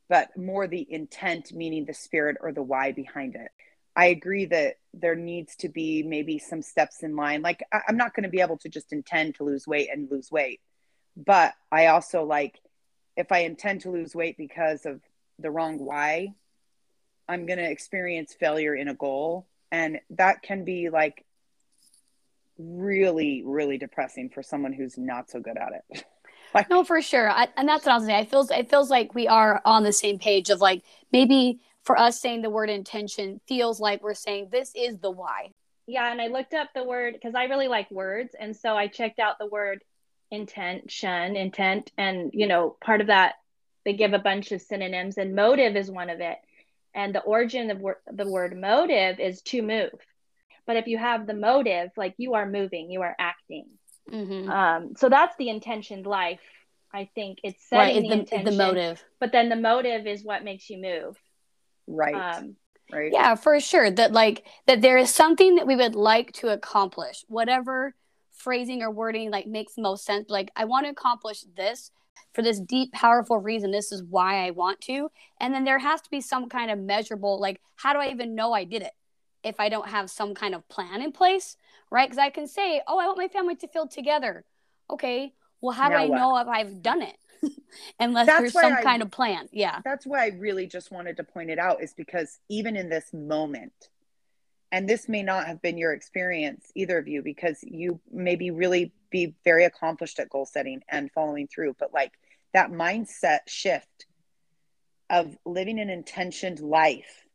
But 0.08 0.36
more 0.36 0.68
the 0.68 0.86
intent, 0.88 1.52
meaning 1.52 1.86
the 1.86 1.94
spirit 1.94 2.36
or 2.40 2.52
the 2.52 2.62
why 2.62 2.92
behind 2.92 3.34
it. 3.34 3.50
I 3.94 4.06
agree 4.06 4.46
that 4.46 4.76
there 4.94 5.14
needs 5.14 5.56
to 5.56 5.68
be 5.68 6.02
maybe 6.02 6.38
some 6.38 6.62
steps 6.62 7.02
in 7.02 7.16
line. 7.16 7.42
Like 7.42 7.62
I- 7.72 7.82
I'm 7.88 7.96
not 7.96 8.14
going 8.14 8.24
to 8.24 8.28
be 8.28 8.40
able 8.40 8.58
to 8.58 8.68
just 8.68 8.92
intend 8.92 9.36
to 9.36 9.44
lose 9.44 9.66
weight 9.66 9.88
and 9.92 10.10
lose 10.10 10.30
weight, 10.30 10.60
but 11.16 11.54
I 11.70 11.86
also 11.86 12.24
like 12.24 12.60
if 13.16 13.30
I 13.30 13.40
intend 13.40 13.82
to 13.82 13.90
lose 13.90 14.14
weight 14.14 14.36
because 14.36 14.86
of 14.86 15.00
the 15.38 15.50
wrong 15.50 15.78
why, 15.78 16.34
I'm 17.28 17.46
going 17.46 17.58
to 17.58 17.70
experience 17.70 18.34
failure 18.34 18.74
in 18.74 18.88
a 18.88 18.94
goal. 18.94 19.46
And 19.70 20.00
that 20.10 20.42
can 20.42 20.64
be 20.64 20.90
like 20.90 21.24
really, 22.58 23.42
really 23.44 23.78
depressing 23.78 24.30
for 24.30 24.42
someone 24.42 24.72
who's 24.72 24.98
not 24.98 25.30
so 25.30 25.40
good 25.40 25.56
at 25.56 25.72
it. 25.72 26.04
like, 26.54 26.70
no, 26.70 26.84
for 26.84 27.00
sure. 27.02 27.30
I, 27.30 27.48
and 27.56 27.68
that's 27.68 27.86
what 27.86 27.92
I 27.92 27.96
was 27.96 28.06
saying. 28.06 28.24
It 28.24 28.30
feels 28.30 28.50
it 28.50 28.70
feels 28.70 28.90
like 28.90 29.14
we 29.14 29.28
are 29.28 29.60
on 29.64 29.82
the 29.82 29.92
same 29.92 30.18
page 30.18 30.50
of 30.50 30.60
like 30.60 30.82
maybe 31.12 31.60
for 31.84 31.98
us 31.98 32.20
saying 32.20 32.42
the 32.42 32.50
word 32.50 32.70
intention 32.70 33.40
feels 33.46 33.80
like 33.80 34.02
we're 34.02 34.14
saying 34.14 34.48
this 34.50 34.72
is 34.74 34.98
the 34.98 35.10
why. 35.10 35.50
Yeah, 35.86 36.10
and 36.10 36.20
I 36.20 36.28
looked 36.28 36.54
up 36.54 36.68
the 36.74 36.84
word 36.84 37.14
because 37.14 37.34
I 37.34 37.44
really 37.44 37.68
like 37.68 37.90
words, 37.90 38.34
and 38.38 38.56
so 38.56 38.76
I 38.76 38.86
checked 38.86 39.18
out 39.18 39.38
the 39.38 39.46
word 39.46 39.82
intention, 40.30 41.36
intent, 41.36 41.90
and 41.98 42.30
you 42.32 42.46
know, 42.46 42.76
part 42.80 43.00
of 43.00 43.08
that 43.08 43.34
they 43.84 43.92
give 43.92 44.12
a 44.12 44.18
bunch 44.18 44.52
of 44.52 44.62
synonyms, 44.62 45.18
and 45.18 45.34
motive 45.34 45.76
is 45.76 45.90
one 45.90 46.10
of 46.10 46.20
it. 46.20 46.38
And 46.94 47.14
the 47.14 47.20
origin 47.20 47.70
of 47.70 47.80
wor- 47.80 48.02
the 48.10 48.28
word 48.28 48.56
motive 48.56 49.18
is 49.18 49.42
to 49.42 49.62
move. 49.62 49.92
But 50.66 50.76
if 50.76 50.86
you 50.86 50.98
have 50.98 51.26
the 51.26 51.34
motive, 51.34 51.90
like 51.96 52.14
you 52.18 52.34
are 52.34 52.48
moving, 52.48 52.90
you 52.90 53.02
are 53.02 53.16
acting. 53.18 53.66
Mm-hmm. 54.10 54.50
Um, 54.50 54.92
so 54.96 55.08
that's 55.08 55.34
the 55.36 55.48
intentioned 55.48 56.06
life. 56.06 56.40
I 56.94 57.08
think 57.14 57.38
it's 57.42 57.64
setting 57.68 57.96
right, 57.96 58.02
the, 58.02 58.08
the, 58.08 58.20
intention, 58.20 58.44
the 58.44 58.64
motive, 58.64 59.04
but 59.18 59.32
then 59.32 59.48
the 59.48 59.56
motive 59.56 60.06
is 60.06 60.22
what 60.22 60.44
makes 60.44 60.68
you 60.68 60.80
move. 60.80 61.16
Right. 61.94 62.38
Um, 62.38 62.56
right. 62.92 63.12
Yeah, 63.12 63.34
for 63.34 63.58
sure. 63.60 63.90
That 63.90 64.12
like 64.12 64.44
that 64.66 64.82
there 64.82 64.98
is 64.98 65.14
something 65.14 65.56
that 65.56 65.66
we 65.66 65.76
would 65.76 65.94
like 65.94 66.32
to 66.34 66.48
accomplish, 66.48 67.24
whatever 67.28 67.94
phrasing 68.32 68.82
or 68.82 68.90
wording 68.90 69.30
like 69.30 69.46
makes 69.46 69.74
most 69.76 70.04
sense. 70.04 70.28
Like 70.28 70.50
I 70.56 70.64
want 70.64 70.86
to 70.86 70.90
accomplish 70.90 71.44
this 71.56 71.90
for 72.34 72.42
this 72.42 72.58
deep, 72.60 72.92
powerful 72.92 73.38
reason. 73.38 73.70
This 73.70 73.92
is 73.92 74.02
why 74.02 74.46
I 74.46 74.50
want 74.50 74.80
to. 74.82 75.10
And 75.40 75.54
then 75.54 75.64
there 75.64 75.78
has 75.78 76.00
to 76.02 76.10
be 76.10 76.20
some 76.20 76.48
kind 76.48 76.70
of 76.70 76.78
measurable, 76.78 77.38
like, 77.38 77.60
how 77.76 77.92
do 77.92 77.98
I 77.98 78.08
even 78.08 78.34
know 78.34 78.52
I 78.52 78.64
did 78.64 78.82
it? 78.82 78.92
if 79.42 79.58
I 79.58 79.68
don't 79.68 79.88
have 79.88 80.10
some 80.10 80.34
kind 80.34 80.54
of 80.54 80.68
plan 80.68 81.02
in 81.02 81.12
place, 81.12 81.56
right? 81.90 82.08
Because 82.08 82.18
I 82.18 82.30
can 82.30 82.46
say, 82.46 82.80
oh, 82.86 82.98
I 82.98 83.06
want 83.06 83.18
my 83.18 83.28
family 83.28 83.56
to 83.56 83.68
feel 83.68 83.86
together. 83.86 84.44
Okay, 84.90 85.32
well, 85.60 85.72
how 85.72 85.88
now 85.88 85.96
do 85.96 86.04
I 86.04 86.06
what? 86.06 86.18
know 86.18 86.36
if 86.38 86.48
I've 86.48 86.82
done 86.82 87.02
it? 87.02 87.16
Unless 88.00 88.26
that's 88.26 88.40
there's 88.40 88.52
some 88.52 88.74
I, 88.74 88.82
kind 88.82 89.02
of 89.02 89.10
plan. 89.10 89.48
Yeah. 89.52 89.80
That's 89.84 90.06
why 90.06 90.24
I 90.24 90.28
really 90.38 90.66
just 90.66 90.90
wanted 90.90 91.16
to 91.18 91.24
point 91.24 91.50
it 91.50 91.58
out, 91.58 91.82
is 91.82 91.94
because 91.94 92.38
even 92.48 92.76
in 92.76 92.88
this 92.88 93.12
moment, 93.12 93.72
and 94.70 94.88
this 94.88 95.08
may 95.08 95.22
not 95.22 95.46
have 95.46 95.60
been 95.60 95.76
your 95.76 95.92
experience, 95.92 96.70
either 96.74 96.98
of 96.98 97.08
you, 97.08 97.22
because 97.22 97.58
you 97.62 98.00
maybe 98.10 98.50
really 98.50 98.92
be 99.10 99.34
very 99.44 99.64
accomplished 99.64 100.18
at 100.18 100.30
goal 100.30 100.46
setting 100.46 100.82
and 100.88 101.10
following 101.12 101.46
through, 101.46 101.76
but 101.78 101.92
like 101.92 102.12
that 102.54 102.70
mindset 102.70 103.40
shift 103.46 104.06
of 105.10 105.36
living 105.44 105.78
an 105.78 105.90
intentioned 105.90 106.60
life 106.60 107.26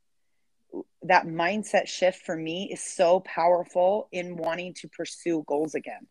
that 1.04 1.26
mindset 1.26 1.88
shift 1.88 2.26
for 2.26 2.36
me 2.36 2.70
is 2.72 2.82
so 2.82 3.20
powerful 3.22 4.08
in 4.12 4.36
wanting 4.36 4.74
to 4.74 4.88
pursue 4.90 5.44
goals 5.48 5.76
again 5.76 6.08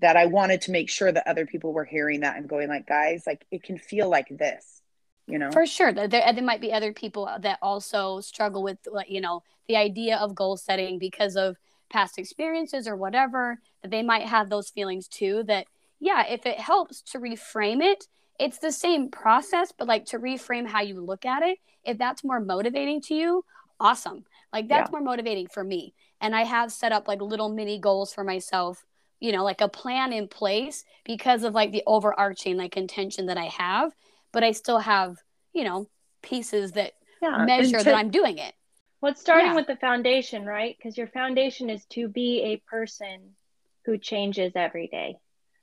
that 0.00 0.16
I 0.16 0.26
wanted 0.26 0.60
to 0.62 0.70
make 0.70 0.90
sure 0.90 1.10
that 1.10 1.26
other 1.26 1.46
people 1.46 1.72
were 1.72 1.84
hearing 1.84 2.20
that 2.20 2.36
and 2.36 2.48
going 2.48 2.68
like 2.68 2.86
guys 2.86 3.24
like 3.26 3.46
it 3.50 3.62
can 3.62 3.78
feel 3.78 4.08
like 4.08 4.28
this 4.30 4.82
you 5.26 5.38
know 5.38 5.50
for 5.50 5.66
sure 5.66 5.92
there, 5.92 6.08
there 6.08 6.42
might 6.42 6.60
be 6.60 6.72
other 6.72 6.92
people 6.92 7.26
uh, 7.26 7.38
that 7.38 7.58
also 7.62 8.20
struggle 8.20 8.62
with 8.62 8.78
like 8.90 9.10
you 9.10 9.20
know 9.20 9.42
the 9.68 9.76
idea 9.76 10.16
of 10.16 10.34
goal 10.34 10.56
setting 10.56 10.98
because 10.98 11.36
of 11.36 11.56
past 11.90 12.18
experiences 12.18 12.86
or 12.86 12.96
whatever 12.96 13.58
that 13.82 13.90
they 13.90 14.02
might 14.02 14.26
have 14.26 14.48
those 14.48 14.70
feelings 14.70 15.08
too 15.08 15.42
that 15.46 15.66
yeah 16.00 16.26
if 16.28 16.46
it 16.46 16.58
helps 16.58 17.00
to 17.00 17.18
reframe 17.18 17.82
it 17.82 18.04
it's 18.38 18.58
the 18.58 18.72
same 18.72 19.08
process 19.08 19.72
but 19.76 19.88
like 19.88 20.04
to 20.04 20.18
reframe 20.18 20.66
how 20.66 20.80
you 20.80 21.00
look 21.00 21.24
at 21.24 21.42
it 21.42 21.58
if 21.84 21.96
that's 21.96 22.24
more 22.24 22.40
motivating 22.40 23.00
to 23.00 23.14
you 23.14 23.44
awesome. 23.80 24.24
Like 24.52 24.68
that's 24.68 24.88
yeah. 24.88 24.98
more 24.98 25.00
motivating 25.00 25.48
for 25.48 25.62
me. 25.62 25.94
And 26.20 26.34
I 26.34 26.44
have 26.44 26.72
set 26.72 26.92
up 26.92 27.08
like 27.08 27.20
little 27.20 27.48
mini 27.48 27.78
goals 27.78 28.12
for 28.12 28.24
myself, 28.24 28.84
you 29.20 29.32
know, 29.32 29.44
like 29.44 29.60
a 29.60 29.68
plan 29.68 30.12
in 30.12 30.28
place 30.28 30.84
because 31.04 31.44
of 31.44 31.54
like 31.54 31.72
the 31.72 31.82
overarching 31.86 32.56
like 32.56 32.76
intention 32.76 33.26
that 33.26 33.38
I 33.38 33.46
have, 33.46 33.92
but 34.32 34.44
I 34.44 34.52
still 34.52 34.78
have, 34.78 35.16
you 35.52 35.64
know, 35.64 35.88
pieces 36.22 36.72
that 36.72 36.92
yeah. 37.22 37.44
measure 37.44 37.78
to- 37.78 37.84
that 37.84 37.94
I'm 37.94 38.10
doing 38.10 38.38
it. 38.38 38.54
Well, 39.00 39.12
it's 39.12 39.20
starting 39.20 39.48
yeah. 39.48 39.56
with 39.56 39.66
the 39.66 39.76
foundation, 39.76 40.44
right? 40.44 40.74
Because 40.76 40.96
your 40.96 41.06
foundation 41.06 41.68
is 41.70 41.84
to 41.90 42.08
be 42.08 42.42
a 42.42 42.56
person 42.68 43.36
who 43.84 43.98
changes 43.98 44.52
every 44.56 44.88
day. 44.88 45.16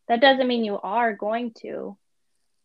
That 0.08 0.22
doesn't 0.22 0.48
mean 0.48 0.64
you 0.64 0.80
are 0.80 1.14
going 1.14 1.54
to, 1.62 1.98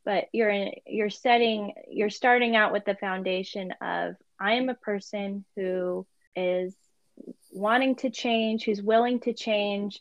but 0.04 0.26
you're 0.32 0.50
in, 0.50 0.72
you're 0.86 1.10
setting 1.10 1.72
you're 1.88 2.10
starting 2.10 2.54
out 2.54 2.72
with 2.72 2.84
the 2.84 2.94
foundation 2.96 3.72
of 3.80 4.16
I 4.38 4.54
am 4.54 4.68
a 4.68 4.74
person 4.74 5.44
who 5.56 6.06
is 6.36 6.76
wanting 7.50 7.96
to 7.96 8.10
change, 8.10 8.64
who's 8.64 8.82
willing 8.82 9.20
to 9.20 9.32
change, 9.32 10.00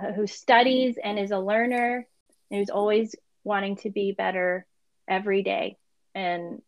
Uh, 0.00 0.12
who 0.12 0.26
studies 0.26 0.98
and 1.02 1.18
is 1.18 1.30
a 1.30 1.38
learner, 1.38 2.06
and 2.50 2.58
who's 2.58 2.70
always 2.70 3.14
wanting 3.44 3.76
to 3.76 3.90
be 3.90 4.12
better 4.12 4.66
every 5.08 5.42
day. 5.42 5.78
And 6.14 6.60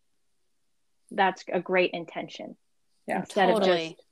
that's 1.10 1.44
a 1.52 1.60
great 1.60 1.90
intention. 1.92 2.56
Yeah, 3.06 3.20
instead 3.20 3.48
totally. 3.48 3.70
of 3.70 3.90
just 3.90 4.02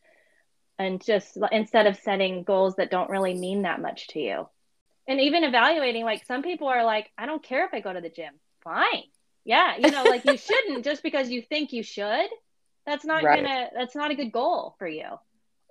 and 0.79 1.05
just 1.05 1.39
instead 1.53 1.87
of 1.87 1.97
setting 1.97 2.43
goals 2.43 2.77
that 2.77 2.91
don't 2.91 3.11
really 3.11 3.35
mean 3.35 3.62
that 3.62 3.81
much 3.81 4.09
to 4.09 4.21
you. 4.21 4.49
And 5.09 5.21
even 5.21 5.45
evaluating, 5.45 6.05
like 6.05 6.27
some 6.27 6.43
people 6.43 6.69
are 6.69 6.85
like, 6.85 7.11
I 7.17 7.27
don't 7.27 7.43
care 7.43 7.64
if 7.64 7.73
I 7.73 7.81
go 7.81 7.93
to 7.93 8.01
the 8.01 8.11
gym. 8.11 8.35
Fine. 8.64 9.05
Yeah. 9.45 9.77
You 9.79 9.91
know, 9.91 10.05
like 10.05 10.25
you 10.25 10.37
shouldn't 10.37 10.85
just 10.85 11.03
because 11.03 11.31
you 11.31 11.43
think 11.43 11.73
you 11.73 11.83
should 11.83 12.29
that's 12.87 13.05
not 13.05 13.23
right. 13.23 13.45
gonna 13.45 13.69
that's 13.75 13.95
not 13.95 14.11
a 14.11 14.14
good 14.14 14.33
goal 14.33 14.75
for 14.79 14.89
you 14.89 15.05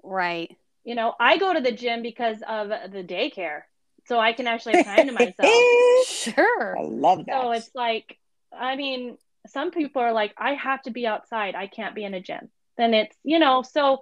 right 0.04 0.56
you 0.86 0.96
know 0.96 1.14
i 1.20 1.38
go 1.38 1.54
to 1.54 1.60
the 1.60 1.72
gym 1.72 2.02
because 2.02 2.38
of 2.48 2.70
the 2.70 3.04
daycare 3.04 3.62
so 4.08 4.20
i 4.20 4.32
can 4.32 4.48
actually 4.48 4.74
have 4.78 4.86
time 4.86 5.08
to 5.08 5.12
myself 5.12 5.64
sure 6.06 6.78
i 6.78 6.82
love 6.84 7.26
that 7.26 7.42
so 7.42 7.52
it's 7.52 7.70
like 7.76 8.18
i 8.58 8.76
mean 8.76 9.18
some 9.48 9.72
people 9.72 10.02
are 10.02 10.14
like 10.14 10.34
i 10.38 10.54
have 10.54 10.82
to 10.82 10.92
be 10.92 11.06
outside 11.06 11.56
i 11.56 11.68
can't 11.68 11.96
be 11.96 12.04
in 12.04 12.14
a 12.14 12.22
gym 12.22 12.50
then 12.78 12.94
it's 12.94 13.16
you 13.24 13.40
know 13.40 13.62
so 13.62 14.00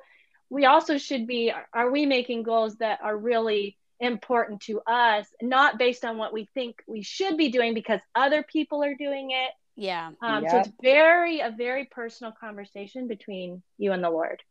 we 0.49 0.65
also 0.65 0.97
should 0.97 1.25
be 1.25 1.51
are 1.73 1.91
we 1.91 2.05
making 2.05 2.43
goals 2.43 2.75
that 2.77 2.99
are 3.01 3.17
really 3.17 3.77
important 3.99 4.61
to 4.61 4.81
us 4.81 5.25
not 5.41 5.79
based 5.79 6.03
on 6.03 6.17
what 6.17 6.33
we 6.33 6.47
think 6.53 6.75
we 6.87 7.01
should 7.01 7.37
be 7.37 7.49
doing 7.49 7.73
because 7.73 8.01
other 8.15 8.43
people 8.43 8.83
are 8.83 8.95
doing 8.95 9.31
it 9.31 9.51
yeah. 9.75 10.11
Um, 10.21 10.43
yep. 10.43 10.51
So 10.51 10.57
it's 10.59 10.69
very, 10.81 11.39
a 11.39 11.49
very 11.49 11.85
personal 11.85 12.33
conversation 12.39 13.07
between 13.07 13.63
you 13.77 13.91
and 13.91 14.03
the 14.03 14.09
Lord. 14.09 14.41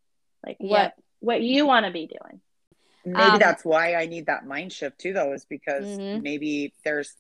like 0.45 0.57
Yep. 0.59 0.99
What 1.23 1.41
you 1.41 1.67
want 1.67 1.87
to 1.87 1.93
be 1.93 2.07
doing. 2.07 2.41
Maybe 3.05 3.19
Um, 3.19 3.39
that's 3.39 3.65
why 3.65 3.95
I 3.95 4.07
need 4.07 4.27
that 4.27 4.47
mind 4.47 4.73
shift 4.73 4.99
too, 5.01 5.13
though, 5.13 5.33
is 5.33 5.45
because 5.45 5.85
Mhm. 5.85 6.23
maybe 6.23 6.75
there's 6.85 7.17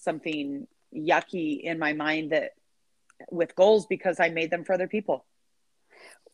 something 0.00 0.66
yucky 0.94 1.62
in 1.62 1.78
my 1.78 1.92
mind 1.92 2.32
that 2.32 2.52
with 3.30 3.54
goals 3.54 3.86
because 3.86 4.18
I 4.20 4.28
made 4.30 4.50
them 4.50 4.64
for 4.64 4.72
other 4.72 4.88
people. 4.88 5.24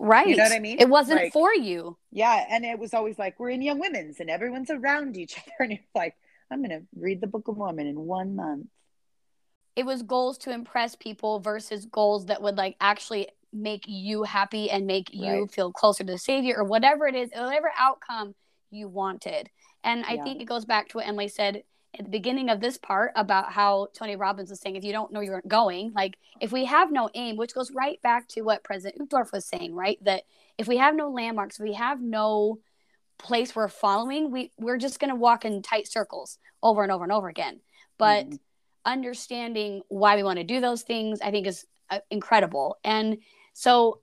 right 0.03 0.29
You 0.29 0.37
know 0.37 0.45
what 0.45 0.53
I 0.53 0.61
mean? 0.61 0.79
it 0.81 0.89
wasn't 0.89 1.21
Like- 1.21 1.33
for 1.33 1.55
you 1.55 1.99
Yeah. 2.11 2.47
And 2.49 2.65
it 2.65 2.79
was 2.79 2.95
always 2.95 3.19
like, 3.19 3.39
we're 3.39 3.51
in 3.51 3.61
Young 3.61 3.79
Women's 3.79 4.19
and 4.19 4.31
everyone's 4.31 4.71
around 4.71 5.17
each 5.19 5.37
other. 5.39 5.53
And 5.61 5.73
it's 5.73 5.95
like, 5.95 6.17
I'm 6.51 6.63
going 6.65 6.71
to 6.81 6.87
read 6.97 7.21
the 7.21 7.27
Book 7.27 7.49
of 7.49 7.59
Mormon 7.59 7.87
in 7.87 8.07
one 8.07 8.35
month. 8.35 8.67
it 9.77 9.85
was 9.87 10.03
goals 10.03 10.37
to 10.39 10.51
impress 10.51 10.95
people 10.97 11.39
versus 11.39 11.85
goals 11.87 12.27
that 12.27 12.41
would 12.43 12.57
like 12.57 12.77
actually 12.81 13.29
make 13.53 13.85
you 13.87 14.23
happy 14.23 14.71
and 14.71 14.87
make 14.87 15.13
you 15.13 15.43
Right. 15.43 15.51
feel 15.51 15.73
closer 15.73 16.05
to 16.05 16.13
the 16.13 16.19
savior 16.19 16.57
or 16.57 16.65
whatever 16.65 17.07
it 17.07 17.15
is 17.15 17.31
whatever 17.35 17.73
outcome 17.79 18.35
you 18.71 18.89
wanted 18.89 19.51
and 19.83 20.05
i 20.07 20.15
Yeah. 20.15 20.25
think 20.25 20.41
it 20.41 20.45
goes 20.45 20.65
back 20.65 20.89
to 20.89 20.99
what 20.99 21.07
emily 21.09 21.29
said 21.29 21.65
at 21.99 22.05
the 22.05 22.11
beginning 22.11 22.49
of 22.49 22.61
this 22.61 22.79
part 22.79 23.11
about 23.17 23.53
how 23.53 23.89
tony 23.93 24.15
robbins 24.15 24.51
was 24.51 24.61
saying 24.61 24.77
if 24.77 24.85
you 24.85 24.93
don't 24.93 25.13
know 25.13 25.21
you're 25.21 25.43
going 25.49 25.93
like 25.95 26.17
if 26.41 26.53
we 26.53 26.65
have 26.65 26.93
no 26.93 27.11
aim 27.15 27.37
which 27.37 27.55
goes 27.55 27.73
right 27.73 28.01
back 28.03 28.29
to 28.29 28.43
what 28.43 28.63
president 28.63 29.11
Uchtdorf 29.11 29.33
was 29.33 29.45
saying 29.45 29.75
right 29.75 29.99
that 30.05 30.23
if 30.57 30.69
we 30.69 30.77
have 30.77 30.95
no 30.95 31.11
landmarks 31.11 31.59
we 31.59 31.73
have 31.73 32.01
no 32.01 32.61
place 33.19 33.57
we're 33.57 33.69
following 33.69 34.31
we 34.31 34.53
we're 34.59 34.79
just 34.79 35.01
going 35.01 35.11
to 35.11 35.17
walk 35.17 35.45
in 35.45 35.61
tight 35.61 35.89
circles 35.89 36.39
over 36.63 36.83
and 36.85 36.93
over 36.93 37.03
and 37.03 37.13
over 37.13 37.29
again 37.29 37.61
but 37.99 38.27
Mhm. 38.27 38.39
understanding 38.85 39.83
why 39.89 40.17
we 40.17 40.23
want 40.23 40.39
to 40.39 40.45
do 40.45 40.61
those 40.61 40.83
things 40.83 41.21
i 41.21 41.31
think 41.31 41.47
is 41.47 41.67
uh, 41.91 41.99
incredible 42.11 42.79
and 42.85 43.19
so 43.61 44.01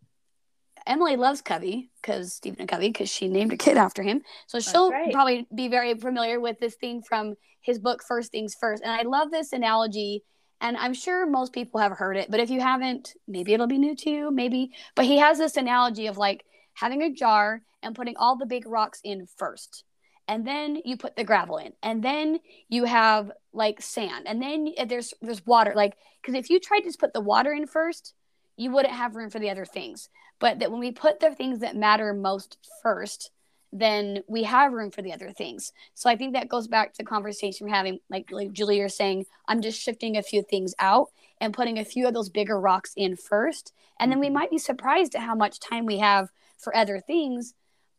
emily 0.85 1.15
loves 1.15 1.41
covey 1.41 1.89
because 1.99 2.31
stephen 2.31 2.67
covey 2.67 2.89
because 2.89 3.09
she 3.09 3.27
named 3.27 3.51
a 3.51 3.57
kid 3.57 3.75
after 3.75 4.03
him. 4.03 4.21
So 4.45 4.59
she'll 4.59 4.91
right. 4.91 5.11
probably 5.11 5.47
be 5.53 5.67
very 5.67 5.95
familiar 5.95 6.39
with 6.39 6.59
this 6.59 6.75
thing 6.75 7.01
from 7.01 7.33
his 7.61 7.79
book 7.79 8.03
first 8.07 8.31
things 8.31 8.55
first. 8.61 8.83
And 8.83 8.91
i 8.91 9.01
love 9.01 9.31
this 9.31 9.53
analogy 9.53 10.23
and 10.61 10.77
i'm 10.77 10.93
sure 10.93 11.25
most 11.25 11.53
people 11.53 11.79
have 11.79 11.91
heard 11.91 12.17
it 12.17 12.29
but 12.29 12.39
if 12.39 12.51
you 12.51 12.61
haven't 12.61 13.15
maybe 13.27 13.51
it'll 13.51 13.65
be 13.65 13.79
new 13.79 13.95
to 13.95 14.11
you 14.11 14.31
maybe. 14.31 14.71
But 14.95 15.05
he 15.05 15.17
has 15.17 15.39
this 15.39 15.57
analogy 15.57 16.05
of 16.05 16.19
like 16.19 16.45
having 16.75 17.01
a 17.01 17.11
jar 17.11 17.63
and 17.81 17.95
putting 17.95 18.15
all 18.15 18.37
the 18.37 18.45
big 18.45 18.67
rocks 18.67 19.01
in 19.03 19.25
first 19.37 19.85
and 20.27 20.45
then 20.45 20.79
you 20.85 20.97
put 20.97 21.15
the 21.15 21.23
gravel 21.23 21.57
in 21.57 21.73
and 21.81 22.03
then 22.03 22.39
you 22.69 22.83
have 22.83 23.31
like 23.53 23.81
sand 23.81 24.27
and 24.27 24.39
then 24.39 24.67
there's 24.85 25.15
there's 25.19 25.43
water. 25.47 25.73
Like 25.75 25.97
because 26.21 26.35
if 26.35 26.51
you 26.51 26.59
tried 26.59 26.81
to 26.81 26.85
just 26.89 26.99
put 26.99 27.13
the 27.13 27.21
water 27.21 27.51
in 27.51 27.65
first 27.65 28.13
you 28.57 28.71
wouldn't 28.71 28.93
have 28.93 29.15
room 29.15 29.29
for 29.29 29.39
the 29.39 29.49
other 29.49 29.65
things 29.65 30.09
but 30.39 30.59
that 30.59 30.71
when 30.71 30.79
we 30.79 30.91
put 30.91 31.19
the 31.19 31.33
things 31.33 31.59
that 31.59 31.75
matter 31.75 32.13
most 32.13 32.57
first 32.81 33.31
then 33.73 34.23
we 34.27 34.43
have 34.43 34.71
room 34.71 34.89
for 34.91 35.01
the 35.01 35.13
other 35.13 35.31
things 35.31 35.71
so 35.93 36.09
i 36.09 36.15
think 36.15 36.33
that 36.33 36.49
goes 36.49 36.67
back 36.67 36.91
to 36.91 36.97
the 36.99 37.03
conversation 37.03 37.67
we're 37.67 37.73
having 37.73 37.99
like 38.09 38.31
like 38.31 38.51
julie 38.53 38.77
you're 38.77 38.89
saying 38.89 39.25
i'm 39.47 39.61
just 39.61 39.79
shifting 39.79 40.17
a 40.17 40.23
few 40.23 40.41
things 40.41 40.73
out 40.79 41.07
and 41.39 41.53
putting 41.53 41.77
a 41.77 41.85
few 41.85 42.07
of 42.07 42.13
those 42.13 42.29
bigger 42.29 42.59
rocks 42.59 42.93
in 42.95 43.15
first 43.15 43.73
and 43.99 44.11
then 44.11 44.19
we 44.19 44.27
Mhm. 44.29 44.33
might 44.33 44.51
be 44.51 44.57
surprised 44.57 45.15
at 45.15 45.21
how 45.21 45.35
much 45.35 45.59
time 45.59 45.85
we 45.85 45.97
have 45.99 46.29
for 46.57 46.75
other 46.75 46.99
things 46.99 47.53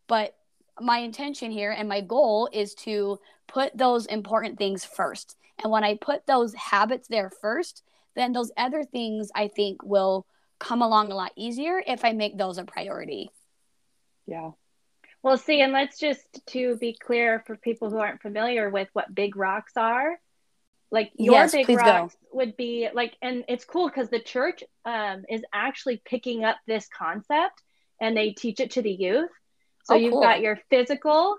but 0.06 0.34
my 0.80 0.98
intention 0.98 1.50
here 1.50 1.70
and 1.72 1.88
my 1.88 2.00
goal 2.00 2.48
is 2.52 2.74
to 2.74 3.18
put 3.46 3.76
those 3.76 4.06
important 4.06 4.58
things 4.58 4.84
first. 4.84 5.36
And 5.62 5.72
when 5.72 5.82
I 5.84 5.96
put 5.96 6.26
those 6.26 6.54
habits 6.54 7.08
there 7.08 7.30
first, 7.30 7.82
then 8.14 8.32
those 8.32 8.52
other 8.56 8.84
things 8.84 9.30
I 9.34 9.48
think 9.48 9.82
will 9.82 10.26
come 10.58 10.82
along 10.82 11.10
a 11.12 11.14
lot 11.16 11.32
easier 11.36 11.82
if 11.86 12.04
I 12.04 12.12
make 12.12 12.36
those 12.38 12.58
a 12.58 12.64
priority. 12.64 13.30
Yeah. 14.26 14.52
Well, 15.22 15.36
see, 15.36 15.60
and 15.60 15.72
let's 15.72 15.98
just 15.98 16.26
to 16.48 16.76
be 16.76 16.94
clear 16.94 17.42
for 17.46 17.56
people 17.56 17.90
who 17.90 17.98
aren't 17.98 18.22
familiar 18.22 18.70
with 18.70 18.88
what 18.92 19.14
big 19.14 19.36
rocks 19.36 19.72
are. 19.76 20.18
Like 20.90 21.12
your 21.18 21.32
Yes, 21.32 21.52
big 21.52 21.66
please 21.66 21.82
go. 21.82 22.10
rocks 22.10 22.16
would 22.32 22.56
be 22.56 22.88
like, 22.92 23.14
and 23.20 23.44
it's 23.48 23.64
cool 23.64 23.88
because 23.88 24.10
the 24.10 24.20
church 24.20 24.62
um, 24.84 25.24
is 25.28 25.42
actually 25.52 26.00
picking 26.04 26.44
up 26.44 26.56
this 26.66 26.88
concept 26.96 27.62
and 28.00 28.16
they 28.16 28.30
teach 28.30 28.60
it 28.60 28.72
to 28.72 28.82
the 28.82 28.90
youth. 28.92 29.30
So 29.84 29.94
Oh, 29.94 29.98
you've 29.98 30.10
cool. 30.10 30.20
got 30.20 30.40
your 30.40 30.58
physical, 30.70 31.36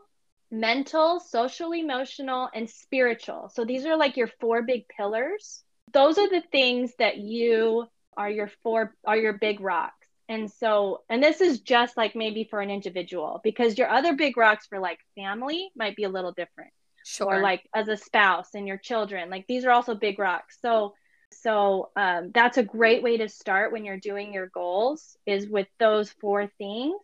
mental, 0.51 1.19
social, 1.19 1.73
emotional, 1.73 2.49
and 2.53 2.69
spiritual. 2.69 3.49
So 3.53 3.65
these 3.65 3.85
are 3.85 3.97
like 3.97 4.17
your 4.17 4.29
four 4.39 4.63
big 4.63 4.87
pillars. 4.87 5.63
Those 5.93 6.17
are 6.17 6.29
the 6.29 6.43
things 6.51 6.93
that 6.99 7.17
you 7.17 7.87
are 8.19 8.29
your 8.29 8.51
four 8.63 8.95
are 9.07 9.17
your 9.17 9.33
big 9.33 9.61
rocks. 9.61 10.07
And 10.29 10.51
so, 10.51 11.01
and 11.09 11.23
this 11.23 11.41
is 11.41 11.61
just 11.61 11.97
like 11.97 12.15
maybe 12.15 12.43
for 12.43 12.61
an 12.61 12.69
individual 12.69 13.41
because 13.43 13.79
your 13.79 13.89
other 13.89 14.13
big 14.15 14.37
rocks 14.37 14.67
for 14.67 14.79
like 14.79 14.99
family 15.15 15.71
might 15.75 15.95
be 15.95 16.03
a 16.03 16.09
little 16.09 16.33
different 16.33 16.71
Sure. 17.03 17.37
or 17.37 17.41
like 17.41 17.63
as 17.73 17.87
a 17.87 17.97
spouse 17.97 18.49
and 18.53 18.67
your 18.67 18.77
children. 18.77 19.31
Like 19.31 19.47
these 19.47 19.65
are 19.65 19.71
also 19.71 19.95
big 19.95 20.19
rocks. 20.19 20.59
So, 20.61 20.93
so 21.31 21.89
um, 21.95 22.31
that's 22.33 22.57
a 22.57 22.63
great 22.63 23.01
way 23.01 23.17
to 23.17 23.29
start 23.29 23.71
when 23.71 23.85
you're 23.85 23.99
doing 23.99 24.33
your 24.33 24.47
goals 24.47 25.17
is 25.25 25.47
with 25.47 25.67
those 25.79 26.11
four 26.21 26.47
things 26.59 27.01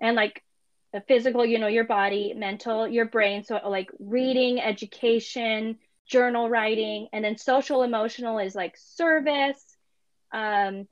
and 0.00 0.16
like 0.16 0.42
the 0.92 1.00
physical, 1.08 1.46
you 1.46 1.58
know, 1.58 1.68
your 1.68 1.84
body, 1.84 2.34
mental, 2.36 2.88
your 2.88 3.06
brain. 3.06 3.44
So 3.44 3.60
like 3.66 3.90
reading, 3.98 4.60
education, 4.60 5.78
journal 6.06 6.50
writing, 6.50 7.08
and 7.12 7.24
then 7.24 7.38
social 7.38 7.82
emotional 7.82 8.38
is 8.38 8.54
like 8.54 8.74
service, 8.76 9.69
um, 10.32 10.86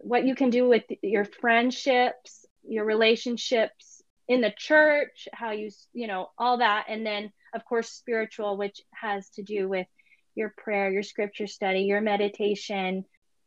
what 0.00 0.24
you 0.24 0.34
can 0.34 0.50
do 0.50 0.68
with 0.68 0.84
your 1.02 1.24
friendships, 1.24 2.46
your 2.66 2.84
relationships 2.84 4.02
in 4.28 4.40
the 4.40 4.52
church, 4.56 5.28
how 5.32 5.50
you, 5.50 5.70
you 5.92 6.06
know, 6.06 6.30
all 6.38 6.58
that. 6.58 6.86
And 6.88 7.04
then, 7.04 7.32
of 7.54 7.64
course, 7.64 7.90
spiritual, 7.90 8.56
which 8.56 8.80
has 8.92 9.28
to 9.30 9.42
do 9.42 9.68
with 9.68 9.86
your 10.34 10.54
prayer, 10.56 10.90
your 10.90 11.02
scripture 11.02 11.46
study, 11.46 11.80
your 11.80 12.00
meditation. 12.00 13.04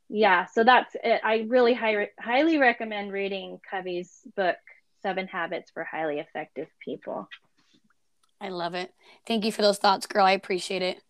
Yeah, 0.09 0.45
so 0.45 0.63
that's 0.63 0.95
it. 1.03 1.21
I 1.23 1.45
really 1.47 1.73
high, 1.73 2.09
highly 2.19 2.57
recommend 2.57 3.11
reading 3.11 3.59
Covey's 3.69 4.19
book, 4.35 4.57
Seven 5.01 5.27
Habits 5.27 5.71
for 5.71 5.83
Highly 5.83 6.19
Effective 6.19 6.67
People. 6.83 7.27
I 8.39 8.49
love 8.49 8.75
it. 8.75 8.93
Thank 9.25 9.45
you 9.45 9.51
for 9.51 9.61
those 9.61 9.77
thoughts, 9.77 10.05
girl. 10.05 10.25
I 10.25 10.33
appreciate 10.33 10.81
it. 10.81 11.01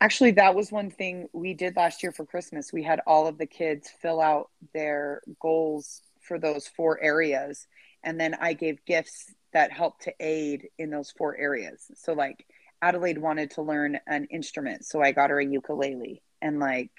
Actually, 0.00 0.32
that 0.32 0.54
was 0.54 0.72
one 0.72 0.90
thing 0.90 1.28
we 1.32 1.54
did 1.54 1.76
last 1.76 2.02
year 2.02 2.12
for 2.12 2.24
Christmas. 2.24 2.72
We 2.72 2.82
had 2.82 3.00
all 3.06 3.26
of 3.26 3.38
the 3.38 3.46
kids 3.46 3.90
fill 4.00 4.20
out 4.20 4.50
their 4.72 5.20
goals 5.40 6.02
for 6.20 6.38
those 6.38 6.66
four 6.66 7.02
areas. 7.02 7.66
And 8.02 8.18
then 8.18 8.34
I 8.40 8.54
gave 8.54 8.84
gifts 8.86 9.32
that 9.52 9.72
helped 9.72 10.04
to 10.04 10.14
aid 10.20 10.68
in 10.78 10.90
those 10.90 11.10
four 11.10 11.36
areas. 11.36 11.90
So, 11.96 12.14
like, 12.14 12.46
Adelaide 12.80 13.18
wanted 13.18 13.52
to 13.52 13.62
learn 13.62 13.98
an 14.06 14.26
instrument. 14.30 14.84
So 14.84 15.02
I 15.02 15.12
got 15.12 15.30
her 15.30 15.38
a 15.38 15.46
ukulele. 15.46 16.22
And, 16.40 16.58
like, 16.58 16.90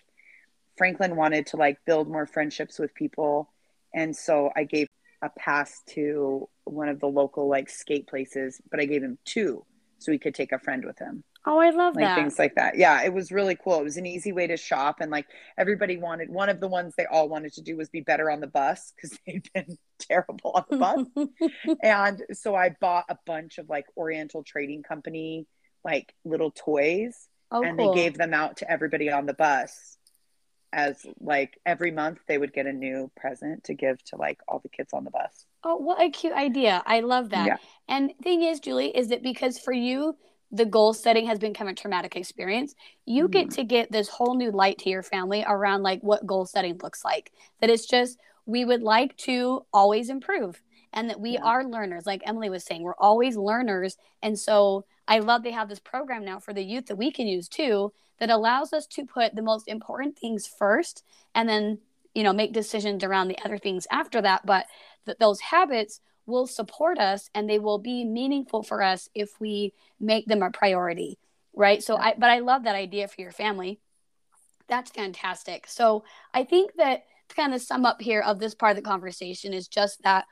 Franklin 0.78 1.16
wanted 1.16 1.48
to, 1.48 1.58
like, 1.58 1.84
build 1.86 2.08
more 2.08 2.26
friendships 2.28 2.78
with 2.78 2.94
people. 2.94 3.52
And 3.94 4.16
so 4.16 4.52
I 4.56 4.64
gave 4.64 4.88
a 5.22 5.30
pass 5.30 5.82
to 5.90 6.50
one 6.66 6.90
of 6.90 7.00
the 7.00 7.08
local, 7.08 7.48
like, 7.48 7.70
skate 7.70 8.08
places, 8.08 8.62
but 8.70 8.80
I 8.80 8.86
gave 8.86 9.04
him 9.04 9.18
two 9.26 9.66
so 9.98 10.12
he 10.12 10.20
could 10.20 10.36
take 10.36 10.52
a 10.52 10.60
friend 10.60 10.86
with 10.86 11.00
him 11.00 11.24
Oh, 11.48 11.60
I 11.60 11.70
love 11.70 11.96
like 11.96 12.06
that. 12.06 12.16
things 12.16 12.40
like 12.40 12.56
that. 12.56 12.78
Yeah, 12.78 13.04
it 13.04 13.14
was 13.14 13.32
really 13.32 13.56
cool. 13.56 13.80
It 13.80 13.84
was 13.84 13.98
an 13.98 14.06
easy 14.06 14.32
way 14.32 14.48
to 14.48 14.58
shop, 14.58 14.98
and 15.00 15.12
like 15.12 15.28
everybody 15.58 15.98
wanted. 15.98 16.30
One 16.30 16.50
of 16.50 16.60
the 16.60 16.68
ones 16.68 16.94
they 16.98 17.06
all 17.06 17.30
wanted 17.30 17.54
to 17.54 17.62
do 17.62 17.78
was 17.78 17.90
be 17.90 18.02
better 18.02 18.32
on 18.32 18.40
the 18.40 18.48
bus 18.48 18.94
because 18.96 19.18
they'd 19.28 19.48
been 19.54 19.78
terrible 20.00 20.52
on 20.56 20.66
the 20.70 20.78
bus. 20.78 21.28
and 21.84 22.24
so 22.34 22.56
I 22.56 22.76
bought 22.82 23.06
a 23.10 23.18
bunch 23.26 23.60
of 23.60 23.70
like 23.70 23.86
Oriental 23.96 24.44
Trading 24.44 24.82
Company 24.82 25.46
like 25.84 26.16
little 26.24 26.50
toys, 26.50 27.28
oh, 27.52 27.62
and 27.62 27.78
cool. 27.78 27.94
they 27.94 28.02
gave 28.02 28.18
them 28.18 28.34
out 28.34 28.58
to 28.58 28.72
everybody 28.72 29.12
on 29.12 29.26
the 29.26 29.36
bus. 29.36 29.98
As 30.74 31.06
like 31.22 31.58
every 31.66 31.92
month 31.92 32.20
they 32.28 32.38
would 32.38 32.52
get 32.52 32.66
a 32.66 32.74
new 32.74 33.10
present 33.16 33.64
to 33.66 33.74
give 33.74 34.04
to 34.06 34.18
like 34.18 34.40
all 34.46 34.60
the 34.60 34.68
kids 34.68 34.92
on 34.92 35.06
the 35.06 35.12
bus. 35.12 35.46
Oh, 35.64 35.78
what 35.78 36.02
a 36.02 36.10
cute 36.10 36.34
idea. 36.34 36.84
I 36.86 37.00
love 37.00 37.30
that. 37.30 37.46
Yeah. 37.46 37.58
And 37.88 38.12
thing 38.22 38.42
is, 38.42 38.60
Julie, 38.60 38.90
is 38.90 39.10
it 39.12 39.24
because 39.24 39.58
for 39.58 39.72
you, 39.72 40.18
the 40.52 40.66
goal 40.66 40.94
setting 40.94 41.26
has 41.28 41.40
become 41.40 41.68
a 41.68 41.74
traumatic 41.74 42.16
experience, 42.16 42.76
you 43.06 43.28
get 43.28 43.48
Mhm. 43.48 43.56
to 43.56 43.64
get 43.64 43.92
this 43.92 44.08
whole 44.08 44.36
new 44.36 44.52
light 44.52 44.78
to 44.80 44.90
your 44.90 45.04
family 45.04 45.44
around 45.46 45.84
like 45.84 46.02
what 46.02 46.26
goal 46.26 46.46
setting 46.46 46.78
looks 46.82 47.04
like. 47.04 47.32
That 47.60 47.70
it's 47.70 47.86
just, 47.86 48.20
we 48.46 48.64
would 48.64 48.84
like 48.84 49.18
to 49.18 49.66
always 49.74 50.10
improve 50.10 50.62
and 50.94 51.10
that 51.10 51.20
we 51.20 51.32
Yeah. 51.32 51.44
are 51.44 51.64
learners. 51.66 52.06
Like 52.06 52.22
Emily 52.26 52.50
was 52.50 52.64
saying, 52.64 52.84
we're 52.84 52.96
always 52.96 53.36
learners. 53.36 53.98
And 54.22 54.38
so 54.40 54.86
I 55.08 55.20
love 55.20 55.44
they 55.44 55.52
have 55.52 55.70
this 55.70 55.80
program 55.80 56.24
now 56.24 56.40
for 56.40 56.54
the 56.54 56.64
youth 56.64 56.86
that 56.88 56.96
we 56.96 57.12
can 57.12 57.28
use 57.28 57.50
too 57.50 57.92
that 58.20 58.30
allows 58.30 58.72
us 58.72 58.88
to 58.88 59.06
put 59.06 59.36
the 59.36 59.42
most 59.42 59.68
important 59.68 60.18
things 60.18 60.48
first 60.48 61.04
and 61.34 61.50
then, 61.50 61.80
you 62.14 62.24
know, 62.24 62.32
make 62.34 62.54
decisions 62.54 63.04
around 63.04 63.28
the 63.28 63.40
other 63.44 63.58
things 63.58 63.88
after 63.92 64.22
that. 64.22 64.46
But 64.46 64.68
that 65.06 65.20
those 65.20 65.42
habits 65.42 66.00
will 66.26 66.48
support 66.48 66.98
us 66.98 67.30
and 67.34 67.50
they 67.50 67.60
will 67.60 67.78
be 67.78 68.04
meaningful 68.04 68.64
for 68.64 68.82
us 68.82 69.10
if 69.14 69.40
we 69.40 69.74
make 70.00 70.26
them 70.26 70.42
a 70.42 70.52
priority 70.52 71.18
right 71.56 71.84
so 71.84 71.98
i 71.98 72.14
but 72.18 72.30
i 72.30 72.40
love 72.40 72.64
that 72.64 72.76
idea 72.76 73.08
for 73.08 73.22
your 73.22 73.32
family 73.32 73.80
that's 74.68 74.92
fantastic 74.92 75.66
so 75.68 76.04
i 76.34 76.44
think 76.44 76.72
that 76.76 77.04
to 77.30 77.36
kind 77.36 77.54
of 77.54 77.62
sum 77.62 77.86
up 77.86 78.02
here 78.02 78.22
of 78.22 78.40
this 78.40 78.56
part 78.56 78.72
of 78.72 78.76
the 78.76 78.90
conversation 78.90 79.54
is 79.54 79.68
just 79.68 80.02
that 80.04 80.26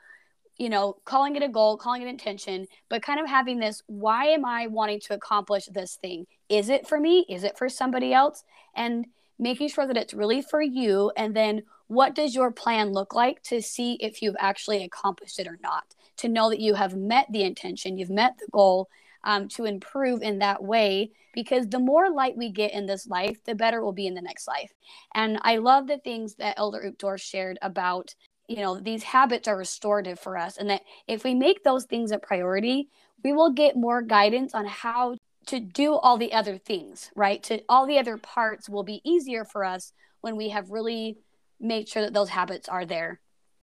you 0.56 0.68
know, 0.68 0.96
calling 1.04 1.36
it 1.36 1.42
a 1.42 1.48
goal, 1.48 1.76
calling 1.76 2.02
it 2.02 2.08
intention, 2.08 2.66
but 2.88 3.02
kind 3.02 3.18
of 3.18 3.28
having 3.28 3.58
this 3.58 3.82
why 3.86 4.26
am 4.26 4.44
I 4.44 4.68
wanting 4.68 5.00
to 5.00 5.14
accomplish 5.14 5.66
this 5.66 5.96
thing? 5.96 6.26
Is 6.48 6.68
it 6.68 6.86
for 6.86 6.98
me? 6.98 7.26
Is 7.28 7.44
it 7.44 7.58
for 7.58 7.68
somebody 7.68 8.12
else? 8.12 8.44
And 8.74 9.06
making 9.38 9.68
sure 9.68 9.86
that 9.86 9.96
it's 9.96 10.14
really 10.14 10.42
for 10.42 10.62
you. 10.62 11.12
And 11.16 11.34
then 11.34 11.62
what 11.86 12.14
does 12.14 12.34
your 12.34 12.50
plan 12.50 12.92
look 12.92 13.14
like 13.14 13.42
to 13.44 13.60
see 13.60 13.94
if 13.94 14.22
you've 14.22 14.36
actually 14.38 14.84
accomplished 14.84 15.38
it 15.38 15.46
or 15.46 15.58
not? 15.62 15.94
To 16.18 16.28
know 16.28 16.48
that 16.50 16.60
you 16.60 16.74
have 16.74 16.96
met 16.96 17.26
the 17.30 17.42
intention, 17.42 17.98
you've 17.98 18.10
met 18.10 18.38
the 18.38 18.48
goal, 18.52 18.88
um, 19.24 19.48
to 19.48 19.64
improve 19.64 20.22
in 20.22 20.38
that 20.38 20.62
way 20.62 21.10
because 21.32 21.66
the 21.66 21.78
more 21.78 22.10
light 22.10 22.36
we 22.36 22.50
get 22.50 22.72
in 22.72 22.86
this 22.86 23.06
life, 23.06 23.42
the 23.44 23.54
better 23.54 23.82
we'll 23.82 23.92
be 23.92 24.06
in 24.06 24.14
the 24.14 24.20
next 24.20 24.46
life. 24.46 24.72
And 25.14 25.38
I 25.42 25.56
love 25.56 25.86
the 25.86 25.98
things 25.98 26.34
that 26.36 26.58
Elder 26.58 26.92
Uchtdorf 26.92 27.20
shared 27.20 27.58
about 27.62 28.14
you 28.46 28.56
know 28.56 28.78
these 28.78 29.02
habits 29.02 29.48
are 29.48 29.56
restorative 29.56 30.20
for 30.20 30.36
us 30.36 30.58
and 30.58 30.68
that 30.68 30.82
if 31.08 31.24
we 31.24 31.34
make 31.34 31.64
those 31.64 31.86
things 31.86 32.12
a 32.12 32.18
priority 32.18 32.90
we 33.24 33.32
will 33.32 33.50
get 33.50 33.74
more 33.74 34.02
guidance 34.02 34.54
on 34.54 34.66
how 34.66 35.16
to 35.46 35.60
do 35.60 35.94
all 35.94 36.16
the 36.16 36.32
other 36.32 36.58
things 36.58 37.10
right 37.14 37.42
to 37.42 37.62
all 37.68 37.86
the 37.86 37.98
other 37.98 38.16
parts 38.16 38.68
will 38.68 38.82
be 38.82 39.00
easier 39.04 39.44
for 39.44 39.64
us 39.64 39.92
when 40.20 40.36
we 40.36 40.48
have 40.50 40.70
really 40.70 41.18
made 41.60 41.88
sure 41.88 42.02
that 42.02 42.14
those 42.14 42.30
habits 42.30 42.68
are 42.68 42.84
there 42.84 43.20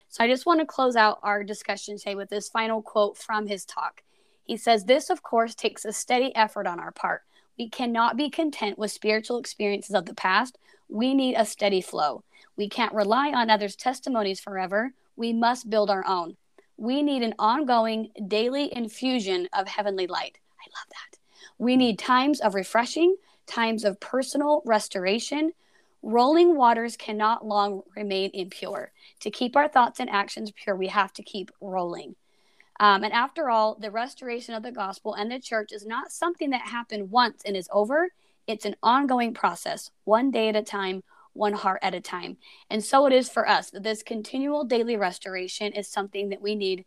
so 0.10 0.24
i 0.24 0.28
just 0.28 0.46
want 0.46 0.60
to 0.60 0.66
close 0.66 0.96
out 0.96 1.20
our 1.24 1.44
discussion 1.44 1.98
today 1.98 2.16
with 2.16 2.30
this 2.30 2.50
final 2.50 2.82
quote 2.82 3.18
from 3.18 3.48
his 3.48 3.66
talk 3.66 4.02
he 4.44 4.58
says 4.58 4.86
this 4.86 5.10
of 5.10 5.24
course 5.24 5.56
takes 5.56 5.86
a 5.86 5.94
steady 5.94 6.36
effort 6.36 6.68
on 6.68 6.80
our 6.80 6.92
part 6.92 7.22
we 7.58 7.70
cannot 7.70 8.18
be 8.18 8.30
content 8.30 8.78
with 8.78 8.92
spiritual 8.92 9.38
experiences 9.38 9.96
of 9.96 10.06
the 10.06 10.14
past 10.14 10.58
we 10.90 11.14
need 11.14 11.36
a 11.36 11.46
steady 11.46 11.82
flow 11.82 12.24
we 12.58 12.68
can't 12.68 12.94
rely 12.94 13.32
on 13.32 13.52
others' 13.52 13.76
testimonies 13.76 14.40
forever. 14.40 14.94
We 15.16 15.32
must 15.32 15.70
build 15.70 15.92
our 15.92 16.06
own. 16.06 16.38
We 16.76 17.04
need 17.04 17.22
an 17.22 17.36
ongoing 17.38 18.12
daily 18.28 18.76
infusion 18.76 19.48
of 19.54 19.68
heavenly 19.68 20.08
light. 20.08 20.40
I 20.60 20.66
love 20.74 20.88
that. 20.90 21.17
We 21.58 21.76
need 21.76 22.00
times 22.00 22.40
of 22.40 22.56
refreshing, 22.56 23.16
times 23.46 23.84
of 23.84 24.00
personal 24.00 24.62
restoration. 24.66 25.52
Rolling 26.04 26.56
waters 26.56 26.96
cannot 26.96 27.46
long 27.46 27.82
remain 27.96 28.32
impure. 28.34 28.92
To 29.22 29.32
keep 29.32 29.56
our 29.56 29.68
thoughts 29.68 30.00
and 30.00 30.10
actions 30.10 30.52
pure, 30.52 30.76
we 30.76 30.88
have 30.88 31.14
to 31.14 31.24
keep 31.24 31.52
rolling. 31.60 32.16
Um, 32.80 33.04
and 33.04 33.12
after 33.12 33.50
all, 33.50 33.76
the 33.80 33.90
restoration 33.90 34.54
of 34.54 34.62
the 34.62 34.72
gospel 34.72 35.16
and 35.16 35.32
the 35.32 35.40
church 35.40 35.72
is 35.72 35.86
not 35.86 36.12
something 36.12 36.52
that 36.52 36.62
happened 36.62 37.10
once 37.10 37.42
and 37.44 37.58
is 37.58 37.70
over. 37.72 38.10
It's 38.46 38.66
an 38.66 38.76
ongoing 38.84 39.34
process, 39.34 39.90
one 40.04 40.30
day 40.30 40.50
at 40.50 40.56
a 40.56 40.62
time, 40.62 41.04
one 41.34 41.54
heart 41.54 41.80
at 41.82 41.96
a 41.96 42.02
time. 42.02 42.38
And 42.70 42.84
so 42.84 43.08
it 43.08 43.14
is 43.14 43.30
for 43.30 43.48
us. 43.48 43.72
This 43.74 44.04
continual 44.04 44.64
daily 44.64 44.96
restoration 44.96 45.74
is 45.74 45.88
something 45.88 46.30
that 46.30 46.42
we 46.42 46.56
need 46.56 46.86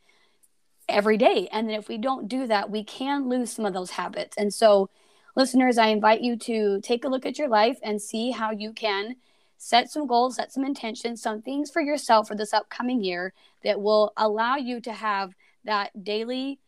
every 0.90 1.16
day. 1.16 1.48
And 1.52 1.68
then 1.68 1.78
if 1.78 1.88
we 1.88 1.98
don't 1.98 2.28
do 2.28 2.46
that, 2.46 2.70
we 2.70 2.84
can 2.84 3.28
lose 3.28 3.52
some 3.52 3.64
of 3.64 3.74
those 3.74 3.90
habits. 3.90 4.36
And 4.36 4.52
so, 4.52 4.90
listeners, 5.36 5.78
I 5.78 5.88
invite 5.88 6.20
you 6.20 6.36
to 6.36 6.80
take 6.82 7.04
a 7.04 7.08
look 7.08 7.26
at 7.26 7.38
your 7.38 7.48
life 7.48 7.78
and 7.82 8.00
see 8.00 8.30
how 8.30 8.50
you 8.50 8.72
can 8.72 9.16
set 9.56 9.90
some 9.90 10.06
goals, 10.06 10.36
set 10.36 10.52
some 10.52 10.64
intentions, 10.64 11.20
some 11.20 11.42
things 11.42 11.70
for 11.70 11.82
yourself 11.82 12.28
for 12.28 12.34
this 12.34 12.54
upcoming 12.54 13.04
year 13.04 13.34
that 13.62 13.80
will 13.80 14.12
allow 14.16 14.56
you 14.56 14.80
to 14.80 14.92
have 14.92 15.34
that 15.64 16.02
daily 16.02 16.58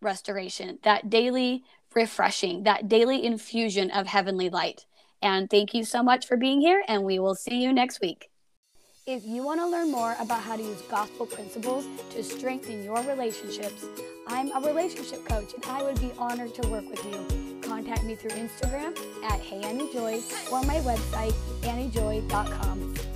restoration, 0.00 0.78
that 0.82 1.08
daily 1.08 1.62
refreshing, 1.94 2.64
that 2.64 2.88
daily 2.88 3.24
infusion 3.24 3.90
of 3.90 4.06
heavenly 4.06 4.50
light. 4.50 4.84
And 5.22 5.48
thank 5.48 5.74
you 5.74 5.84
so 5.84 6.02
much 6.02 6.26
for 6.26 6.36
being 6.36 6.60
here, 6.60 6.82
and 6.86 7.04
we 7.04 7.18
will 7.18 7.34
see 7.34 7.62
you 7.62 7.72
next 7.72 8.00
week. 8.00 8.30
If 9.08 9.26
you 9.26 9.42
want 9.42 9.58
to 9.60 9.66
learn 9.66 9.90
more 9.90 10.14
about 10.20 10.42
how 10.42 10.54
to 10.54 10.62
use 10.62 10.82
gospel 10.82 11.24
principles 11.24 11.86
to 12.10 12.22
strengthen 12.22 12.84
your 12.84 13.00
relationships, 13.04 13.86
I'm 14.26 14.52
a 14.54 14.60
relationship 14.60 15.24
coach 15.24 15.54
and 15.54 15.64
I 15.64 15.82
would 15.82 15.98
be 15.98 16.12
honored 16.18 16.54
to 16.56 16.68
work 16.68 16.86
with 16.90 17.02
you. 17.06 17.60
Contact 17.62 18.04
me 18.04 18.16
through 18.16 18.32
Instagram 18.32 18.94
at 19.24 19.40
Hey 19.40 19.62
Annie 19.62 19.90
Joy 19.94 20.20
or 20.52 20.62
my 20.64 20.76
website, 20.80 21.32
anniejoy.com. 21.62 23.07